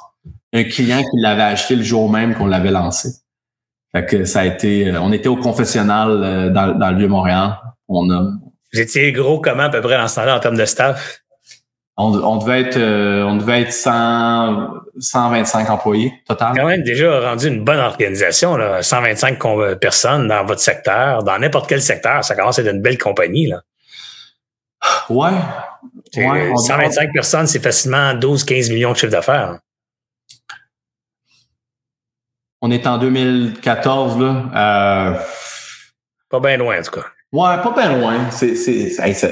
Un 0.53 0.63
client 0.63 0.99
qui 0.99 1.21
l'avait 1.21 1.43
acheté 1.43 1.75
le 1.75 1.83
jour 1.83 2.09
même 2.09 2.35
qu'on 2.35 2.47
l'avait 2.47 2.71
lancé. 2.71 3.09
Fait 3.91 4.05
que 4.05 4.25
ça 4.25 4.41
a 4.41 4.45
été, 4.45 4.89
euh, 4.89 5.01
on 5.01 5.11
était 5.11 5.29
au 5.29 5.37
confessionnal 5.37 6.51
dans, 6.53 6.77
dans 6.77 6.91
le 6.91 6.97
Vieux-Montréal. 6.97 7.57
On 7.87 8.09
a. 8.11 8.29
Vous 8.73 8.79
étiez 8.79 9.11
gros 9.11 9.39
comment 9.39 9.63
à 9.63 9.69
peu 9.69 9.81
près 9.81 9.97
dans 9.97 10.07
ce 10.07 10.15
temps-là 10.15 10.37
en 10.37 10.39
termes 10.39 10.57
de 10.57 10.65
staff? 10.65 11.21
On, 11.97 12.13
on 12.13 12.37
devait 12.37 12.61
être, 12.61 12.77
on 12.77 13.35
devait 13.35 13.63
être 13.63 13.73
100, 13.73 14.69
125 14.99 15.69
employés 15.69 16.13
total. 16.25 16.53
Quand 16.55 16.65
même 16.65 16.83
déjà 16.83 17.19
rendu 17.19 17.47
une 17.47 17.65
bonne 17.65 17.79
organisation, 17.79 18.55
là. 18.55 18.81
125 18.81 19.37
personnes 19.81 20.27
dans 20.27 20.45
votre 20.45 20.61
secteur, 20.61 21.23
dans 21.23 21.37
n'importe 21.39 21.67
quel 21.67 21.81
secteur, 21.81 22.23
ça 22.23 22.35
commence 22.35 22.57
à 22.59 22.61
être 22.61 22.73
une 22.73 22.81
belle 22.81 22.97
compagnie. 22.97 23.47
Là. 23.47 23.61
Ouais. 25.09 25.31
ouais 26.15 26.55
125 26.55 27.11
personnes, 27.11 27.47
c'est 27.47 27.61
facilement 27.61 28.13
12-15 28.13 28.71
millions 28.73 28.91
de 28.93 28.97
chiffre 28.97 29.11
d'affaires. 29.11 29.59
On 32.61 32.71
est 32.71 32.85
en 32.87 32.97
2014, 32.97 34.19
là. 34.19 34.43
Euh... 34.55 35.19
Pas 36.29 36.39
bien 36.39 36.57
loin, 36.57 36.79
en 36.79 36.83
tout 36.83 36.91
cas. 36.91 37.07
Ouais, 37.31 37.61
pas 37.61 37.73
bien 37.75 37.97
loin. 37.97 38.31
C'est, 38.31 38.55
c'est, 38.55 38.89
ça, 38.89 39.27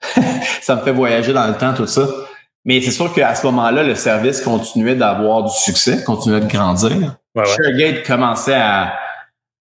ça 0.62 0.76
me 0.76 0.82
fait 0.82 0.92
voyager 0.92 1.32
dans 1.32 1.46
le 1.46 1.54
temps, 1.54 1.74
tout 1.74 1.86
ça. 1.86 2.06
Mais 2.64 2.80
c'est 2.80 2.90
sûr 2.90 3.12
qu'à 3.12 3.34
ce 3.34 3.44
moment-là, 3.46 3.82
le 3.82 3.94
service 3.94 4.40
continuait 4.40 4.94
d'avoir 4.94 5.44
du 5.44 5.54
succès, 5.54 6.02
continuait 6.02 6.40
de 6.40 6.46
grandir. 6.46 7.16
Ouais, 7.34 7.44
ShareGate 7.44 8.06
commençait 8.06 8.54
à, 8.54 8.94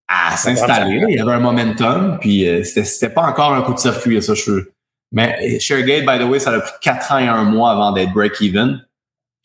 à 0.08 0.38
s'installer. 0.38 1.04
Il 1.10 1.16
y 1.16 1.20
avait 1.20 1.34
un 1.34 1.40
momentum, 1.40 2.18
puis 2.20 2.48
euh, 2.48 2.64
c'était, 2.64 2.86
c'était 2.86 3.14
pas 3.14 3.24
encore 3.24 3.54
un 3.54 3.62
coup 3.62 3.74
de 3.74 3.80
circuit, 3.80 4.22
ça, 4.22 4.34
je 4.34 4.52
veux. 4.52 4.74
Mais 5.12 5.60
ShareGate, 5.60 6.06
by 6.06 6.24
the 6.24 6.28
way, 6.28 6.40
ça 6.40 6.52
a 6.52 6.60
pris 6.60 6.72
quatre 6.82 7.12
ans 7.12 7.20
et 7.20 7.28
un 7.28 7.44
mois 7.44 7.72
avant 7.72 7.92
d'être 7.92 8.14
break-even. 8.14 8.82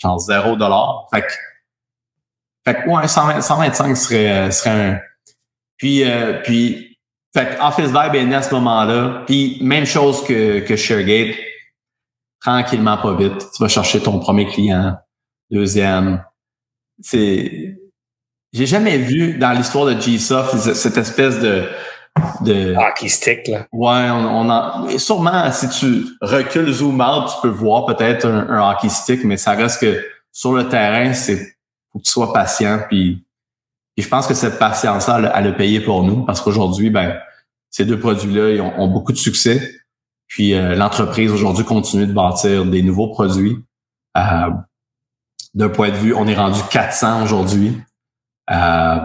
Genre 0.01 0.19
zéro 0.21 0.55
dollar. 0.55 1.07
Fait 1.13 1.23
que, 1.23 1.33
fait 2.65 2.75
que 2.83 2.89
ouais, 2.89 3.09
125 3.09 3.97
serait, 3.97 4.31
euh, 4.31 4.51
serait 4.51 4.71
un... 4.71 5.01
Puis, 5.77 6.05
euh, 6.05 6.41
puis, 6.45 6.88
fait 7.35 7.57
que 7.57 7.63
Office 7.63 7.87
Vibe 7.87 8.15
est 8.15 8.25
né 8.25 8.35
à 8.35 8.43
ce 8.43 8.55
moment-là. 8.55 9.25
Puis, 9.27 9.59
même 9.61 9.85
chose 9.85 10.25
que, 10.25 10.61
que 10.61 10.77
ShareGate 10.77 11.37
tranquillement, 12.41 12.97
pas 12.97 13.15
vite. 13.15 13.47
Tu 13.55 13.63
vas 13.63 13.69
chercher 13.69 14.01
ton 14.01 14.19
premier 14.19 14.47
client, 14.47 14.97
deuxième. 15.51 16.25
C'est, 17.01 17.79
j'ai 18.53 18.67
jamais 18.67 18.99
vu 18.99 19.35
dans 19.39 19.53
l'histoire 19.53 19.87
de 19.87 20.01
G-Soft 20.01 20.57
cette 20.75 20.97
espèce 20.97 21.39
de, 21.41 21.69
de 22.41 22.75
hockey 22.75 23.09
stick 23.09 23.47
là. 23.49 23.67
Ouais, 23.73 24.11
on, 24.11 24.51
a 24.51 24.87
sûrement 24.99 25.51
si 25.53 25.69
tu 25.69 26.07
recules 26.21 26.73
zoom 26.73 27.01
out, 27.01 27.29
tu 27.29 27.43
peux 27.43 27.49
voir 27.49 27.87
peut-être 27.87 28.27
un, 28.27 28.71
hockey 28.71 28.89
stick, 28.89 29.25
mais 29.25 29.37
ça 29.37 29.53
reste 29.53 29.81
que 29.81 30.05
sur 30.33 30.53
le 30.53 30.69
terrain, 30.69 31.13
c'est 31.13 31.57
faut 31.93 31.99
que 31.99 32.05
tu 32.05 32.11
sois 32.11 32.33
patient 32.33 32.81
puis 32.89 33.25
et 33.99 34.01
je 34.01 34.09
pense 34.09 34.29
que 34.29 34.35
cette 34.35 34.61
patience-là, 34.61 35.33
elle, 35.35 35.49
a 35.49 35.53
payé 35.53 35.81
pour 35.81 36.05
nous 36.05 36.25
parce 36.25 36.41
qu'aujourd'hui, 36.41 36.89
ben, 36.89 37.19
ces 37.69 37.85
deux 37.85 37.99
produits-là, 37.99 38.51
ils 38.51 38.61
ont, 38.61 38.87
beaucoup 38.87 39.11
de 39.11 39.19
succès. 39.19 39.75
Puis 40.29 40.55
euh, 40.55 40.77
l'entreprise 40.77 41.33
aujourd'hui 41.33 41.65
continue 41.65 42.07
de 42.07 42.13
bâtir 42.13 42.65
des 42.65 42.83
nouveaux 42.83 43.09
produits. 43.09 43.59
Euh, 44.17 44.51
D'un 45.55 45.69
point 45.69 45.91
de 45.91 45.97
vue, 45.97 46.15
on 46.15 46.29
est 46.29 46.37
rendu 46.37 46.61
400 46.71 47.25
aujourd'hui. 47.25 47.77
Euh, 48.53 49.01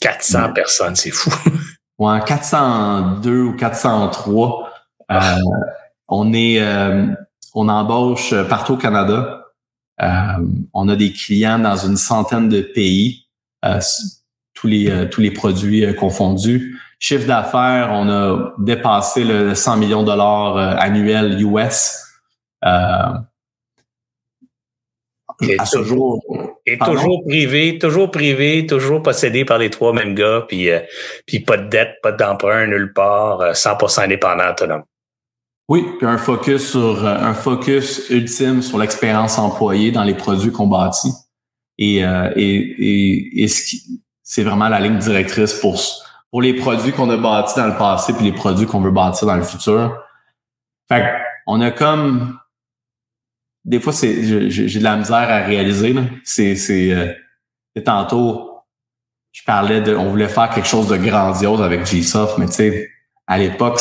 400 0.00 0.54
personnes, 0.54 0.96
c'est 0.96 1.10
fou. 1.10 1.30
ouais, 1.98 2.18
402 2.24 3.42
ou 3.42 3.54
403. 3.54 4.70
Euh, 5.12 5.20
on 6.08 6.32
est, 6.32 6.62
euh, 6.62 7.06
on 7.52 7.68
embauche 7.68 8.32
partout 8.48 8.74
au 8.74 8.78
Canada. 8.78 9.44
on 10.72 10.88
a 10.88 10.96
des 10.96 11.12
clients 11.12 11.58
dans 11.58 11.76
une 11.76 11.98
centaine 11.98 12.48
de 12.48 12.62
pays, 12.62 13.26
tous 14.58 14.66
les 14.66 15.08
tous 15.10 15.20
les 15.20 15.30
produits 15.30 15.94
confondus. 15.94 16.78
Chiffre 17.00 17.26
d'affaires, 17.26 17.90
on 17.92 18.08
a 18.08 18.54
dépassé 18.58 19.22
le 19.22 19.54
100 19.54 19.76
millions 19.76 20.02
de 20.02 20.08
dollars 20.08 20.56
euh, 20.56 20.74
annuels 20.78 21.40
US. 21.40 21.96
Euh, 22.64 23.12
et, 25.40 25.56
à 25.60 25.64
ce 25.64 25.84
jour, 25.84 26.20
et 26.66 26.76
toujours 26.76 27.22
privé, 27.24 27.78
toujours 27.78 28.10
privé, 28.10 28.66
toujours 28.66 29.00
possédé 29.00 29.44
par 29.44 29.58
les 29.58 29.70
trois 29.70 29.92
mêmes 29.92 30.16
gars, 30.16 30.44
puis, 30.48 30.68
euh, 30.68 30.80
puis 31.24 31.38
pas 31.38 31.56
de 31.56 31.68
dette, 31.68 31.98
pas 32.02 32.10
d'emprunt 32.10 32.66
nulle 32.66 32.92
part, 32.92 33.54
100% 33.54 34.02
indépendant, 34.02 34.50
autonome. 34.50 34.82
Oui, 35.68 35.86
puis 35.98 36.06
un 36.08 36.18
focus 36.18 36.70
sur 36.70 37.06
un 37.06 37.34
focus 37.34 38.10
ultime 38.10 38.62
sur 38.62 38.78
l'expérience 38.78 39.38
employée 39.38 39.92
dans 39.92 40.02
les 40.02 40.14
produits 40.14 40.50
qu'on 40.50 40.66
bâtit. 40.66 41.12
Et, 41.76 41.98
et, 41.98 42.04
et, 42.36 43.44
et 43.44 43.48
c'est 44.28 44.42
vraiment 44.42 44.68
la 44.68 44.78
ligne 44.78 44.98
directrice 44.98 45.54
pour 45.54 45.80
pour 46.30 46.42
les 46.42 46.52
produits 46.52 46.92
qu'on 46.92 47.08
a 47.08 47.16
bâtis 47.16 47.54
dans 47.56 47.66
le 47.66 47.78
passé 47.78 48.12
puis 48.12 48.26
les 48.26 48.32
produits 48.32 48.66
qu'on 48.66 48.82
veut 48.82 48.90
bâtir 48.90 49.26
dans 49.26 49.36
le 49.36 49.42
futur. 49.42 50.04
Fait 50.86 51.14
on 51.46 51.62
a 51.62 51.70
comme 51.70 52.38
des 53.64 53.80
fois 53.80 53.94
c'est 53.94 54.50
j'ai 54.50 54.78
de 54.78 54.84
la 54.84 54.96
misère 54.96 55.30
à 55.30 55.38
réaliser 55.38 55.96
C'est 56.24 56.56
c'est 56.56 56.92
euh, 56.92 57.10
tantôt 57.86 58.64
je 59.32 59.42
parlais 59.44 59.80
de 59.80 59.96
on 59.96 60.10
voulait 60.10 60.28
faire 60.28 60.50
quelque 60.50 60.68
chose 60.68 60.88
de 60.88 60.98
grandiose 60.98 61.62
avec 61.62 61.84
Gsoft 61.84 62.36
mais 62.36 62.46
tu 62.46 62.52
sais 62.52 62.90
à 63.26 63.38
l'époque 63.38 63.80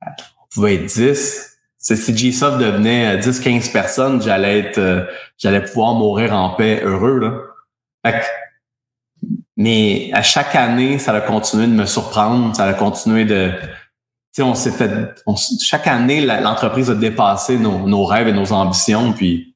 on 0.00 0.46
pouvait 0.50 0.76
être 0.76 0.86
10 0.86 1.58
si 1.76 2.12
Gsoft 2.14 2.58
devenait 2.58 3.18
10 3.18 3.40
15 3.40 3.68
personnes, 3.70 4.22
j'allais 4.22 4.60
être 4.60 4.78
euh, 4.78 5.04
j'allais 5.36 5.62
pouvoir 5.62 5.94
mourir 5.94 6.34
en 6.34 6.50
paix 6.50 6.80
heureux 6.82 7.18
là. 7.18 7.32
Fait 8.04 8.22
mais 9.60 10.08
à 10.14 10.22
chaque 10.22 10.54
année, 10.54 10.98
ça 10.98 11.12
a 11.12 11.20
continué 11.20 11.66
de 11.66 11.72
me 11.72 11.84
surprendre, 11.84 12.56
ça 12.56 12.64
a 12.64 12.72
continué 12.72 13.26
de... 13.26 13.50
Tu 13.60 13.66
sais, 14.32 14.42
on 14.42 14.54
s'est 14.54 14.70
fait... 14.70 14.90
chaque 15.62 15.86
année, 15.86 16.22
l'entreprise 16.22 16.88
a 16.88 16.94
dépassé 16.94 17.58
nos, 17.58 18.06
rêves 18.06 18.26
et 18.26 18.32
nos 18.32 18.54
ambitions, 18.54 19.12
puis... 19.12 19.54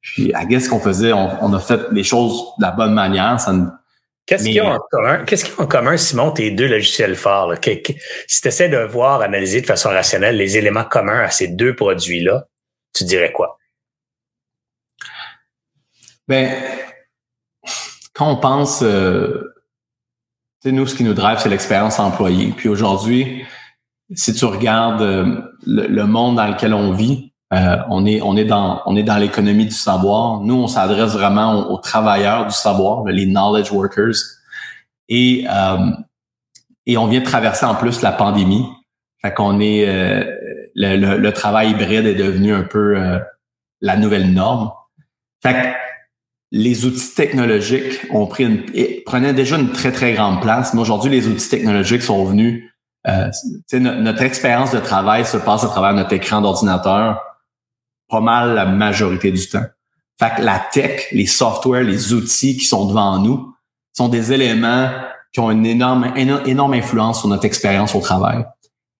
Puis, 0.00 0.32
à 0.34 0.44
guess 0.44 0.68
qu'on 0.68 0.78
faisait, 0.78 1.12
on, 1.12 1.52
a 1.52 1.58
fait 1.58 1.80
les 1.90 2.04
choses 2.04 2.44
de 2.58 2.62
la 2.62 2.70
bonne 2.70 2.94
manière. 2.94 3.36
Qu'est-ce 4.24 4.44
qu'il 4.44 4.52
y 4.52 4.60
a 4.60 4.74
en 4.74 4.78
commun? 4.88 5.24
Qu'est-ce 5.24 5.46
qu'il 5.46 5.54
y 5.54 5.58
a 5.58 5.62
en 5.64 5.66
commun, 5.66 5.96
Simon, 5.96 6.30
tes 6.30 6.52
deux 6.52 6.68
logiciels 6.68 7.16
forts? 7.16 7.52
si 8.28 8.40
tu 8.40 8.46
essaies 8.46 8.68
de 8.68 8.78
voir, 8.78 9.20
analyser 9.20 9.62
de 9.62 9.66
façon 9.66 9.88
rationnelle 9.88 10.36
les 10.36 10.58
éléments 10.58 10.84
communs 10.84 11.24
à 11.24 11.30
ces 11.30 11.48
deux 11.48 11.74
produits-là, 11.74 12.44
tu 12.94 13.02
dirais 13.02 13.32
quoi? 13.32 13.58
Ben, 16.28 16.52
quand 18.16 18.30
on 18.30 18.36
pense, 18.36 18.82
euh, 18.82 19.52
nous, 20.64 20.86
ce 20.86 20.94
qui 20.94 21.04
nous 21.04 21.14
drive, 21.14 21.38
c'est 21.38 21.48
l'expérience 21.48 21.98
employée. 21.98 22.52
Puis 22.56 22.68
aujourd'hui, 22.68 23.44
si 24.14 24.32
tu 24.34 24.44
regardes 24.44 25.02
euh, 25.02 25.42
le, 25.66 26.04
monde 26.04 26.36
dans 26.36 26.46
lequel 26.46 26.74
on 26.74 26.92
vit, 26.92 27.32
euh, 27.52 27.76
on 27.90 28.06
est 28.06 28.20
on 28.22 28.36
est 28.36 28.44
dans 28.44 28.82
on 28.86 28.96
est 28.96 29.02
dans 29.02 29.18
l'économie 29.18 29.66
du 29.66 29.74
savoir. 29.74 30.40
Nous, 30.40 30.54
on 30.54 30.66
s'adresse 30.66 31.12
vraiment 31.12 31.70
aux, 31.70 31.78
travailleurs 31.78 32.46
du 32.46 32.54
savoir, 32.54 33.04
les 33.04 33.26
knowledge 33.26 33.70
workers, 33.70 34.16
et 35.08 35.46
euh, 35.48 35.90
et 36.86 36.96
on 36.96 37.06
vient 37.06 37.20
de 37.20 37.24
traverser 37.24 37.66
en 37.66 37.74
plus 37.74 38.02
la 38.02 38.12
pandémie. 38.12 38.64
Fait 39.22 39.32
qu'on 39.32 39.60
est 39.60 39.86
le, 40.74 40.96
le, 40.96 41.16
le, 41.16 41.32
travail 41.32 41.70
hybride 41.70 42.06
est 42.06 42.14
devenu 42.14 42.54
un 42.54 42.62
peu 42.62 42.96
la 43.80 43.96
nouvelle 43.96 44.32
norme. 44.32 44.70
Fait 45.42 45.54
que 45.54 45.85
les 46.52 46.84
outils 46.84 47.14
technologiques 47.14 48.06
ont 48.10 48.26
pris 48.26 48.44
une, 48.44 49.02
prenaient 49.04 49.34
déjà 49.34 49.56
une 49.56 49.72
très, 49.72 49.92
très 49.92 50.14
grande 50.14 50.40
place. 50.40 50.74
Mais 50.74 50.80
aujourd'hui, 50.80 51.10
les 51.10 51.26
outils 51.26 51.48
technologiques 51.48 52.02
sont 52.02 52.24
venus. 52.24 52.64
Euh, 53.08 53.30
notre 53.72 54.22
expérience 54.22 54.72
de 54.72 54.80
travail 54.80 55.24
se 55.24 55.36
passe 55.36 55.64
à 55.64 55.68
travers 55.68 55.94
notre 55.94 56.12
écran 56.12 56.40
d'ordinateur 56.40 57.20
pas 58.08 58.20
mal 58.20 58.54
la 58.54 58.66
majorité 58.66 59.32
du 59.32 59.48
temps. 59.48 59.64
Fait 60.18 60.36
que 60.36 60.42
la 60.42 60.58
tech, 60.58 61.08
les 61.12 61.26
softwares, 61.26 61.82
les 61.82 62.12
outils 62.12 62.56
qui 62.56 62.64
sont 62.64 62.86
devant 62.86 63.18
nous 63.18 63.54
sont 63.92 64.08
des 64.08 64.32
éléments 64.32 64.90
qui 65.32 65.40
ont 65.40 65.50
une 65.50 65.66
énorme, 65.66 66.12
énorme 66.16 66.74
influence 66.74 67.20
sur 67.20 67.28
notre 67.28 67.44
expérience 67.44 67.94
au 67.94 68.00
travail. 68.00 68.44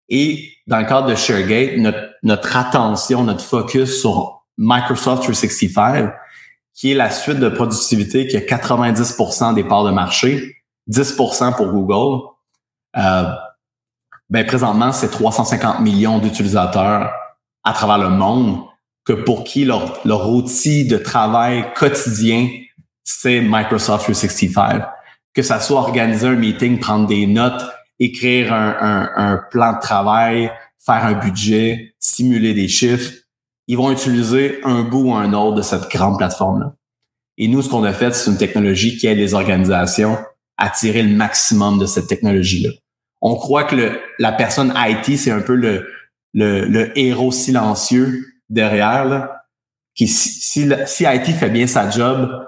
Et 0.08 0.50
dans 0.66 0.78
le 0.78 0.84
cadre 0.84 1.08
de 1.08 1.14
ShareGate, 1.14 1.78
notre, 1.78 2.10
notre 2.22 2.56
attention, 2.56 3.24
notre 3.24 3.44
focus 3.44 4.00
sur 4.00 4.42
Microsoft 4.58 5.22
365, 5.22 6.12
qui 6.76 6.92
est 6.92 6.94
la 6.94 7.10
suite 7.10 7.40
de 7.40 7.48
productivité 7.48 8.26
qui 8.26 8.36
a 8.36 8.40
90% 8.40 9.54
des 9.54 9.64
parts 9.64 9.84
de 9.84 9.90
marché, 9.90 10.62
10% 10.90 11.56
pour 11.56 11.68
Google. 11.68 12.28
Euh, 12.98 13.24
ben 14.28 14.46
présentement, 14.46 14.92
c'est 14.92 15.10
350 15.10 15.80
millions 15.80 16.18
d'utilisateurs 16.18 17.12
à 17.64 17.72
travers 17.72 17.98
le 17.98 18.10
monde 18.10 18.60
que 19.04 19.14
pour 19.14 19.44
qui 19.44 19.64
leur, 19.64 20.00
leur 20.04 20.28
outil 20.28 20.86
de 20.86 20.98
travail 20.98 21.64
quotidien, 21.74 22.48
c'est 23.02 23.40
Microsoft 23.40 24.04
365. 24.04 24.84
Que 25.32 25.42
ça 25.42 25.60
soit 25.60 25.80
organiser 25.80 26.26
un 26.26 26.34
meeting, 26.34 26.78
prendre 26.78 27.06
des 27.06 27.26
notes, 27.26 27.64
écrire 27.98 28.52
un, 28.52 28.76
un, 28.80 29.10
un 29.16 29.40
plan 29.50 29.74
de 29.74 29.80
travail, 29.80 30.50
faire 30.78 31.04
un 31.04 31.14
budget, 31.14 31.94
simuler 31.98 32.52
des 32.52 32.68
chiffres, 32.68 33.12
ils 33.68 33.76
vont 33.76 33.90
utiliser 33.90 34.60
un 34.64 34.82
bout 34.82 35.10
ou 35.10 35.14
un 35.14 35.32
autre 35.32 35.56
de 35.56 35.62
cette 35.62 35.90
grande 35.90 36.18
plateforme-là. 36.18 36.74
Et 37.38 37.48
nous, 37.48 37.62
ce 37.62 37.68
qu'on 37.68 37.84
a 37.84 37.92
fait, 37.92 38.14
c'est 38.14 38.30
une 38.30 38.38
technologie 38.38 38.96
qui 38.96 39.06
aide 39.06 39.18
les 39.18 39.34
organisations 39.34 40.16
à 40.56 40.70
tirer 40.70 41.02
le 41.02 41.14
maximum 41.14 41.78
de 41.78 41.86
cette 41.86 42.06
technologie-là. 42.06 42.70
On 43.20 43.34
croit 43.34 43.64
que 43.64 43.76
le, 43.76 44.00
la 44.18 44.32
personne 44.32 44.72
IT, 44.76 45.18
c'est 45.18 45.30
un 45.30 45.40
peu 45.40 45.54
le, 45.54 45.86
le, 46.32 46.64
le, 46.66 46.98
héros 46.98 47.32
silencieux 47.32 48.24
derrière, 48.48 49.04
là, 49.04 49.42
qui 49.94 50.06
si, 50.06 50.70
si, 50.86 51.04
IT 51.04 51.26
fait 51.26 51.50
bien 51.50 51.66
sa 51.66 51.90
job, 51.90 52.46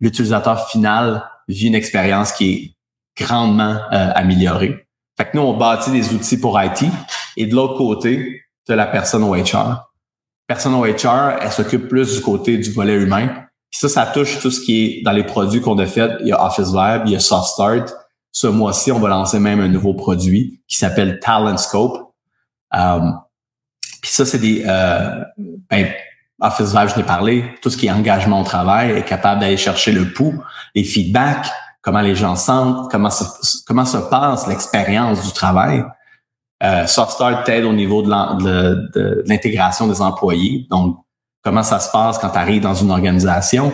l'utilisateur 0.00 0.68
final 0.68 1.24
vit 1.46 1.68
une 1.68 1.74
expérience 1.74 2.32
qui 2.32 2.50
est 2.50 3.22
grandement 3.24 3.78
euh, 3.92 4.10
améliorée. 4.14 4.86
Fait 5.16 5.30
que 5.30 5.36
nous, 5.36 5.42
on 5.42 5.56
bâtit 5.56 5.90
des 5.90 6.12
outils 6.14 6.38
pour 6.38 6.60
IT 6.60 6.84
et 7.36 7.46
de 7.46 7.54
l'autre 7.54 7.76
côté, 7.76 8.42
de 8.68 8.74
la 8.74 8.86
personne 8.86 9.22
au 9.24 9.34
HR 9.34 9.87
personne 10.48 10.74
au 10.74 10.84
HR, 10.84 11.38
elle 11.40 11.52
s'occupe 11.52 11.88
plus 11.88 12.16
du 12.16 12.20
côté 12.22 12.56
du 12.56 12.72
volet 12.72 12.94
humain. 12.94 13.28
Puis 13.70 13.78
ça, 13.78 13.88
ça 13.88 14.06
touche 14.06 14.40
tout 14.40 14.50
ce 14.50 14.60
qui 14.60 14.84
est 14.84 15.02
dans 15.04 15.12
les 15.12 15.22
produits 15.22 15.60
qu'on 15.60 15.78
a 15.78 15.86
fait. 15.86 16.10
Il 16.20 16.28
y 16.28 16.32
a 16.32 16.44
Office 16.44 16.72
Vibe, 16.72 17.02
il 17.04 17.12
y 17.12 17.16
a 17.16 17.20
Soft 17.20 17.48
Start. 17.50 17.94
Ce 18.32 18.46
mois-ci, 18.46 18.90
on 18.90 18.98
va 18.98 19.10
lancer 19.10 19.38
même 19.38 19.60
un 19.60 19.68
nouveau 19.68 19.94
produit 19.94 20.62
qui 20.66 20.76
s'appelle 20.78 21.20
Talent 21.20 21.58
Scope. 21.58 22.12
Um, 22.72 23.20
puis 24.00 24.10
ça, 24.10 24.24
c'est 24.24 24.38
des... 24.38 24.64
Euh, 24.66 25.22
ben, 25.70 25.88
Office 26.40 26.72
Vibe, 26.72 26.88
je 26.88 26.96
l'ai 26.96 27.02
parlé. 27.02 27.44
Tout 27.60 27.68
ce 27.68 27.76
qui 27.76 27.86
est 27.86 27.90
engagement 27.90 28.40
au 28.40 28.44
travail, 28.44 28.92
est 28.92 29.04
capable 29.04 29.40
d'aller 29.40 29.56
chercher 29.56 29.92
le 29.92 30.12
pouls, 30.12 30.40
les 30.74 30.84
feedbacks, 30.84 31.50
comment 31.82 32.00
les 32.00 32.14
gens 32.14 32.36
sentent, 32.36 32.90
comment 32.90 33.10
comment 33.66 33.84
se 33.84 33.98
passe 33.98 34.46
l'expérience 34.46 35.26
du 35.26 35.32
travail. 35.32 35.84
Euh, 36.62 36.86
SoftStart 36.86 37.44
t'aide 37.44 37.64
au 37.64 37.72
niveau 37.72 38.02
de 38.02 39.22
l'intégration 39.28 39.86
des 39.86 40.00
employés. 40.00 40.66
Donc, 40.70 40.98
comment 41.42 41.62
ça 41.62 41.78
se 41.78 41.90
passe 41.90 42.18
quand 42.18 42.30
tu 42.30 42.38
arrives 42.38 42.62
dans 42.62 42.74
une 42.74 42.90
organisation? 42.90 43.72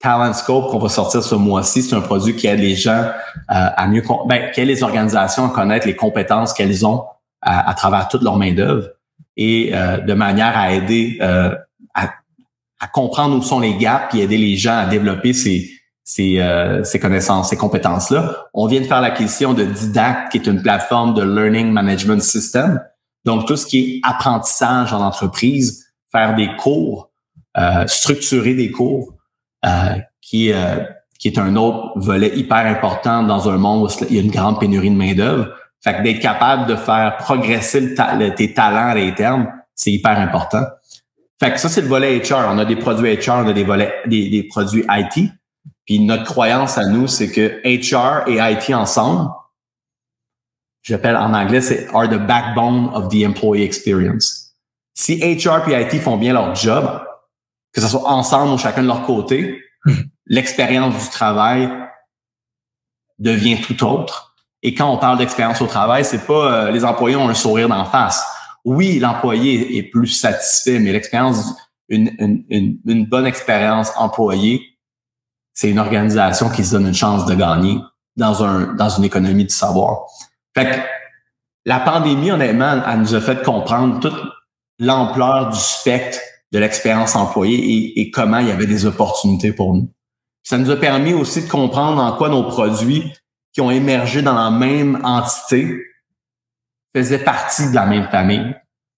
Talent 0.00 0.34
Scope 0.34 0.70
qu'on 0.70 0.78
va 0.78 0.88
sortir 0.88 1.22
ce 1.22 1.34
mois-ci, 1.34 1.82
c'est 1.82 1.96
un 1.96 2.00
produit 2.00 2.36
qui 2.36 2.46
aide 2.46 2.60
les 2.60 2.74
gens 2.74 3.02
euh, 3.02 3.12
à 3.48 3.86
mieux, 3.88 4.02
ben, 4.26 4.50
qui 4.52 4.60
aide 4.60 4.68
les 4.68 4.82
organisations 4.82 5.46
à 5.46 5.48
connaître 5.48 5.86
les 5.86 5.96
compétences 5.96 6.52
qu'elles 6.52 6.84
ont 6.84 7.04
à, 7.40 7.72
travers 7.74 8.08
toute 8.08 8.22
leur 8.22 8.36
main 8.36 8.52
d'œuvre 8.52 8.88
et 9.36 9.70
euh, 9.72 9.98
de 9.98 10.14
manière 10.14 10.56
à 10.58 10.72
aider 10.72 11.18
euh, 11.20 11.54
à, 11.94 12.10
à, 12.80 12.86
comprendre 12.88 13.36
où 13.36 13.42
sont 13.42 13.60
les 13.60 13.76
gaps 13.76 14.14
et 14.14 14.22
aider 14.22 14.36
les 14.36 14.56
gens 14.56 14.76
à 14.76 14.86
développer 14.86 15.32
ces, 15.32 15.70
ces, 16.06 16.38
euh, 16.38 16.84
ces 16.84 17.00
connaissances, 17.00 17.50
ces 17.50 17.56
compétences-là. 17.56 18.46
On 18.54 18.68
vient 18.68 18.80
de 18.80 18.86
faire 18.86 19.00
l'acquisition 19.00 19.54
de 19.54 19.64
Didact, 19.64 20.30
qui 20.30 20.38
est 20.38 20.46
une 20.46 20.62
plateforme 20.62 21.14
de 21.14 21.22
Learning 21.22 21.72
Management 21.72 22.22
System. 22.22 22.80
Donc, 23.24 23.46
tout 23.46 23.56
ce 23.56 23.66
qui 23.66 23.78
est 23.78 24.00
apprentissage 24.08 24.94
en 24.94 25.04
entreprise, 25.04 25.84
faire 26.12 26.36
des 26.36 26.54
cours, 26.54 27.10
euh, 27.58 27.84
structurer 27.88 28.54
des 28.54 28.70
cours, 28.70 29.14
euh, 29.64 29.96
qui, 30.22 30.52
euh, 30.52 30.78
qui 31.18 31.26
est 31.26 31.38
un 31.38 31.56
autre 31.56 31.92
volet 31.96 32.38
hyper 32.38 32.66
important 32.66 33.24
dans 33.24 33.48
un 33.48 33.58
monde 33.58 33.82
où 33.90 34.04
il 34.08 34.14
y 34.14 34.18
a 34.20 34.22
une 34.22 34.30
grande 34.30 34.60
pénurie 34.60 34.90
de 34.90 34.96
main-d'œuvre. 34.96 35.48
Fait 35.82 35.96
que 35.96 36.02
d'être 36.04 36.20
capable 36.20 36.66
de 36.66 36.76
faire 36.76 37.16
progresser 37.16 37.80
le 37.80 38.30
tes 38.30 38.54
talents 38.54 38.90
à 38.90 38.94
l'interne, 38.94 39.48
c'est 39.74 39.90
hyper 39.90 40.20
important. 40.20 40.62
Fait 41.40 41.50
que 41.50 41.58
ça, 41.58 41.68
c'est 41.68 41.80
le 41.80 41.88
volet 41.88 42.20
HR. 42.20 42.46
On 42.48 42.58
a 42.58 42.64
des 42.64 42.76
produits 42.76 43.12
HR, 43.16 43.42
on 43.44 43.48
a 43.48 43.52
des 43.52 43.64
volets, 43.64 43.92
des, 44.06 44.30
des 44.30 44.44
produits 44.44 44.84
IT. 44.88 45.32
Puis 45.86 46.00
notre 46.00 46.24
croyance 46.24 46.78
à 46.78 46.86
nous, 46.86 47.06
c'est 47.06 47.30
que 47.30 47.60
HR 47.64 48.28
et 48.28 48.38
IT 48.40 48.74
ensemble, 48.74 49.30
j'appelle 50.82 51.16
en 51.16 51.32
anglais, 51.32 51.60
c'est 51.60 51.88
are 51.94 52.08
the 52.08 52.18
backbone 52.18 52.90
of 52.92 53.08
the 53.08 53.24
employee 53.24 53.62
experience. 53.62 54.56
Si 54.94 55.18
HR 55.18 55.68
et 55.68 55.80
IT 55.82 56.00
font 56.00 56.16
bien 56.16 56.32
leur 56.32 56.54
job, 56.56 57.02
que 57.72 57.80
ce 57.80 57.86
soit 57.86 58.08
ensemble 58.08 58.52
ou 58.52 58.58
chacun 58.58 58.82
de 58.82 58.88
leur 58.88 59.04
côté, 59.04 59.62
hmm. 59.84 59.92
l'expérience 60.26 61.04
du 61.04 61.10
travail 61.10 61.70
devient 63.18 63.60
tout 63.60 63.84
autre. 63.84 64.34
Et 64.62 64.74
quand 64.74 64.92
on 64.92 64.98
parle 64.98 65.18
d'expérience 65.18 65.60
au 65.62 65.66
travail, 65.66 66.04
c'est 66.04 66.26
pas 66.26 66.66
euh, 66.66 66.70
les 66.72 66.84
employés 66.84 67.16
ont 67.16 67.28
un 67.28 67.34
sourire 67.34 67.68
d'en 67.68 67.84
face. 67.84 68.24
Oui, 68.64 68.98
l'employé 68.98 69.78
est 69.78 69.84
plus 69.84 70.08
satisfait, 70.08 70.80
mais 70.80 70.90
l'expérience, 70.90 71.54
une, 71.88 72.10
une, 72.18 72.78
une 72.84 73.06
bonne 73.06 73.26
expérience 73.26 73.92
employée 73.96 74.75
c'est 75.56 75.70
une 75.70 75.78
organisation 75.78 76.50
qui 76.50 76.62
se 76.62 76.72
donne 76.72 76.86
une 76.86 76.94
chance 76.94 77.24
de 77.26 77.34
gagner 77.34 77.80
dans 78.14 78.44
un 78.44 78.74
dans 78.74 78.90
une 78.90 79.04
économie 79.04 79.44
du 79.44 79.54
savoir. 79.54 80.02
Fait 80.54 80.66
que 80.66 80.76
la 81.64 81.80
pandémie, 81.80 82.30
honnêtement, 82.30 82.82
elle 82.86 83.00
nous 83.00 83.14
a 83.14 83.20
fait 83.20 83.42
comprendre 83.42 83.98
toute 83.98 84.16
l'ampleur 84.78 85.50
du 85.50 85.58
spectre 85.58 86.18
de 86.52 86.58
l'expérience 86.60 87.16
employée 87.16 87.58
et, 87.58 88.00
et, 88.00 88.10
comment 88.10 88.38
il 88.38 88.48
y 88.48 88.52
avait 88.52 88.66
des 88.66 88.86
opportunités 88.86 89.52
pour 89.52 89.74
nous. 89.74 89.90
Ça 90.44 90.58
nous 90.58 90.70
a 90.70 90.76
permis 90.76 91.12
aussi 91.12 91.42
de 91.42 91.50
comprendre 91.50 92.00
en 92.00 92.12
quoi 92.16 92.28
nos 92.28 92.44
produits 92.44 93.12
qui 93.52 93.60
ont 93.60 93.70
émergé 93.70 94.22
dans 94.22 94.34
la 94.34 94.50
même 94.50 95.00
entité 95.02 95.76
faisaient 96.94 97.24
partie 97.24 97.70
de 97.70 97.74
la 97.74 97.86
même 97.86 98.08
famille. 98.08 98.54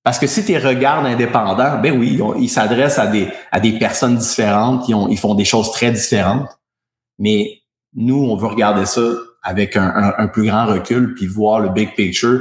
Parce 0.08 0.18
que 0.18 0.26
si 0.26 0.42
tu 0.42 0.56
regardes 0.56 1.04
indépendants, 1.04 1.78
ben 1.82 1.98
oui, 1.98 2.18
ils 2.38 2.48
s'adressent 2.48 2.98
à 2.98 3.06
des, 3.08 3.28
à 3.52 3.60
des 3.60 3.78
personnes 3.78 4.16
différentes, 4.16 4.88
ils, 4.88 4.94
ont, 4.94 5.06
ils 5.06 5.18
font 5.18 5.34
des 5.34 5.44
choses 5.44 5.70
très 5.70 5.90
différentes. 5.90 6.48
Mais 7.18 7.60
nous, 7.94 8.16
on 8.16 8.34
veut 8.34 8.46
regarder 8.46 8.86
ça 8.86 9.02
avec 9.42 9.76
un, 9.76 10.14
un, 10.16 10.26
plus 10.28 10.46
grand 10.46 10.64
recul, 10.64 11.12
puis 11.12 11.26
voir 11.26 11.60
le 11.60 11.68
big 11.68 11.94
picture. 11.94 12.40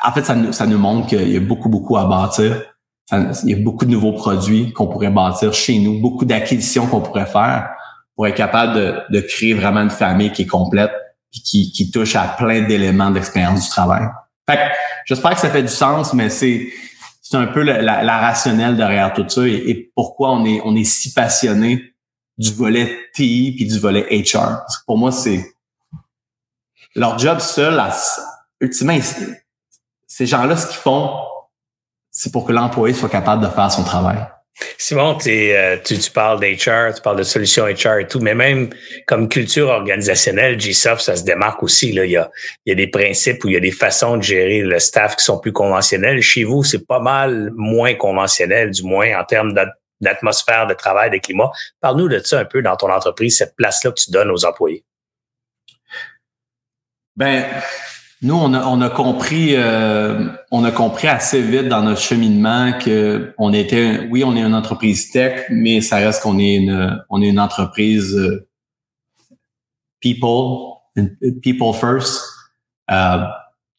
En 0.00 0.12
fait, 0.12 0.22
ça 0.22 0.36
nous, 0.36 0.52
ça 0.52 0.68
nous 0.68 0.78
montre 0.78 1.08
qu'il 1.08 1.32
y 1.32 1.36
a 1.36 1.40
beaucoup, 1.40 1.68
beaucoup 1.68 1.96
à 1.96 2.04
bâtir. 2.04 2.62
il 3.10 3.50
y 3.50 3.54
a 3.54 3.58
beaucoup 3.58 3.84
de 3.84 3.90
nouveaux 3.90 4.12
produits 4.12 4.72
qu'on 4.72 4.86
pourrait 4.86 5.10
bâtir 5.10 5.52
chez 5.52 5.80
nous, 5.80 6.00
beaucoup 6.00 6.24
d'acquisitions 6.24 6.86
qu'on 6.86 7.00
pourrait 7.00 7.26
faire 7.26 7.70
pour 8.14 8.28
être 8.28 8.36
capable 8.36 8.74
de, 8.76 8.94
de 9.10 9.20
créer 9.20 9.52
vraiment 9.52 9.80
une 9.80 9.90
famille 9.90 10.30
qui 10.30 10.42
est 10.42 10.46
complète 10.46 10.92
et 11.34 11.40
qui, 11.40 11.72
qui 11.72 11.90
touche 11.90 12.14
à 12.14 12.36
plein 12.38 12.68
d'éléments 12.68 13.10
d'expérience 13.10 13.64
du 13.64 13.68
travail. 13.68 14.06
Fait 14.48 14.70
j'espère 15.04 15.32
que 15.32 15.40
ça 15.40 15.50
fait 15.50 15.62
du 15.62 15.68
sens, 15.68 16.14
mais 16.14 16.30
c'est 16.30 16.72
c'est 17.20 17.36
un 17.36 17.46
peu 17.46 17.62
la, 17.62 18.02
la, 18.02 18.18
rationnelle 18.18 18.76
derrière 18.76 19.12
tout 19.12 19.28
ça 19.28 19.46
et, 19.46 19.90
pourquoi 19.94 20.30
on 20.30 20.46
est 20.46 20.62
on 20.64 20.74
est 20.74 20.84
si 20.84 21.12
passionné 21.12 21.94
du 22.38 22.52
volet 22.54 22.98
TI 23.12 23.52
puis 23.54 23.66
du 23.66 23.78
volet 23.78 24.06
HR. 24.10 24.64
pour 24.86 24.96
moi, 24.96 25.12
c'est 25.12 25.52
leur 26.94 27.18
job 27.18 27.40
seul, 27.40 27.82
ultimement, 28.60 28.98
ces 30.06 30.26
gens-là, 30.26 30.56
ce 30.56 30.66
qu'ils 30.68 30.76
font, 30.76 31.10
c'est 32.10 32.32
pour 32.32 32.46
que 32.46 32.52
l'employé 32.52 32.94
soit 32.94 33.08
capable 33.08 33.42
de 33.44 33.48
faire 33.48 33.70
son 33.70 33.84
travail. 33.84 34.26
Simon, 34.76 35.18
euh, 35.26 35.76
tu, 35.84 35.98
tu 35.98 36.10
parles 36.10 36.40
d'HR, 36.40 36.94
tu 36.94 37.02
parles 37.02 37.18
de 37.18 37.22
solutions 37.22 37.64
HR 37.64 37.98
et 37.98 38.06
tout, 38.06 38.20
mais 38.20 38.34
même 38.34 38.70
comme 39.06 39.28
culture 39.28 39.68
organisationnelle, 39.68 40.56
GSoft, 40.56 41.00
ça 41.00 41.16
se 41.16 41.24
démarque 41.24 41.62
aussi. 41.62 41.92
Là. 41.92 42.04
Il, 42.04 42.10
y 42.10 42.16
a, 42.72 42.74
des 42.74 42.86
principes 42.88 43.44
ou 43.44 43.48
il 43.48 43.54
y 43.54 43.56
a 43.56 43.60
des 43.60 43.70
façons 43.70 44.16
de 44.16 44.22
gérer 44.22 44.60
le 44.60 44.78
staff 44.78 45.16
qui 45.16 45.24
sont 45.24 45.38
plus 45.38 45.52
conventionnelles. 45.52 46.20
Chez 46.22 46.44
vous, 46.44 46.64
c'est 46.64 46.86
pas 46.86 47.00
mal 47.00 47.52
moins 47.54 47.94
conventionnel, 47.94 48.70
du 48.70 48.82
moins 48.82 49.18
en 49.18 49.24
termes 49.24 49.54
d'atmosphère 50.00 50.66
de 50.66 50.74
travail, 50.74 51.10
de 51.10 51.18
climat. 51.18 51.50
Parle-nous 51.80 52.08
de 52.08 52.18
ça 52.18 52.40
un 52.40 52.44
peu 52.44 52.62
dans 52.62 52.76
ton 52.76 52.90
entreprise, 52.90 53.38
cette 53.38 53.54
place-là 53.56 53.92
que 53.92 54.00
tu 54.00 54.10
donnes 54.10 54.30
aux 54.30 54.44
employés. 54.44 54.84
Ben, 57.16 57.44
nous, 58.20 58.34
on 58.34 58.52
a, 58.52 58.66
on 58.66 58.80
a 58.80 58.90
compris, 58.90 59.54
euh, 59.54 60.28
on 60.50 60.64
a 60.64 60.72
compris 60.72 61.06
assez 61.06 61.40
vite 61.40 61.68
dans 61.68 61.82
notre 61.82 62.00
cheminement 62.00 62.72
que 62.72 63.32
on 63.38 63.52
était, 63.52 64.08
oui, 64.10 64.24
on 64.24 64.34
est 64.36 64.40
une 64.40 64.54
entreprise 64.54 65.10
tech, 65.10 65.46
mais 65.50 65.80
ça 65.80 65.96
reste 65.96 66.22
qu'on 66.22 66.38
est 66.38 66.56
une, 66.56 67.00
on 67.10 67.22
est 67.22 67.28
une 67.28 67.38
entreprise 67.38 68.16
euh, 68.16 68.48
people, 70.00 70.80
people 71.42 71.72
first. 71.72 72.20
Euh, 72.90 73.24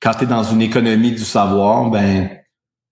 quand 0.02 0.14
tu 0.14 0.24
es 0.24 0.28
dans 0.28 0.44
une 0.44 0.62
économie 0.62 1.12
du 1.12 1.26
savoir, 1.26 1.90
ben 1.90 2.30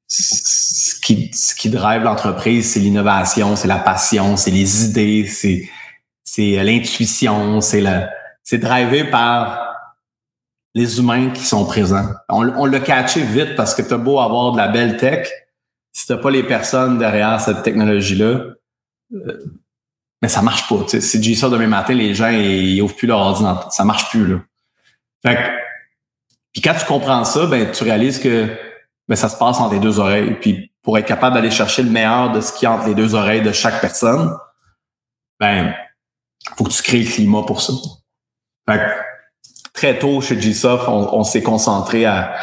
ce 0.09 0.99
qui, 0.99 1.31
ce 1.33 1.55
qui 1.55 1.69
drive 1.69 2.03
l'entreprise, 2.03 2.73
c'est 2.73 2.81
l'innovation, 2.81 3.55
c'est 3.55 3.69
la 3.69 3.79
passion, 3.79 4.35
c'est 4.35 4.51
les 4.51 4.85
idées, 4.85 5.25
c'est 5.25 5.69
c'est 6.25 6.61
l'intuition, 6.61 7.61
c'est 7.61 7.79
le 7.79 8.01
c'est 8.43 8.57
drivé 8.57 9.05
par 9.05 9.66
les 10.73 10.99
humains 10.99 11.31
qui 11.31 11.43
sont 11.43 11.65
présents. 11.65 12.09
On, 12.29 12.47
on 12.49 12.65
l'a 12.65 12.79
vite 12.79 13.55
parce 13.55 13.73
que 13.73 13.81
t'as 13.81 13.97
beau 13.97 14.19
avoir 14.19 14.51
de 14.51 14.57
la 14.57 14.67
belle 14.67 14.97
tech, 14.97 15.27
si 15.91 16.05
t'as 16.05 16.17
pas 16.17 16.29
les 16.29 16.43
personnes 16.43 16.99
derrière 16.99 17.41
cette 17.41 17.63
technologie-là, 17.63 18.41
euh, 19.13 19.45
mais 20.21 20.27
ça 20.27 20.41
marche 20.41 20.67
pas. 20.67 20.87
sais. 20.87 21.01
Si 21.01 21.19
dis 21.19 21.35
ça 21.35 21.49
demain 21.49 21.67
matin, 21.67 21.93
les 21.93 22.13
gens 22.13 22.29
ils, 22.29 22.81
ouvrent 22.81 22.95
plus 22.95 23.07
leur 23.07 23.19
ordinateur. 23.19 23.71
Ça 23.71 23.83
marche 23.83 24.09
plus. 24.09 24.27
Là. 24.27 24.39
Fait 25.25 25.35
que, 25.35 25.49
puis 26.53 26.61
quand 26.61 26.73
tu 26.73 26.85
comprends 26.85 27.23
ça, 27.23 27.45
ben 27.45 27.71
tu 27.71 27.83
réalises 27.83 28.19
que 28.19 28.47
ben, 29.07 29.15
ça 29.15 29.29
se 29.29 29.37
passe 29.37 29.59
entre 29.59 29.73
les 29.73 29.79
deux 29.79 29.99
oreilles. 29.99 30.35
Puis 30.41 30.71
pour 30.81 30.97
être 30.97 31.05
capable 31.05 31.35
d'aller 31.35 31.51
chercher 31.51 31.83
le 31.83 31.89
meilleur 31.89 32.31
de 32.31 32.41
ce 32.41 32.51
qui 32.53 32.65
est 32.65 32.67
entre 32.67 32.87
les 32.87 32.95
deux 32.95 33.15
oreilles 33.15 33.41
de 33.41 33.51
chaque 33.51 33.79
personne, 33.79 34.35
ben 35.39 35.73
faut 36.55 36.63
que 36.63 36.71
tu 36.71 36.81
crées 36.81 37.03
le 37.03 37.09
climat 37.09 37.43
pour 37.43 37.61
ça. 37.61 37.73
Fait 38.67 38.77
que, 38.77 39.06
très 39.77 39.99
tôt 39.99 40.19
chez 40.21 40.35
GSoft, 40.35 40.89
on, 40.89 41.07
on 41.13 41.23
s'est 41.23 41.43
concentré 41.43 42.05
à, 42.05 42.35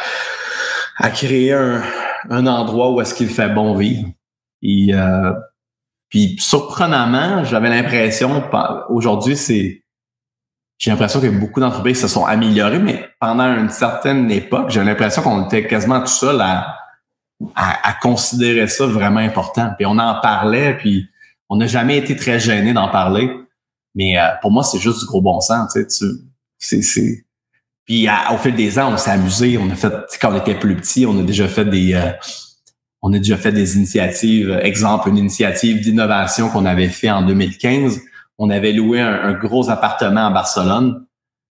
à 0.97 1.09
créer 1.09 1.51
un, 1.53 1.83
un 2.29 2.47
endroit 2.47 2.91
où 2.91 3.01
est-ce 3.01 3.13
qu'il 3.13 3.27
fait 3.27 3.49
bon 3.49 3.75
vivre. 3.75 4.07
Et, 4.61 4.93
euh, 4.93 5.33
puis 6.09 6.37
surprenamment, 6.39 7.43
j'avais 7.43 7.69
l'impression, 7.69 8.41
aujourd'hui, 8.89 9.35
c'est 9.35 9.81
j'ai 10.77 10.91
l'impression 10.91 11.21
que 11.21 11.27
beaucoup 11.27 11.61
d'entreprises 11.61 12.01
se 12.01 12.07
sont 12.07 12.25
améliorées, 12.25 12.79
mais 12.79 13.09
pendant 13.19 13.53
une 13.55 13.69
certaine 13.69 14.29
époque, 14.29 14.69
j'ai 14.69 14.83
l'impression 14.83 15.21
qu'on 15.21 15.45
était 15.45 15.67
quasiment 15.67 16.01
tout 16.01 16.07
seul 16.07 16.41
à, 16.41 16.77
à, 17.55 17.93
considérer 18.01 18.67
ça 18.67 18.85
vraiment 18.85 19.21
important. 19.21 19.71
Puis 19.77 19.85
on 19.85 19.97
en 19.97 20.19
parlait, 20.19 20.75
puis 20.77 21.07
on 21.47 21.55
n'a 21.57 21.67
jamais 21.67 21.97
été 21.97 22.17
très 22.17 22.39
gêné 22.41 22.73
d'en 22.73 22.89
parler. 22.89 23.31
Mais 23.93 24.19
euh, 24.19 24.27
pour 24.41 24.51
moi, 24.51 24.63
c'est 24.63 24.79
juste 24.79 24.99
du 24.99 25.05
gros 25.05 25.21
bon 25.21 25.39
sens. 25.39 25.71
Tu 25.73 25.81
sais, 25.81 25.87
c'est, 25.87 26.05
c'est... 26.65 27.25
Puis 27.85 28.07
au 28.31 28.37
fil 28.37 28.55
des 28.55 28.79
ans, 28.79 28.93
on 28.93 28.97
s'est 28.97 29.11
amusé. 29.11 29.57
On 29.57 29.69
a 29.69 29.75
fait, 29.75 29.93
quand 30.19 30.33
on 30.33 30.37
était 30.37 30.55
plus 30.55 30.75
petit, 30.75 31.05
on 31.05 31.19
a 31.19 31.23
déjà 31.23 31.47
fait 31.47 31.65
des, 31.65 31.93
euh, 31.93 32.11
on 33.01 33.13
a 33.13 33.19
déjà 33.19 33.37
fait 33.37 33.51
des 33.51 33.77
initiatives. 33.77 34.59
Exemple, 34.63 35.09
une 35.09 35.19
initiative 35.19 35.81
d'innovation 35.81 36.49
qu'on 36.49 36.65
avait 36.65 36.89
fait 36.89 37.11
en 37.11 37.21
2015. 37.21 38.01
On 38.39 38.49
avait 38.49 38.73
loué 38.73 38.99
un, 38.99 39.33
gros 39.33 39.69
appartement 39.69 40.27
à 40.27 40.31
Barcelone 40.31 41.05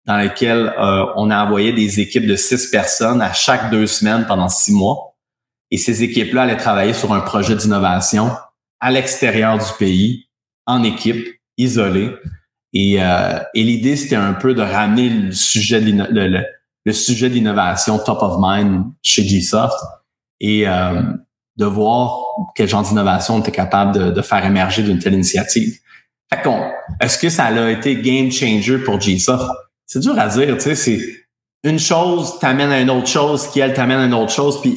dans 0.06 0.16
lequel 0.16 0.72
euh, 0.78 1.04
on 1.16 1.30
a 1.30 1.44
envoyé 1.44 1.72
des 1.72 2.00
équipes 2.00 2.26
de 2.26 2.36
six 2.36 2.70
personnes 2.70 3.20
à 3.20 3.34
chaque 3.34 3.70
deux 3.70 3.86
semaines 3.86 4.24
pendant 4.26 4.48
six 4.48 4.72
mois. 4.72 5.14
Et 5.70 5.76
ces 5.76 6.02
équipes-là 6.02 6.42
allaient 6.42 6.56
travailler 6.56 6.94
sur 6.94 7.12
un 7.12 7.20
projet 7.20 7.54
d'innovation 7.54 8.30
à 8.80 8.90
l'extérieur 8.90 9.58
du 9.58 9.72
pays, 9.78 10.28
en 10.66 10.82
équipe, 10.82 11.24
isolée. 11.56 12.10
Et, 12.72 13.02
euh, 13.02 13.38
et 13.54 13.62
l'idée, 13.62 13.96
c'était 13.96 14.16
un 14.16 14.32
peu 14.32 14.54
de 14.54 14.62
ramener 14.62 15.08
le 15.08 15.32
sujet 15.32 15.80
de 15.80 16.44
le, 16.84 16.92
sujet 16.92 17.30
d'innovation 17.30 17.98
top 17.98 18.22
of 18.22 18.36
mind 18.38 18.84
chez 19.02 19.24
Gsoft. 19.24 19.76
Et, 20.40 20.66
euh, 20.66 21.02
de 21.56 21.64
voir 21.64 22.18
quel 22.54 22.68
genre 22.68 22.82
d'innovation 22.82 23.36
on 23.36 23.40
était 23.40 23.52
capable 23.52 24.12
de, 24.12 24.22
faire 24.22 24.44
émerger 24.44 24.82
d'une 24.82 24.98
telle 24.98 25.14
initiative. 25.14 25.78
Fait 26.32 26.42
est-ce 27.00 27.18
que 27.18 27.28
ça 27.28 27.44
a 27.44 27.70
été 27.70 27.96
game 27.96 28.30
changer 28.30 28.78
pour 28.78 28.98
GSoft? 28.98 29.50
C'est 29.86 30.00
dur 30.00 30.18
à 30.18 30.28
dire, 30.28 30.56
tu 30.56 30.62
sais, 30.62 30.74
c'est 30.74 31.00
une 31.64 31.78
chose 31.78 32.38
t'amène 32.40 32.70
à 32.70 32.80
une 32.80 32.90
autre 32.90 33.06
chose, 33.06 33.48
qui 33.48 33.60
elle 33.60 33.74
t'amène 33.74 33.98
à 33.98 34.06
une 34.06 34.14
autre 34.14 34.32
chose, 34.32 34.60
puis, 34.60 34.74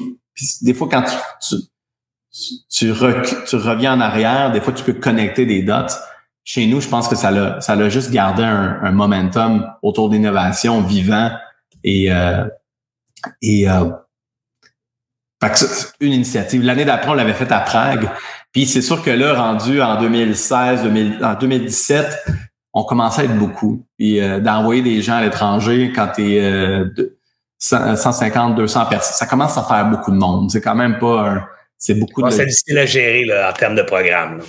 des 0.62 0.74
fois 0.74 0.90
quand 0.90 1.04
tu, 1.04 1.56
tu, 2.70 2.92
tu, 2.92 2.92
reviens 2.92 3.94
en 3.94 4.02
arrière, 4.02 4.52
des 4.52 4.60
fois 4.60 4.74
tu 4.74 4.84
peux 4.84 4.94
connecter 4.94 5.46
des 5.46 5.64
dots. 5.64 5.74
Chez 6.48 6.68
nous, 6.68 6.80
je 6.80 6.88
pense 6.88 7.08
que 7.08 7.16
ça 7.16 7.32
l'a, 7.32 7.60
ça 7.60 7.76
l'a 7.76 7.90
juste 7.90 8.12
gardé 8.12 8.44
un, 8.44 8.80
un 8.84 8.92
momentum 8.92 9.68
autour 9.82 10.12
d'innovation 10.12 10.82
vivant 10.82 11.32
et, 11.84 12.12
euh, 12.12 12.46
et 13.42 13.68
euh, 13.68 13.90
une 16.00 16.14
initiative. 16.14 16.62
L'année 16.62 16.86
d'après, 16.86 17.10
on 17.10 17.16
l'avait 17.16 17.34
faite 17.34 17.52
à 17.52 17.60
Prague. 17.62 18.10
Puis 18.52 18.68
c'est 18.68 18.84
sûr 18.84 19.02
que 19.02 19.10
là, 19.10 19.34
rendu 19.34 19.82
en 19.82 20.00
2016, 20.00 20.82
en 21.24 21.34
2017, 21.34 22.26
on 22.74 22.84
commençait 22.84 23.24
à 23.24 23.26
être 23.26 23.38
beaucoup. 23.38 23.84
Puis 23.98 24.22
euh, 24.22 24.40
d'envoyer 24.40 24.84
des 24.84 25.02
gens 25.02 25.16
à 25.16 25.22
l'étranger 25.24 25.92
quand 25.96 26.10
tu 26.16 26.36
es 26.36 26.84
150, 27.58 28.56
200 28.56 28.86
personnes, 28.86 29.16
ça 29.16 29.26
commence 29.26 29.58
à 29.58 29.64
faire 29.64 29.90
beaucoup 29.90 30.12
de 30.12 30.18
monde. 30.18 30.52
C'est 30.52 30.62
quand 30.62 30.76
même 30.76 31.00
pas 31.00 31.30
un... 31.30 31.48
C'est 31.80 31.96
beaucoup 31.96 32.22
de... 32.22 32.30
C'est 32.30 32.46
difficile 32.46 32.78
à 32.78 32.86
gérer 32.86 33.26
là, 33.26 33.50
en 33.50 33.54
termes 33.54 33.76
de 33.76 33.82
programme. 33.82 34.42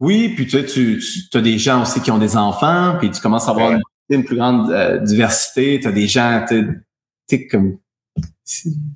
Oui, 0.00 0.30
puis 0.30 0.46
tu 0.46 0.58
sais, 0.58 0.64
tu, 0.64 1.00
as 1.34 1.40
des 1.40 1.58
gens 1.58 1.82
aussi 1.82 2.00
qui 2.00 2.10
ont 2.10 2.18
des 2.18 2.36
enfants, 2.36 2.96
puis 2.98 3.10
tu 3.10 3.20
commences 3.20 3.46
à 3.48 3.50
avoir 3.50 3.78
une, 4.08 4.24
plus 4.24 4.36
grande 4.36 4.70
euh, 4.70 4.98
diversité. 4.98 5.78
Tu 5.78 5.86
as 5.86 5.92
des 5.92 6.08
gens, 6.08 6.44
tu 6.48 6.82
sais, 7.28 7.46
comme 7.46 7.76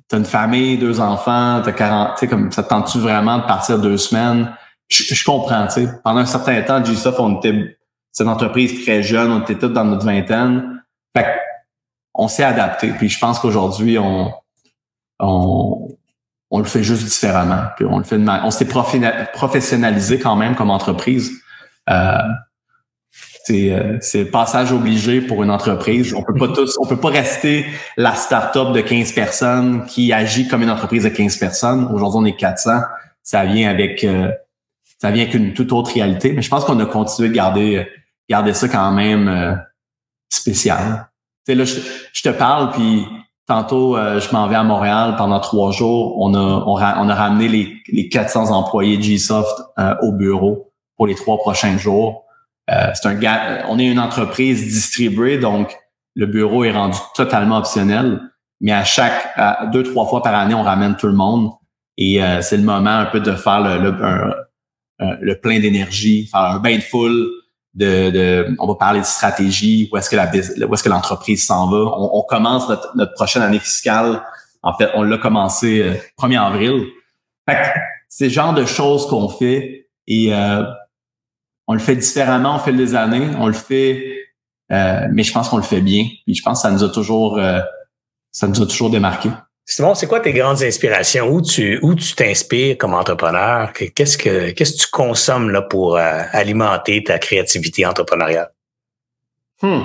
t'as 0.07 0.17
une 0.17 0.25
famille, 0.25 0.77
deux 0.77 0.99
enfants, 0.99 1.61
t'as 1.63 1.71
40, 1.71 2.17
tu 2.17 2.27
comme 2.27 2.51
ça 2.51 2.63
te 2.63 2.69
tente-tu 2.69 2.99
vraiment 2.99 3.37
de 3.37 3.43
partir 3.43 3.79
deux 3.79 3.97
semaines? 3.97 4.51
Je, 4.87 5.23
comprends, 5.23 5.65
tu 5.67 5.85
sais. 5.85 5.89
Pendant 6.03 6.19
un 6.19 6.25
certain 6.25 6.61
temps, 6.61 6.83
GSoft, 6.83 7.19
on 7.19 7.37
était, 7.37 7.77
c'est 8.11 8.23
une 8.23 8.29
entreprise 8.29 8.83
très 8.83 9.01
jeune, 9.01 9.31
on 9.31 9.41
était 9.41 9.57
tous 9.57 9.69
dans 9.69 9.85
notre 9.85 10.05
vingtaine. 10.05 10.83
Fait 11.15 11.39
on 12.13 12.27
s'est 12.27 12.43
adapté. 12.43 12.89
Puis 12.89 13.09
je 13.09 13.19
pense 13.19 13.39
qu'aujourd'hui, 13.39 13.97
on, 13.97 14.31
on, 15.19 15.97
on 16.55 16.59
le 16.59 16.65
fait 16.65 16.83
juste 16.83 17.03
différemment. 17.03 17.63
Puis 17.75 17.85
on 17.85 17.97
le 17.97 18.05
fait 18.05 18.17
on 18.17 18.51
s'est 18.51 18.67
professionnalisé 19.33 20.19
quand 20.19 20.37
même 20.37 20.55
comme 20.55 20.71
entreprise. 20.71 21.31
Euh, 21.89 22.17
euh, 23.49 23.97
c'est 24.01 24.23
le 24.23 24.31
passage 24.31 24.71
obligé 24.71 25.19
pour 25.19 25.43
une 25.43 25.51
entreprise. 25.51 26.13
On 26.13 26.23
peut 26.23 26.33
pas 26.33 26.47
tous, 26.47 26.77
on 26.79 26.87
peut 26.87 26.99
pas 26.99 27.09
rester 27.09 27.65
la 27.97 28.15
start-up 28.15 28.71
de 28.71 28.79
15 28.79 29.11
personnes 29.11 29.85
qui 29.85 30.13
agit 30.13 30.47
comme 30.47 30.63
une 30.63 30.71
entreprise 30.71 31.03
de 31.03 31.09
15 31.09 31.37
personnes. 31.37 31.89
Aujourd'hui, 31.93 32.19
on 32.21 32.25
est 32.25 32.37
400. 32.37 32.79
Ça 33.21 33.45
vient 33.45 33.69
avec 33.69 34.03
euh, 34.05 34.31
ça 35.01 35.11
vient 35.11 35.23
avec 35.23 35.35
une 35.35 35.53
toute 35.53 35.73
autre 35.73 35.93
réalité. 35.93 36.31
Mais 36.31 36.41
je 36.41 36.49
pense 36.49 36.63
qu'on 36.63 36.79
a 36.79 36.85
continué 36.85 37.29
de 37.29 37.33
garder 37.33 37.85
garder 38.29 38.53
ça 38.53 38.69
quand 38.69 38.91
même 38.91 39.27
euh, 39.27 39.55
spécial. 40.29 41.09
Tu 41.45 41.51
sais, 41.51 41.55
là, 41.55 41.65
je, 41.65 42.21
te 42.23 42.29
parle, 42.29 42.71
puis 42.71 43.05
tantôt, 43.47 43.95
je 43.97 44.31
m'en 44.33 44.47
vais 44.47 44.55
à 44.55 44.63
Montréal 44.63 45.15
pendant 45.17 45.39
trois 45.39 45.71
jours. 45.71 46.17
On 46.19 46.33
a, 46.33 46.63
on, 46.67 46.77
a 46.77 47.15
ramené 47.15 47.47
les, 47.47 47.77
les 47.87 48.09
400 48.09 48.51
employés 48.51 48.97
de 48.97 49.03
Gsoft 49.03 49.61
au 50.01 50.11
bureau 50.11 50.71
pour 50.97 51.07
les 51.07 51.15
trois 51.15 51.37
prochains 51.37 51.77
jours 51.77 52.25
euh, 52.71 52.91
c'est 52.93 53.07
un 53.07 53.15
gars, 53.15 53.65
on 53.69 53.77
est 53.77 53.85
une 53.85 53.99
entreprise 53.99 54.63
distribuée, 54.63 55.37
donc 55.37 55.77
le 56.15 56.25
bureau 56.25 56.63
est 56.63 56.71
rendu 56.71 56.97
totalement 57.15 57.57
optionnel. 57.57 58.21
Mais 58.61 58.71
à 58.71 58.83
chaque 58.83 59.37
deux 59.71 59.83
trois 59.83 60.07
fois 60.07 60.23
par 60.23 60.33
année, 60.33 60.55
on 60.55 60.63
ramène 60.63 60.95
tout 60.95 61.07
le 61.07 61.13
monde 61.13 61.51
et 61.97 62.23
euh, 62.23 62.41
c'est 62.41 62.57
le 62.57 62.63
moment 62.63 62.89
un 62.89 63.05
peu 63.05 63.19
de 63.19 63.33
faire 63.33 63.61
le, 63.61 63.91
le, 63.91 65.17
le 65.21 65.39
plein 65.39 65.59
d'énergie, 65.59 66.27
faire 66.27 66.41
un 66.41 66.59
bain 66.59 66.77
de 66.77 66.81
foule. 66.81 67.27
On 67.79 68.67
va 68.67 68.75
parler 68.75 69.01
de 69.01 69.05
stratégie, 69.05 69.89
où 69.91 69.97
est-ce 69.97 70.09
que 70.09 70.83
que 70.83 70.89
l'entreprise 70.89 71.45
s'en 71.45 71.69
va. 71.69 71.77
On, 71.77 72.23
commence 72.23 72.69
notre, 72.95 73.13
prochaine 73.13 73.41
année 73.41 73.59
fiscale. 73.59 74.23
En 74.63 74.75
fait, 74.75 74.89
on 74.95 75.03
l'a 75.03 75.17
commencé 75.17 75.81
euh, 75.81 75.93
1er 76.19 76.41
avril. 76.41 76.87
c'est 78.09 78.25
le 78.25 78.31
genre 78.31 78.53
de 78.53 78.65
choses 78.65 79.07
qu'on 79.07 79.29
fait 79.29 79.89
et 80.07 80.33
euh, 80.33 80.63
on 81.67 81.73
le 81.73 81.79
fait 81.79 81.95
différemment 81.95 82.57
au 82.57 82.59
fil 82.59 82.77
des 82.77 82.95
années. 82.95 83.29
On 83.37 83.47
le 83.47 83.53
fait, 83.53 84.17
euh, 84.71 85.07
mais 85.11 85.23
je 85.23 85.33
pense 85.33 85.49
qu'on 85.49 85.57
le 85.57 85.63
fait 85.63 85.81
bien. 85.81 86.07
Puis 86.25 86.35
je 86.35 86.43
pense 86.43 86.59
que 86.59 86.67
ça 86.67 86.71
nous 86.71 86.83
a 86.83 86.89
toujours, 86.89 87.37
euh, 87.37 87.59
ça 88.31 88.47
nous 88.47 88.61
a 88.61 88.65
toujours 88.65 88.89
démarqué. 88.89 89.29
Simon, 89.65 89.95
c'est 89.95 90.07
quoi 90.07 90.19
tes 90.19 90.31
grandes 90.31 90.61
inspirations? 90.61 91.27
Où 91.27 91.41
tu 91.41 91.79
où 91.81 91.95
tu 91.95 92.13
t'inspires 92.13 92.77
comme 92.77 92.93
entrepreneur? 92.93 93.73
Qu'est-ce 93.73 94.17
que 94.17 94.51
qu'est-ce 94.51 94.73
que 94.73 94.83
tu 94.83 94.87
consommes 94.91 95.49
là 95.49 95.63
pour 95.63 95.97
euh, 95.97 96.21
alimenter 96.31 97.03
ta 97.03 97.17
créativité 97.17 97.85
entrepreneuriale? 97.85 98.51
Hmm. 99.61 99.81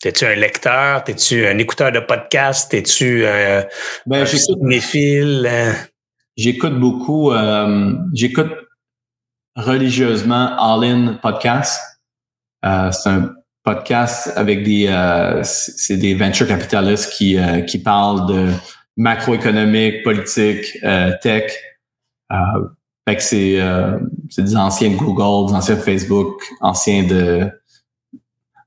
T'es-tu 0.00 0.26
un 0.26 0.36
lecteur? 0.36 1.02
T'es-tu 1.02 1.44
un 1.44 1.58
écouteur 1.58 1.90
de 1.90 1.98
podcast? 1.98 2.70
T'es-tu 2.70 3.26
un, 3.26 3.64
ben, 4.06 4.22
un 4.22 5.74
J'écoute 6.36 6.78
beaucoup. 6.78 7.32
j'écoute 8.14 8.52
religieusement 9.56 10.56
All 10.56 10.84
In 10.84 11.14
Podcast. 11.14 11.80
Euh, 12.64 12.90
c'est 12.92 13.10
un 13.10 13.34
podcast 13.68 14.32
avec 14.34 14.64
des 14.64 14.86
euh, 14.88 15.42
c'est 15.42 15.98
des 15.98 16.14
venture 16.14 16.48
capitalistes 16.48 17.12
qui 17.12 17.36
euh, 17.36 17.60
qui 17.60 17.78
parlent 17.78 18.26
de 18.26 18.50
macroéconomique, 18.96 20.02
politique, 20.02 20.78
euh, 20.84 21.12
tech. 21.20 21.52
fait 23.06 23.16
que 23.16 23.22
c'est 23.22 23.58
c'est 24.30 24.42
des 24.42 24.56
anciens 24.56 24.90
de 24.90 24.96
Google, 24.96 25.50
des 25.50 25.56
anciens 25.56 25.74
de 25.74 25.80
Facebook, 25.80 26.42
anciens 26.62 27.02
de 27.02 27.50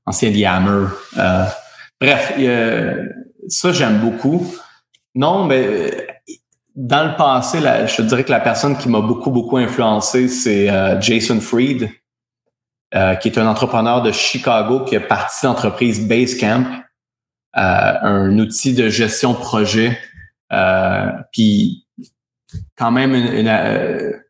anciens 0.06 0.30
de 0.30 0.36
Yammer. 0.36 0.86
bref, 2.00 2.32
ça 3.48 3.72
j'aime 3.72 3.98
beaucoup. 3.98 4.54
Non, 5.14 5.44
mais 5.44 5.90
dans 6.74 7.04
le 7.10 7.16
passé, 7.16 7.58
je 7.60 8.02
dirais 8.02 8.24
que 8.24 8.30
la 8.30 8.40
personne 8.40 8.76
qui 8.78 8.88
m'a 8.88 9.00
beaucoup, 9.00 9.30
beaucoup 9.30 9.58
influencé, 9.58 10.28
c'est 10.28 10.70
euh, 10.70 11.00
Jason 11.00 11.40
Fried, 11.40 11.90
euh, 12.94 13.14
qui 13.14 13.28
est 13.28 13.38
un 13.38 13.46
entrepreneur 13.46 14.02
de 14.02 14.12
Chicago 14.12 14.80
qui 14.80 14.96
a 14.96 15.00
parti 15.00 15.46
l'entreprise 15.46 16.06
Basecamp. 16.06 16.64
un 17.54 18.38
outil 18.38 18.74
de 18.74 18.88
gestion 18.88 19.32
de 19.32 19.38
projet, 19.38 19.98
puis 21.32 21.86
quand 22.76 22.90
même 22.90 23.14
une, 23.14 23.48
une, 23.48 24.22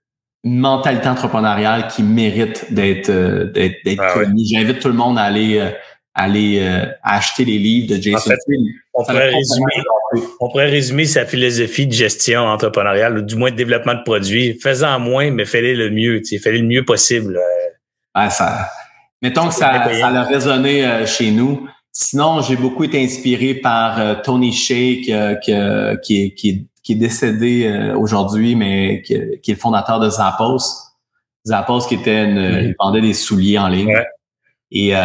mentalité 0.44 1.06
entrepreneuriale 1.06 1.86
qui 1.86 2.02
mérite 2.02 2.72
d'être 2.74 3.12
d'être 3.52 4.00
ah 4.00 4.12
connue. 4.12 4.44
J'invite 4.44 4.80
tout 4.80 4.88
le 4.88 4.94
monde 4.94 5.16
à 5.16 5.22
aller 5.22 5.72
aller 6.14 6.82
acheter 7.04 7.44
les 7.44 7.58
livres 7.58 7.94
de 7.94 8.02
Jason 8.02 8.34
on 8.94 9.04
pourrait, 9.04 9.30
résumer, 9.30 9.72
on 10.40 10.48
pourrait 10.50 10.68
résumer 10.68 11.06
sa 11.06 11.24
philosophie 11.24 11.86
de 11.86 11.92
gestion 11.92 12.42
entrepreneuriale, 12.42 13.18
ou 13.18 13.22
du 13.22 13.36
moins 13.36 13.50
de 13.50 13.56
développement 13.56 13.94
de 13.94 14.02
produits. 14.02 14.58
Faisant 14.60 14.98
moins, 15.00 15.30
mais 15.30 15.46
fais-le 15.46 15.74
le 15.74 15.90
mieux. 15.90 16.20
Fais-le 16.24 16.58
le 16.58 16.66
mieux 16.66 16.84
possible. 16.84 17.40
Ah, 18.14 18.30
ça, 18.30 18.68
mettons 19.20 19.48
que 19.48 19.54
ça, 19.54 19.92
ça 19.92 20.08
a 20.08 20.22
résonné 20.24 20.84
euh, 20.84 21.06
chez 21.06 21.30
nous. 21.30 21.66
Sinon, 21.92 22.40
j'ai 22.40 22.56
beaucoup 22.56 22.84
été 22.84 23.02
inspiré 23.02 23.54
par 23.54 23.98
euh, 23.98 24.14
Tony 24.22 24.52
Shea, 24.52 25.00
qui, 25.02 25.12
qui, 25.42 26.22
est, 26.22 26.34
qui, 26.34 26.68
est, 26.88 26.94
décédé 26.94 27.92
aujourd'hui, 27.96 28.54
mais 28.54 29.02
qui, 29.02 29.14
est 29.14 29.48
le 29.48 29.56
fondateur 29.56 30.00
de 30.00 30.10
Zappos. 30.10 30.58
Zappos, 31.46 31.86
qui 31.88 31.94
était 31.94 32.24
une, 32.24 32.68
il 32.68 32.74
vendait 32.78 33.00
des 33.00 33.14
souliers 33.14 33.58
en 33.58 33.68
ligne. 33.68 33.94
Et 34.74 34.96
euh, 34.96 35.02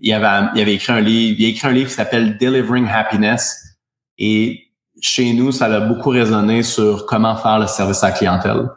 il, 0.00 0.12
avait, 0.14 0.48
il 0.54 0.62
avait 0.62 0.74
écrit 0.74 0.92
un 0.92 1.00
livre, 1.00 1.36
il 1.38 1.44
a 1.44 1.48
écrit 1.50 1.68
un 1.68 1.72
livre 1.72 1.88
qui 1.90 1.94
s'appelle 1.94 2.38
Delivering 2.38 2.88
Happiness. 2.88 3.76
Et 4.16 4.72
chez 5.02 5.34
nous, 5.34 5.52
ça 5.52 5.66
a 5.66 5.80
beaucoup 5.80 6.08
résonné 6.08 6.62
sur 6.62 7.04
comment 7.04 7.36
faire 7.36 7.58
le 7.58 7.66
service 7.66 8.02
à 8.02 8.08
la 8.08 8.12
clientèle. 8.12 8.68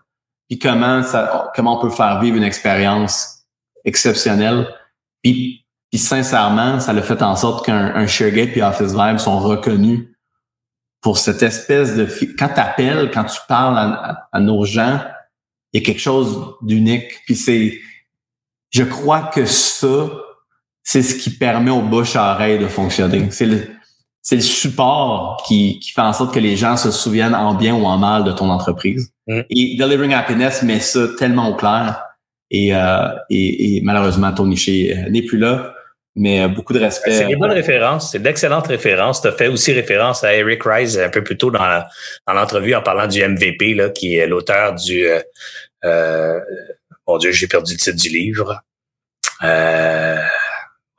Puis 0.50 0.60
comment 0.60 1.02
ça, 1.04 1.52
comment 1.56 1.80
on 1.80 1.82
peut 1.82 1.90
faire 1.90 2.20
vivre 2.20 2.36
une 2.36 2.44
expérience 2.44 3.35
exceptionnelle. 3.86 4.68
Puis, 5.24 5.66
puis 5.90 6.00
sincèrement, 6.00 6.80
ça 6.80 6.92
a 6.92 7.02
fait 7.02 7.22
en 7.22 7.36
sorte 7.36 7.66
qu'un 7.66 8.06
ShareGate 8.06 8.58
et 8.58 8.62
Office 8.62 8.94
Vibe 8.94 9.18
sont 9.18 9.40
reconnus 9.40 10.10
pour 11.02 11.18
cette 11.18 11.44
espèce 11.44 11.96
de... 11.96 12.08
Quand 12.38 12.50
tu 12.50 12.60
appelles, 12.60 13.12
quand 13.14 13.26
tu 13.26 13.40
parles 13.48 13.78
à, 13.78 14.28
à 14.32 14.40
nos 14.40 14.66
gens, 14.66 15.00
il 15.72 15.80
y 15.80 15.84
a 15.84 15.86
quelque 15.86 16.02
chose 16.02 16.56
d'unique. 16.62 17.22
Puis 17.26 17.36
c'est... 17.36 17.80
Je 18.72 18.84
crois 18.84 19.22
que 19.34 19.46
ça, 19.46 20.10
c'est 20.84 21.02
ce 21.02 21.16
qui 21.16 21.30
permet 21.30 21.72
aux 21.72 21.82
bouches 21.82 22.16
à 22.16 22.34
oreille 22.34 22.60
de 22.60 22.68
fonctionner. 22.68 23.30
C'est 23.32 23.46
le, 23.46 23.68
c'est 24.22 24.36
le 24.36 24.42
support 24.42 25.44
qui, 25.48 25.80
qui 25.80 25.92
fait 25.92 26.02
en 26.02 26.12
sorte 26.12 26.34
que 26.34 26.40
les 26.40 26.58
gens 26.58 26.78
se 26.78 26.92
souviennent 26.92 27.36
en 27.36 27.54
bien 27.54 27.76
ou 27.76 27.86
en 27.86 27.98
mal 27.98 28.24
de 28.24 28.32
ton 28.32 28.50
entreprise. 28.50 29.14
Mm. 29.28 29.42
Et 29.52 29.78
Delivering 29.78 30.14
Happiness 30.14 30.64
met 30.64 30.80
ça 30.80 31.08
tellement 31.20 31.50
au 31.50 31.56
clair. 31.56 32.02
Et, 32.52 32.76
euh, 32.76 33.08
et, 33.30 33.78
et 33.78 33.82
malheureusement, 33.82 34.32
Tony 34.32 34.56
Shea 34.56 34.72
euh, 34.72 35.10
n'est 35.10 35.24
plus 35.24 35.38
là. 35.38 35.76
Mais 36.16 36.42
euh, 36.42 36.48
beaucoup 36.48 36.72
de 36.72 36.80
respect. 36.80 37.12
C'est 37.12 37.28
des 37.28 37.36
bonnes 37.36 37.52
références, 37.52 38.12
c'est 38.12 38.20
d'excellentes 38.20 38.68
références. 38.68 39.22
Tu 39.22 39.28
as 39.28 39.34
fait 39.34 39.48
aussi 39.48 39.74
référence 39.74 40.24
à 40.24 40.34
Eric 40.34 40.64
Rice 40.64 40.98
un 40.98 41.10
peu 41.10 41.24
plus 41.24 41.38
tôt 41.38 41.52
dans, 41.52 41.84
dans 42.26 42.34
l'entrevue 42.34 42.74
en 42.74 42.82
parlant 42.82 43.08
du 43.08 43.22
MVP, 43.22 43.74
là, 43.74 43.90
qui 43.90 44.16
est 44.16 44.26
l'auteur 44.26 44.76
du 44.76 45.06
euh, 45.06 45.20
euh, 45.84 46.40
Mon 47.06 47.18
Dieu, 47.18 47.32
j'ai 47.32 47.48
perdu 47.48 47.74
le 47.74 47.80
titre 47.80 47.98
du 47.98 48.10
livre. 48.10 48.62
Euh, 49.44 50.22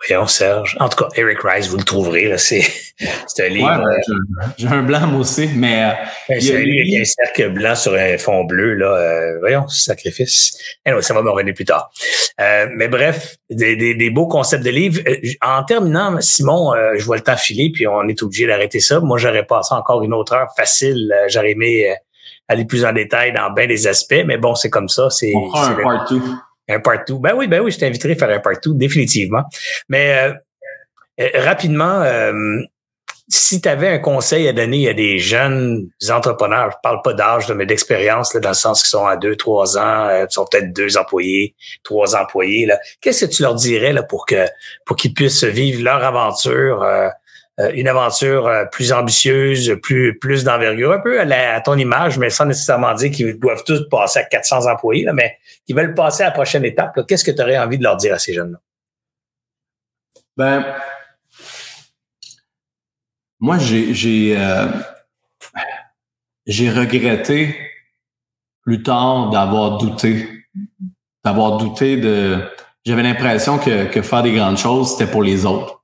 Voyons, 0.08 0.26
Serge. 0.26 0.76
En 0.80 0.88
tout 0.88 1.04
cas, 1.04 1.08
Eric 1.16 1.38
Rice, 1.42 1.68
vous 1.68 1.78
le 1.78 1.84
trouverez. 1.84 2.34
C'est 2.38 2.62
un 3.40 3.48
livre. 3.48 3.82
Ouais, 3.84 4.46
J'ai 4.56 4.68
un 4.68 4.82
blanc, 4.82 5.06
moi 5.06 5.20
aussi, 5.20 5.48
mais. 5.54 5.84
Euh, 6.30 6.34
c'est 6.40 6.56
un 6.56 6.60
livre 6.60 6.82
avec 6.88 7.02
un 7.02 7.04
cercle 7.04 7.50
blanc 7.50 7.74
sur 7.74 7.94
un 7.94 8.16
fond 8.16 8.44
bleu. 8.44 8.74
Là. 8.74 8.86
Euh, 8.86 9.38
voyons, 9.40 9.68
sacrifice. 9.68 10.56
Anyway, 10.84 11.02
ça 11.02 11.12
va 11.12 11.22
me 11.22 11.30
revenir 11.30 11.54
plus 11.54 11.64
tard. 11.64 11.90
Euh, 12.40 12.68
mais 12.74 12.88
bref, 12.88 13.36
des, 13.48 13.76
des, 13.76 13.94
des, 13.94 14.10
beaux 14.10 14.26
concepts 14.26 14.64
de 14.64 14.70
livres. 14.70 15.00
Euh, 15.08 15.16
en 15.42 15.64
terminant, 15.64 16.20
Simon, 16.20 16.74
euh, 16.74 16.92
je 16.96 17.04
vois 17.04 17.16
le 17.16 17.22
temps 17.22 17.36
filer, 17.36 17.70
puis 17.72 17.86
on 17.86 18.06
est 18.08 18.22
obligé 18.22 18.46
d'arrêter 18.46 18.80
ça. 18.80 19.00
Moi, 19.00 19.18
j'aurais 19.18 19.46
passé 19.46 19.74
encore 19.74 20.02
une 20.02 20.12
autre 20.12 20.34
heure 20.34 20.48
facile. 20.56 21.12
J'aurais 21.28 21.52
aimé 21.52 21.94
aller 22.48 22.64
plus 22.64 22.84
en 22.84 22.92
détail 22.92 23.32
dans 23.32 23.50
bien 23.50 23.66
des 23.66 23.86
aspects, 23.86 24.22
mais 24.26 24.36
bon, 24.36 24.54
c'est 24.54 24.70
comme 24.70 24.88
ça. 24.88 25.08
C'est 25.10 25.32
un 25.54 25.74
partout. 25.74 26.22
Un 26.68 26.80
partout. 26.80 27.18
Ben 27.18 27.32
oui, 27.34 27.46
ben 27.46 27.60
oui, 27.60 27.70
je 27.70 27.78
t'inviterai 27.78 28.12
à 28.12 28.16
faire 28.16 28.30
un 28.30 28.40
partout, 28.40 28.74
définitivement. 28.74 29.44
Mais 29.88 30.18
euh, 30.18 30.32
euh, 31.20 31.28
rapidement, 31.34 32.02
euh, 32.02 32.32
si 33.28 33.60
tu 33.60 33.68
avais 33.68 33.88
un 33.88 33.98
conseil 33.98 34.48
à 34.48 34.52
donner 34.52 34.88
à 34.88 34.92
des 34.92 35.18
jeunes 35.18 35.88
entrepreneurs, 36.10 36.70
je 36.72 36.76
parle 36.82 37.02
pas 37.02 37.12
d'âge, 37.12 37.50
mais 37.52 37.66
d'expérience, 37.66 38.34
dans 38.36 38.50
le 38.50 38.54
sens 38.54 38.82
qu'ils 38.82 38.90
sont 38.90 39.06
à 39.06 39.16
deux, 39.16 39.36
trois 39.36 39.78
ans, 39.78 40.08
ils 40.10 40.26
sont 40.30 40.46
peut-être 40.50 40.72
deux 40.72 40.96
employés, 40.96 41.54
trois 41.82 42.14
employés, 42.16 42.68
qu'est-ce 43.00 43.26
que 43.26 43.30
tu 43.30 43.42
leur 43.42 43.54
dirais 43.54 43.92
là, 43.92 44.02
pour 44.04 44.26
que 44.26 44.46
pour 44.84 44.96
qu'ils 44.96 45.12
puissent 45.12 45.44
vivre 45.44 45.82
leur 45.82 46.04
aventure? 46.04 46.84
Une 47.72 47.88
aventure 47.88 48.50
plus 48.70 48.92
ambitieuse, 48.92 49.76
plus 49.82 50.18
plus 50.18 50.44
d'envergure, 50.44 50.92
un 50.92 50.98
peu 50.98 51.20
à, 51.20 51.60
ton 51.60 51.76
image, 51.76 52.18
mais 52.18 52.28
sans 52.28 52.44
nécessairement 52.44 52.92
dire 52.94 53.10
qu'ils 53.10 53.38
doivent 53.38 53.64
tous 53.64 53.88
passer 53.88 54.18
à 54.18 54.24
400 54.24 54.70
employés, 54.70 55.04
là, 55.04 55.12
mais 55.12 55.38
qui 55.66 55.72
veulent 55.72 55.94
passer 55.94 56.22
à 56.22 56.26
la 56.26 56.32
prochaine 56.32 56.64
étape, 56.64 56.98
qu'est-ce 57.06 57.24
que 57.24 57.30
tu 57.30 57.40
aurais 57.40 57.58
envie 57.58 57.78
de 57.78 57.82
leur 57.82 57.96
dire 57.96 58.14
à 58.14 58.18
ces 58.18 58.34
jeunes-là? 58.34 58.58
Ben, 60.36 60.66
moi, 63.40 63.58
j'ai 63.58 63.94
j'ai 63.94 64.36
euh, 64.36 64.66
regretté 66.46 67.56
plus 68.62 68.82
tard 68.82 69.30
d'avoir 69.30 69.78
douté, 69.78 70.28
d'avoir 71.24 71.58
douté 71.58 71.96
de. 71.96 72.38
J'avais 72.84 73.02
l'impression 73.02 73.58
que, 73.58 73.86
que 73.86 74.02
faire 74.02 74.22
des 74.22 74.32
grandes 74.32 74.58
choses 74.58 74.92
c'était 74.92 75.10
pour 75.10 75.22
les 75.22 75.44
autres, 75.44 75.75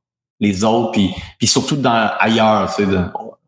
les 0.43 0.65
autres, 0.65 0.91
puis 0.91 1.15
puis 1.39 1.47
surtout 1.47 1.77
dans 1.77 2.11
ailleurs, 2.19 2.75
tu 2.75 2.85
sais, 2.85 2.91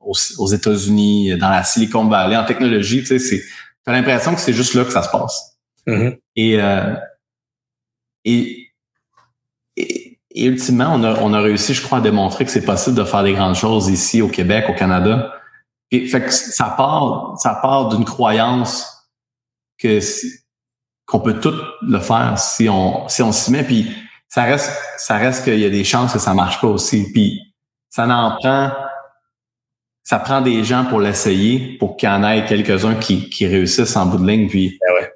aux, 0.00 0.16
aux 0.38 0.46
États-Unis, 0.46 1.36
dans 1.36 1.50
la 1.50 1.64
Silicon 1.64 2.04
Valley, 2.06 2.36
en 2.36 2.44
technologie, 2.44 3.00
tu 3.00 3.06
sais, 3.06 3.18
c'est. 3.18 3.42
T'as 3.84 3.92
l'impression 3.92 4.34
que 4.34 4.40
c'est 4.40 4.54
juste 4.54 4.74
là 4.74 4.84
que 4.84 4.92
ça 4.92 5.02
se 5.02 5.10
passe. 5.10 5.58
Mm-hmm. 5.86 6.18
Euh, 6.38 6.94
et, 8.24 8.70
et, 9.76 10.18
et, 10.30 10.44
ultimement, 10.46 10.94
on 10.94 11.04
a, 11.04 11.20
on 11.20 11.34
a 11.34 11.40
réussi, 11.40 11.74
je 11.74 11.82
crois, 11.82 11.98
à 11.98 12.00
démontrer 12.00 12.46
que 12.46 12.50
c'est 12.50 12.64
possible 12.64 12.96
de 12.96 13.04
faire 13.04 13.22
des 13.22 13.34
grandes 13.34 13.56
choses 13.56 13.88
ici 13.88 14.22
au 14.22 14.28
Québec, 14.28 14.66
au 14.70 14.74
Canada. 14.74 15.34
Et, 15.90 16.06
fait 16.06 16.22
que 16.22 16.30
ça 16.30 16.72
part, 16.76 17.34
ça 17.38 17.58
part 17.60 17.88
d'une 17.90 18.04
croyance 18.06 18.86
que 19.78 19.98
qu'on 21.06 21.20
peut 21.20 21.38
tout 21.38 21.54
le 21.82 21.98
faire 21.98 22.38
si 22.38 22.68
on 22.70 23.06
si 23.08 23.20
on 23.20 23.32
s'y 23.32 23.52
met. 23.52 23.64
Puis 23.64 23.94
ça 24.28 24.44
reste 24.44 24.72
ça 24.98 25.16
reste 25.16 25.44
qu'il 25.44 25.58
y 25.58 25.64
a 25.64 25.70
des 25.70 25.84
chances 25.84 26.12
que 26.12 26.18
ça 26.18 26.34
marche 26.34 26.60
pas 26.60 26.68
aussi. 26.68 27.10
Puis 27.12 27.40
ça 27.90 28.06
n'en 28.06 28.36
prend 28.36 28.72
ça 30.02 30.18
prend 30.18 30.42
des 30.42 30.64
gens 30.64 30.84
pour 30.84 31.00
l'essayer, 31.00 31.78
pour 31.78 31.96
qu'il 31.96 32.08
y 32.08 32.12
en 32.12 32.22
ait 32.22 32.44
quelques-uns 32.44 32.96
qui, 32.96 33.30
qui 33.30 33.46
réussissent 33.46 33.96
en 33.96 34.06
bout 34.06 34.18
de 34.18 34.26
ligne. 34.26 34.48
Puis 34.48 34.78
ben 34.80 34.94
ouais. 34.94 35.12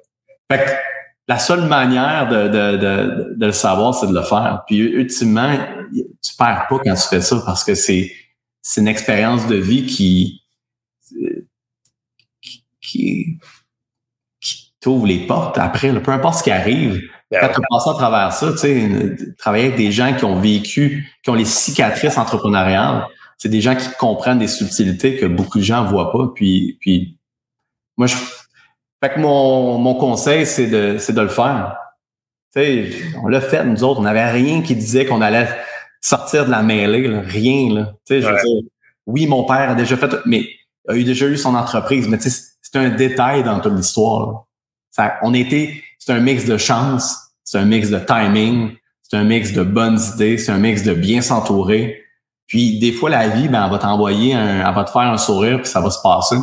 Fait 0.51 0.65
que 0.65 0.71
la 1.27 1.37
seule 1.37 1.67
manière 1.67 2.27
de, 2.27 2.47
de, 2.47 2.77
de, 2.77 3.35
de 3.35 3.45
le 3.45 3.51
savoir, 3.51 3.93
c'est 3.93 4.07
de 4.07 4.15
le 4.15 4.23
faire. 4.23 4.63
Puis 4.65 4.77
ultimement, 4.77 5.55
tu 5.93 6.35
perds 6.37 6.65
pas 6.67 6.79
quand 6.83 6.95
tu 6.95 7.07
fais 7.07 7.21
ça 7.21 7.39
parce 7.45 7.63
que 7.63 7.75
c'est 7.75 8.11
c'est 8.61 8.81
une 8.81 8.87
expérience 8.87 9.47
de 9.47 9.55
vie 9.55 9.85
qui 9.85 10.41
qui, 12.81 13.39
qui 14.41 14.73
t'ouvre 14.79 15.05
les 15.05 15.27
portes 15.27 15.57
après, 15.57 15.93
peu 16.01 16.11
importe 16.11 16.39
ce 16.39 16.43
qui 16.43 16.51
arrive. 16.51 17.01
Ben 17.31 17.41
quand 17.41 17.53
tu 17.53 17.61
passes 17.69 17.87
à 17.87 17.93
travers 17.93 18.33
ça, 18.33 18.51
tu 18.51 18.57
sais, 18.57 19.15
travailler 19.37 19.65
avec 19.65 19.77
des 19.77 19.91
gens 19.91 20.15
qui 20.15 20.25
ont 20.25 20.39
vécu, 20.39 21.07
qui 21.23 21.29
ont 21.29 21.35
les 21.35 21.45
cicatrices 21.45 22.17
entrepreneuriales, 22.17 23.05
c'est 23.37 23.49
des 23.49 23.61
gens 23.61 23.75
qui 23.75 23.87
comprennent 23.99 24.39
des 24.39 24.47
subtilités 24.47 25.15
que 25.15 25.25
beaucoup 25.25 25.59
de 25.59 25.63
gens 25.63 25.85
voient 25.85 26.11
pas. 26.11 26.31
Puis, 26.33 26.77
puis 26.81 27.17
moi, 27.97 28.07
je, 28.07 28.15
fait 29.01 29.13
que 29.13 29.19
mon, 29.19 29.77
mon 29.77 29.95
conseil, 29.95 30.45
c'est 30.45 30.67
de, 30.67 30.97
c'est 30.97 31.13
de 31.13 31.21
le 31.21 31.29
faire. 31.29 31.77
Tu 32.53 32.61
sais, 32.61 32.89
on 33.23 33.27
l'a 33.27 33.41
fait, 33.41 33.63
nous 33.63 33.83
autres. 33.83 33.99
On 33.99 34.03
n'avait 34.03 34.29
rien 34.29 34.61
qui 34.61 34.75
disait 34.75 35.05
qu'on 35.05 35.21
allait 35.21 35.47
sortir 36.01 36.45
de 36.45 36.51
la 36.51 36.63
mêlée, 36.63 37.07
là. 37.07 37.21
rien. 37.21 37.73
Là. 37.73 37.93
Tu 38.05 38.15
sais, 38.15 38.21
je 38.21 38.27
veux 38.27 38.35
dire, 38.43 38.63
oui, 39.05 39.27
mon 39.27 39.43
père 39.45 39.69
a 39.69 39.75
déjà 39.75 39.95
fait, 39.95 40.15
mais 40.25 40.47
a 40.87 40.95
eu 40.95 41.03
déjà 41.03 41.27
eu 41.27 41.37
son 41.37 41.55
entreprise, 41.55 42.07
mais 42.07 42.17
tu 42.17 42.29
sais, 42.29 42.53
c'est 42.61 42.77
un 42.77 42.89
détail 42.89 43.43
dans 43.43 43.59
toute 43.59 43.73
l'histoire. 43.73 44.45
Ça, 44.91 45.17
on 45.21 45.33
était, 45.33 45.81
c'est 45.99 46.13
un 46.13 46.19
mix 46.19 46.45
de 46.45 46.57
chance, 46.57 47.15
c'est 47.43 47.59
un 47.59 47.65
mix 47.65 47.89
de 47.89 47.99
timing, 47.99 48.75
c'est 49.03 49.17
un 49.17 49.23
mix 49.23 49.51
de 49.51 49.63
bonnes 49.63 49.99
idées, 50.15 50.37
c'est 50.37 50.51
un 50.51 50.57
mix 50.57 50.83
de 50.83 50.93
bien 50.93 51.21
s'entourer. 51.21 52.03
Puis 52.47 52.79
des 52.79 52.91
fois, 52.91 53.09
la 53.11 53.27
vie, 53.27 53.47
ben, 53.47 53.65
elle 53.65 53.71
va 53.71 53.77
t'envoyer 53.77 54.33
un, 54.33 54.67
elle 54.67 54.75
va 54.75 54.83
te 54.83 54.89
faire 54.89 55.01
un 55.01 55.17
sourire, 55.17 55.61
puis 55.61 55.69
ça 55.69 55.81
va 55.81 55.91
se 55.91 56.01
passer. 56.01 56.37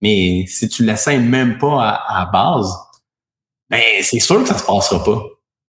Mais 0.00 0.44
si 0.46 0.68
tu 0.68 0.84
l'essayes 0.84 1.18
même 1.18 1.58
pas 1.58 2.02
à, 2.06 2.26
base, 2.26 2.74
ben 3.68 3.80
c'est 4.02 4.20
sûr 4.20 4.42
que 4.42 4.48
ça 4.48 4.58
se 4.58 4.64
passera 4.64 5.02
pas. 5.02 5.22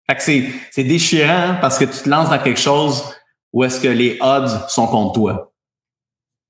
Fait 0.08 0.16
que 0.16 0.22
c'est, 0.22 0.46
c'est 0.72 0.84
déchirant 0.84 1.30
hein, 1.30 1.58
parce 1.62 1.78
que 1.78 1.86
tu 1.86 2.04
te 2.04 2.10
lances 2.10 2.30
dans 2.30 2.40
quelque 2.40 2.60
chose 2.60 3.04
où 3.54 3.64
est-ce 3.64 3.80
que 3.80 3.88
les 3.88 4.18
odds 4.22 4.68
sont 4.68 4.88
contre 4.88 5.14
toi. 5.14 5.54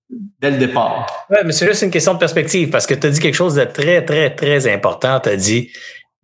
Dès 0.09 0.51
le 0.51 0.57
départ. 0.57 1.25
Ouais, 1.29 1.43
mais 1.45 1.51
c'est 1.51 1.67
juste 1.67 1.83
une 1.83 1.91
question 1.91 2.13
de 2.13 2.19
perspective 2.19 2.69
parce 2.69 2.85
que 2.85 2.93
tu 2.93 3.07
as 3.07 3.09
dit 3.11 3.19
quelque 3.19 3.35
chose 3.35 3.55
de 3.55 3.63
très, 3.63 4.03
très, 4.03 4.35
très 4.35 4.71
important. 4.71 5.19
Tu 5.19 5.29
as 5.29 5.35
dit, 5.35 5.71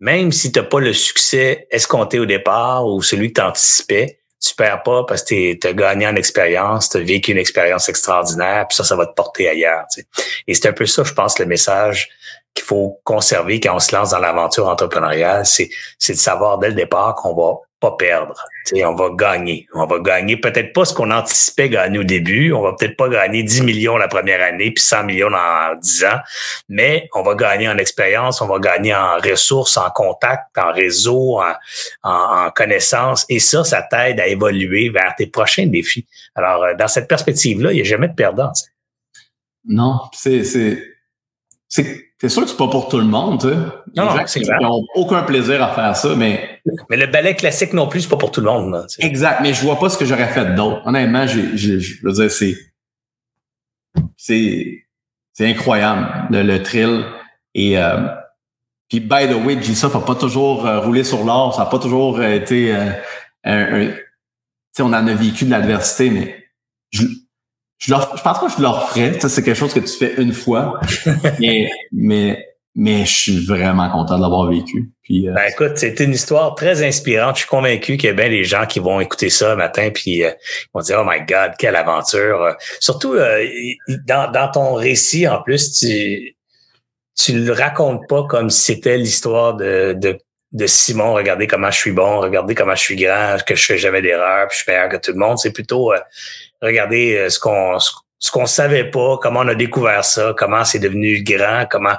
même 0.02 0.32
si 0.32 0.50
tu 0.50 0.60
pas 0.60 0.80
le 0.80 0.92
succès 0.92 1.68
escompté 1.70 2.18
au 2.18 2.26
départ 2.26 2.84
ou 2.84 3.02
celui 3.02 3.32
que 3.32 3.40
tu 3.40 3.46
anticipais, 3.46 4.18
tu 4.40 4.52
perds 4.56 4.82
pas 4.82 5.04
parce 5.04 5.22
que 5.22 5.54
tu 5.54 5.64
as 5.64 5.72
gagné 5.72 6.08
en 6.08 6.16
expérience, 6.16 6.88
tu 6.88 6.96
as 6.96 7.00
vécu 7.00 7.30
une 7.30 7.38
expérience 7.38 7.88
extraordinaire, 7.88 8.66
puis 8.68 8.76
ça, 8.76 8.82
ça 8.82 8.96
va 8.96 9.06
te 9.06 9.14
porter 9.14 9.48
ailleurs. 9.48 9.84
Et 10.48 10.54
c'est 10.54 10.66
un 10.66 10.72
peu 10.72 10.86
ça, 10.86 11.04
je 11.04 11.12
pense, 11.12 11.38
le 11.38 11.46
message 11.46 12.08
qu'il 12.52 12.64
faut 12.64 13.00
conserver 13.04 13.60
quand 13.60 13.76
on 13.76 13.78
se 13.78 13.94
lance 13.94 14.10
dans 14.10 14.18
l'aventure 14.18 14.66
entrepreneuriale, 14.68 15.46
c'est 15.46 15.68
de 16.08 16.18
savoir 16.18 16.58
dès 16.58 16.70
le 16.70 16.74
départ 16.74 17.14
qu'on 17.14 17.34
va 17.34 17.60
pas 17.82 17.96
perdre. 17.98 18.34
on 18.74 18.94
va 18.94 19.10
gagner. 19.10 19.66
On 19.74 19.86
va 19.86 19.98
gagner 19.98 20.36
peut-être 20.36 20.72
pas 20.72 20.84
ce 20.84 20.94
qu'on 20.94 21.10
anticipait 21.10 21.68
gagner 21.68 21.98
au 21.98 22.04
début. 22.04 22.52
On 22.52 22.62
va 22.62 22.74
peut-être 22.74 22.96
pas 22.96 23.08
gagner 23.08 23.42
10 23.42 23.62
millions 23.62 23.96
la 23.96 24.06
première 24.06 24.40
année, 24.40 24.70
puis 24.70 24.82
100 24.82 25.02
millions 25.02 25.30
dans 25.30 25.74
10 25.80 26.04
ans, 26.04 26.20
mais 26.68 27.08
on 27.12 27.22
va 27.22 27.34
gagner 27.34 27.68
en 27.68 27.76
expérience, 27.76 28.40
on 28.40 28.46
va 28.46 28.60
gagner 28.60 28.94
en 28.94 29.16
ressources, 29.16 29.76
en 29.76 29.90
contact, 29.90 30.56
en 30.56 30.72
réseau, 30.72 31.40
en, 31.40 31.54
en, 32.04 32.50
connaissances. 32.52 33.26
Et 33.28 33.40
ça, 33.40 33.64
ça 33.64 33.82
t'aide 33.82 34.20
à 34.20 34.28
évoluer 34.28 34.88
vers 34.88 35.14
tes 35.18 35.26
prochains 35.26 35.66
défis. 35.66 36.06
Alors, 36.36 36.62
euh, 36.62 36.74
dans 36.74 36.88
cette 36.88 37.08
perspective-là, 37.08 37.72
il 37.72 37.76
n'y 37.76 37.80
a 37.80 37.84
jamais 37.84 38.08
de 38.08 38.14
perdant. 38.14 38.52
Non, 39.64 40.00
c'est, 40.12 40.44
c'est, 40.44 40.78
c'est 42.22 42.28
sûr 42.28 42.42
que 42.42 42.50
c'est 42.50 42.56
pas 42.56 42.68
pour 42.68 42.88
tout 42.88 42.98
le 42.98 43.04
monde, 43.04 43.40
tu 43.40 43.48
sais. 43.48 43.56
Non, 43.96 44.14
n'ont 44.60 44.86
aucun 44.94 45.24
plaisir 45.24 45.60
à 45.60 45.74
faire 45.74 45.96
ça, 45.96 46.14
mais. 46.14 46.60
Mais 46.88 46.96
le 46.96 47.08
ballet 47.08 47.34
classique 47.34 47.72
non 47.72 47.88
plus, 47.88 48.02
c'est 48.02 48.08
pas 48.08 48.16
pour 48.16 48.30
tout 48.30 48.40
le 48.40 48.46
monde, 48.46 48.70
là, 48.70 48.86
Exact, 49.00 49.40
mais 49.42 49.52
je 49.52 49.60
vois 49.60 49.76
pas 49.76 49.88
ce 49.88 49.98
que 49.98 50.04
j'aurais 50.04 50.28
fait 50.28 50.54
d'autre. 50.54 50.82
Honnêtement, 50.86 51.26
je 51.26 52.00
veux 52.04 52.12
dire, 52.12 52.30
c'est. 52.30 52.56
C'est. 54.16 54.84
C'est 55.32 55.50
incroyable, 55.50 56.28
le, 56.30 56.44
le, 56.44 56.62
trill. 56.62 57.04
Et. 57.56 57.76
Euh, 57.76 58.06
puis, 58.88 59.00
by 59.00 59.26
the 59.26 59.44
way, 59.44 59.60
ça 59.74 59.88
n'a 59.88 59.98
pas 59.98 60.14
toujours 60.14 60.64
euh, 60.64 60.78
roulé 60.78 61.02
sur 61.02 61.24
l'or, 61.24 61.52
ça 61.56 61.64
n'a 61.64 61.70
pas 61.70 61.80
toujours 61.80 62.20
euh, 62.20 62.34
été 62.34 62.72
euh, 62.72 62.92
un. 63.42 63.86
tu 63.88 63.96
sais, 64.76 64.82
on 64.84 64.86
en 64.86 64.92
a 64.92 65.14
vécu 65.14 65.44
de 65.44 65.50
l'adversité, 65.50 66.08
mais 66.08 66.44
je, 66.90 67.02
je, 67.82 67.90
leur, 67.90 68.16
je 68.16 68.22
pense 68.22 68.38
pas 68.38 68.46
que 68.46 68.52
je 68.56 68.62
leur 68.62 68.90
ferais. 68.90 69.18
Ça, 69.18 69.28
c'est 69.28 69.42
quelque 69.42 69.58
chose 69.58 69.74
que 69.74 69.80
tu 69.80 69.92
fais 69.92 70.14
une 70.18 70.32
fois. 70.32 70.78
mais, 71.40 71.68
mais, 71.90 72.46
mais 72.76 73.04
je 73.04 73.12
suis 73.12 73.44
vraiment 73.44 73.90
content 73.90 74.18
de 74.18 74.22
l'avoir 74.22 74.48
vécu. 74.48 74.92
Puis, 75.02 75.28
euh, 75.28 75.32
ben 75.32 75.50
écoute, 75.50 75.72
c'était 75.76 76.04
une 76.04 76.12
histoire 76.12 76.54
très 76.54 76.86
inspirante. 76.86 77.34
Je 77.34 77.40
suis 77.40 77.48
convaincu 77.48 77.96
qu'il 77.96 78.08
y 78.08 78.12
a 78.12 78.14
bien 78.14 78.28
des 78.28 78.44
gens 78.44 78.66
qui 78.66 78.78
vont 78.78 79.00
écouter 79.00 79.30
ça 79.30 79.56
matin 79.56 79.90
puis 79.92 80.22
euh, 80.22 80.30
vont 80.72 80.80
dire 80.80 81.02
Oh 81.02 81.08
my 81.08 81.26
God, 81.26 81.54
quelle 81.58 81.74
aventure! 81.74 82.54
Surtout 82.78 83.14
euh, 83.14 83.44
dans, 84.06 84.30
dans 84.30 84.48
ton 84.48 84.74
récit, 84.74 85.26
en 85.26 85.42
plus, 85.42 85.72
tu 85.72 86.36
tu 87.16 87.32
le 87.44 87.52
racontes 87.52 88.08
pas 88.08 88.24
comme 88.28 88.48
si 88.48 88.72
c'était 88.72 88.96
l'histoire 88.96 89.54
de, 89.54 89.94
de, 89.96 90.18
de 90.52 90.66
Simon, 90.66 91.12
regardez 91.12 91.46
comment 91.46 91.70
je 91.70 91.76
suis 91.76 91.92
bon, 91.92 92.20
regardez 92.20 92.54
comment 92.54 92.74
je 92.74 92.80
suis 92.80 92.96
grand, 92.96 93.36
que 93.46 93.54
je 93.54 93.64
fais 93.64 93.76
jamais 93.76 94.00
d'erreur, 94.00 94.48
puis 94.48 94.56
je 94.56 94.62
suis 94.62 94.72
meilleur 94.72 94.88
que 94.88 94.96
tout 94.96 95.12
le 95.12 95.18
monde. 95.18 95.38
C'est 95.38 95.52
plutôt 95.52 95.84
regarder 95.88 96.06
euh, 96.62 97.28
ce 97.28 97.38
qu'on 97.38 97.78
ce 98.24 98.30
qu'on 98.30 98.46
savait 98.46 98.88
pas, 98.88 99.18
comment 99.20 99.40
on 99.40 99.48
a 99.48 99.54
découvert 99.56 100.04
ça, 100.04 100.32
comment 100.38 100.64
c'est 100.64 100.78
devenu 100.78 101.24
grand, 101.24 101.66
comment 101.68 101.96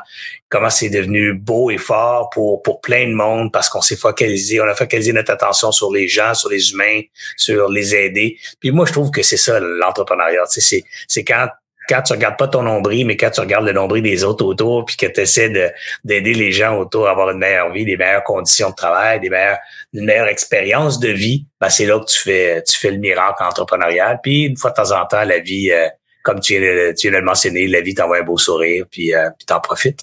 comment 0.48 0.70
c'est 0.70 0.90
devenu 0.90 1.34
beau 1.34 1.70
et 1.70 1.78
fort 1.78 2.30
pour 2.30 2.64
pour 2.64 2.80
plein 2.80 3.08
de 3.08 3.14
monde 3.14 3.52
parce 3.52 3.68
qu'on 3.68 3.82
s'est 3.82 3.98
focalisé, 3.98 4.62
on 4.62 4.66
a 4.66 4.74
focalisé 4.74 5.12
notre 5.12 5.32
attention 5.32 5.74
sur 5.74 5.92
les 5.92 6.08
gens, 6.08 6.34
sur 6.34 6.50
les 6.50 6.72
humains, 6.72 7.02
sur 7.36 7.70
les 7.70 7.94
aider. 7.94 8.38
Puis 8.62 8.72
moi 8.72 8.86
je 8.86 8.94
trouve 8.94 9.12
que 9.12 9.22
c'est 9.22 9.38
ça 9.38 9.60
l'entrepreneuriat, 9.60 10.46
c'est 10.46 10.84
c'est 11.10 11.24
quand 11.26 11.50
quand 11.88 12.02
tu 12.02 12.14
regardes 12.14 12.38
pas 12.38 12.48
ton 12.48 12.64
nombril, 12.64 13.06
mais 13.06 13.18
quand 13.18 13.30
tu 13.30 13.42
regardes 13.42 13.66
le 13.66 13.74
nombril 13.74 14.04
des 14.04 14.24
autres 14.24 14.46
autour, 14.46 14.86
puis 14.86 14.96
que 14.96 15.06
tu 15.06 15.22
essaies 15.22 15.74
d'aider 16.04 16.34
les 16.34 16.52
gens 16.52 16.78
autour 16.78 17.08
à 17.08 17.12
avoir 17.12 17.30
une 17.30 17.40
meilleure 17.40 17.72
vie, 17.72 17.86
des 17.86 17.98
meilleures 17.98 18.24
conditions 18.24 18.70
de 18.70 18.76
travail, 18.76 19.20
des 19.20 19.30
meilleures, 19.30 19.60
une 19.94 20.06
meilleure 20.06 20.28
expérience 20.28 21.00
de 21.00 21.10
vie, 21.10 21.46
ben 21.60 21.70
c'est 21.70 21.86
là 21.86 22.00
que 22.00 22.06
tu 22.06 22.20
fais, 22.20 22.64
tu 22.64 22.78
fais 22.78 22.92
le 22.92 22.98
miracle 22.98 23.44
entrepreneurial. 23.44 24.20
Puis 24.22 24.44
une 24.44 24.58
fois 24.58 24.72
de 24.72 24.76
temps 24.76 24.92
en 24.92 25.06
temps, 25.06 25.24
la 25.24 25.40
vie, 25.40 25.72
euh, 25.72 25.88
comme 26.24 26.40
tu 26.40 26.58
viens, 26.58 26.94
tu 26.94 27.10
viens 27.10 27.12
de 27.12 27.22
le 27.22 27.26
mentionner, 27.26 27.68
la 27.68 27.82
vie 27.82 27.94
t'envoie 27.94 28.20
un 28.20 28.24
beau 28.24 28.38
sourire, 28.38 28.86
puis, 28.90 29.14
euh, 29.14 29.30
t'en 29.46 29.60
profites. 29.60 30.00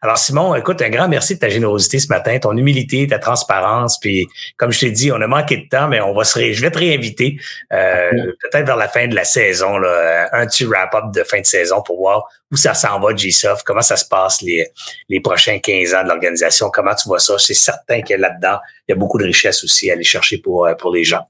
Alors 0.00 0.18
Simon, 0.18 0.54
écoute, 0.54 0.80
un 0.82 0.90
grand 0.90 1.08
merci 1.08 1.34
de 1.34 1.40
ta 1.40 1.48
générosité 1.48 1.98
ce 1.98 2.08
matin, 2.08 2.38
ton 2.38 2.56
humilité, 2.56 3.06
ta 3.06 3.18
transparence, 3.18 3.98
puis 3.98 4.28
comme 4.56 4.70
je 4.70 4.80
t'ai 4.80 4.90
dit, 4.90 5.10
on 5.10 5.20
a 5.20 5.26
manqué 5.26 5.56
de 5.56 5.68
temps, 5.68 5.88
mais 5.88 6.00
on 6.00 6.14
va 6.14 6.24
se 6.24 6.52
je 6.52 6.60
vais 6.60 6.70
te 6.70 6.78
réinviter 6.78 7.38
euh, 7.72 8.10
peut-être 8.40 8.66
vers 8.66 8.76
la 8.76 8.88
fin 8.88 9.08
de 9.08 9.14
la 9.14 9.24
saison, 9.24 9.78
là, 9.78 10.28
un 10.32 10.46
petit 10.46 10.64
wrap-up 10.64 11.12
de 11.12 11.24
fin 11.24 11.40
de 11.40 11.46
saison 11.46 11.82
pour 11.82 11.98
voir 11.98 12.28
où 12.50 12.56
ça 12.56 12.74
s'en 12.74 13.00
va, 13.00 13.14
GSoft, 13.14 13.62
comment 13.64 13.80
ça 13.80 13.96
se 13.96 14.06
passe 14.06 14.42
les, 14.42 14.68
les 15.08 15.20
prochains 15.20 15.58
15 15.58 15.94
ans 15.94 16.02
de 16.02 16.08
l'organisation, 16.08 16.70
comment 16.70 16.94
tu 16.94 17.08
vois 17.08 17.18
ça. 17.18 17.38
C'est 17.38 17.54
certain 17.54 18.02
que 18.02 18.14
là-dedans, 18.14 18.58
il 18.86 18.92
y 18.92 18.94
a 18.94 18.96
beaucoup 18.96 19.18
de 19.18 19.24
richesses 19.24 19.64
aussi 19.64 19.90
à 19.90 19.94
aller 19.94 20.04
chercher 20.04 20.38
pour, 20.38 20.66
euh, 20.66 20.74
pour 20.74 20.92
les 20.92 21.02
gens. 21.02 21.26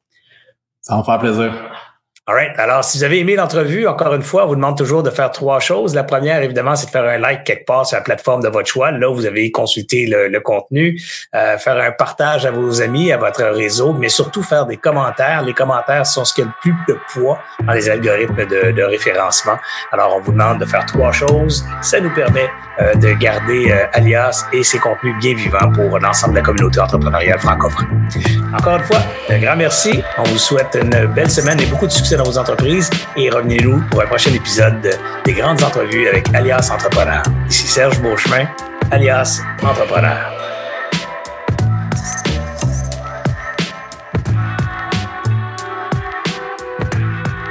Ça 0.81 0.95
va 0.95 1.01
me 1.01 1.05
faire 1.05 1.19
plaisir. 1.19 1.92
All 2.29 2.37
right. 2.37 2.57
Alors, 2.57 2.85
si 2.85 2.99
vous 2.99 3.03
avez 3.03 3.19
aimé 3.19 3.35
l'entrevue, 3.35 3.89
encore 3.89 4.15
une 4.15 4.23
fois, 4.23 4.45
on 4.45 4.47
vous 4.47 4.55
demande 4.55 4.79
toujours 4.79 5.03
de 5.03 5.11
faire 5.11 5.33
trois 5.33 5.59
choses. 5.59 5.93
La 5.93 6.05
première, 6.05 6.41
évidemment, 6.41 6.77
c'est 6.77 6.87
de 6.87 6.91
faire 6.93 7.03
un 7.03 7.19
like 7.19 7.43
quelque 7.43 7.65
part 7.65 7.85
sur 7.85 7.97
la 7.97 8.05
plateforme 8.05 8.45
de 8.45 8.49
votre 8.49 8.69
choix. 8.69 8.93
Là, 8.93 9.13
vous 9.13 9.27
avez 9.27 9.51
consulté 9.51 10.07
le, 10.07 10.39
contenu, 10.39 11.03
euh, 11.35 11.59
faire 11.59 11.77
un 11.79 11.91
partage 11.91 12.47
à 12.47 12.53
vos 12.53 12.81
amis, 12.81 13.11
à 13.11 13.17
votre 13.17 13.43
réseau, 13.43 13.93
mais 13.95 14.09
surtout 14.09 14.45
faire 14.45 14.67
des 14.67 14.77
commentaires. 14.77 15.43
Les 15.43 15.53
commentaires 15.53 16.07
sont 16.07 16.25
ce 16.25 16.33
qui 16.33 16.43
a 16.43 16.45
le 16.45 16.53
plus 16.61 16.77
de 16.87 16.97
poids 17.13 17.41
dans 17.67 17.73
les 17.73 17.91
algorithmes 17.91 18.47
de, 18.47 18.83
référencement. 18.85 19.57
Alors, 19.91 20.15
on 20.17 20.21
vous 20.21 20.31
demande 20.31 20.61
de 20.61 20.65
faire 20.65 20.87
trois 20.87 21.11
choses. 21.11 21.67
Ça 21.81 21.99
nous 21.99 22.15
permet 22.15 22.49
euh, 22.81 22.95
de 22.95 23.15
garder 23.15 23.73
euh, 23.73 23.87
Alias 23.95 24.47
et 24.53 24.63
ses 24.63 24.79
contenus 24.79 25.17
bien 25.19 25.35
vivants 25.35 25.73
pour 25.73 25.99
l'ensemble 25.99 26.35
de 26.35 26.39
la 26.39 26.45
communauté 26.45 26.79
entrepreneuriale 26.79 27.41
francophone. 27.41 28.09
Encore 28.57 28.77
une 28.77 28.85
fois, 28.85 29.01
un 29.29 29.39
grand 29.41 29.57
merci. 29.57 30.05
On 30.19 30.23
vous 30.23 30.39
souhaite 30.39 30.79
une 30.81 31.07
belle 31.07 31.31
semaine 31.31 31.61
et 31.61 31.67
beaucoup 31.67 31.89
de 31.89 31.93
succès 31.93 32.12
dans 32.17 32.25
vos 32.25 32.39
entreprises 32.39 32.91
et 33.17 33.31
revenez-nous 33.31 33.83
pour 33.91 34.03
un 34.03 34.07
prochain 34.07 34.33
épisode 34.33 34.99
des 35.25 35.33
grandes 35.33 35.63
entrevues 35.63 36.09
avec 36.09 36.33
Alias 36.35 36.71
Entrepreneur. 36.73 37.23
Ici 37.49 37.67
Serge 37.67 38.01
Beauchemin, 38.01 38.47
Alias 38.91 39.41
Entrepreneur. 39.63 40.33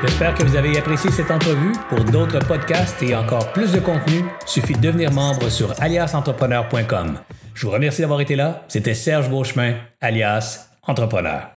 J'espère 0.04 0.36
que 0.36 0.44
vous 0.44 0.56
avez 0.56 0.78
apprécié 0.78 1.12
cette 1.12 1.32
entrevue. 1.32 1.74
Pour 1.90 2.04
d'autres 2.04 2.40
podcasts 2.40 3.02
et 3.02 3.16
encore 3.16 3.52
plus 3.54 3.72
de 3.72 3.80
contenu, 3.80 4.24
suffit 4.46 4.74
de 4.74 4.82
devenir 4.82 5.12
membre 5.12 5.50
sur 5.50 5.74
aliasentrepreneur.com. 5.82 7.20
Je 7.56 7.66
vous 7.66 7.72
remercie 7.72 8.02
d'avoir 8.02 8.22
été 8.22 8.36
là. 8.36 8.64
C'était 8.68 8.94
Serge 8.94 9.30
Beauchemin, 9.30 9.76
alias 10.02 10.68
Entrepreneur. 10.88 11.50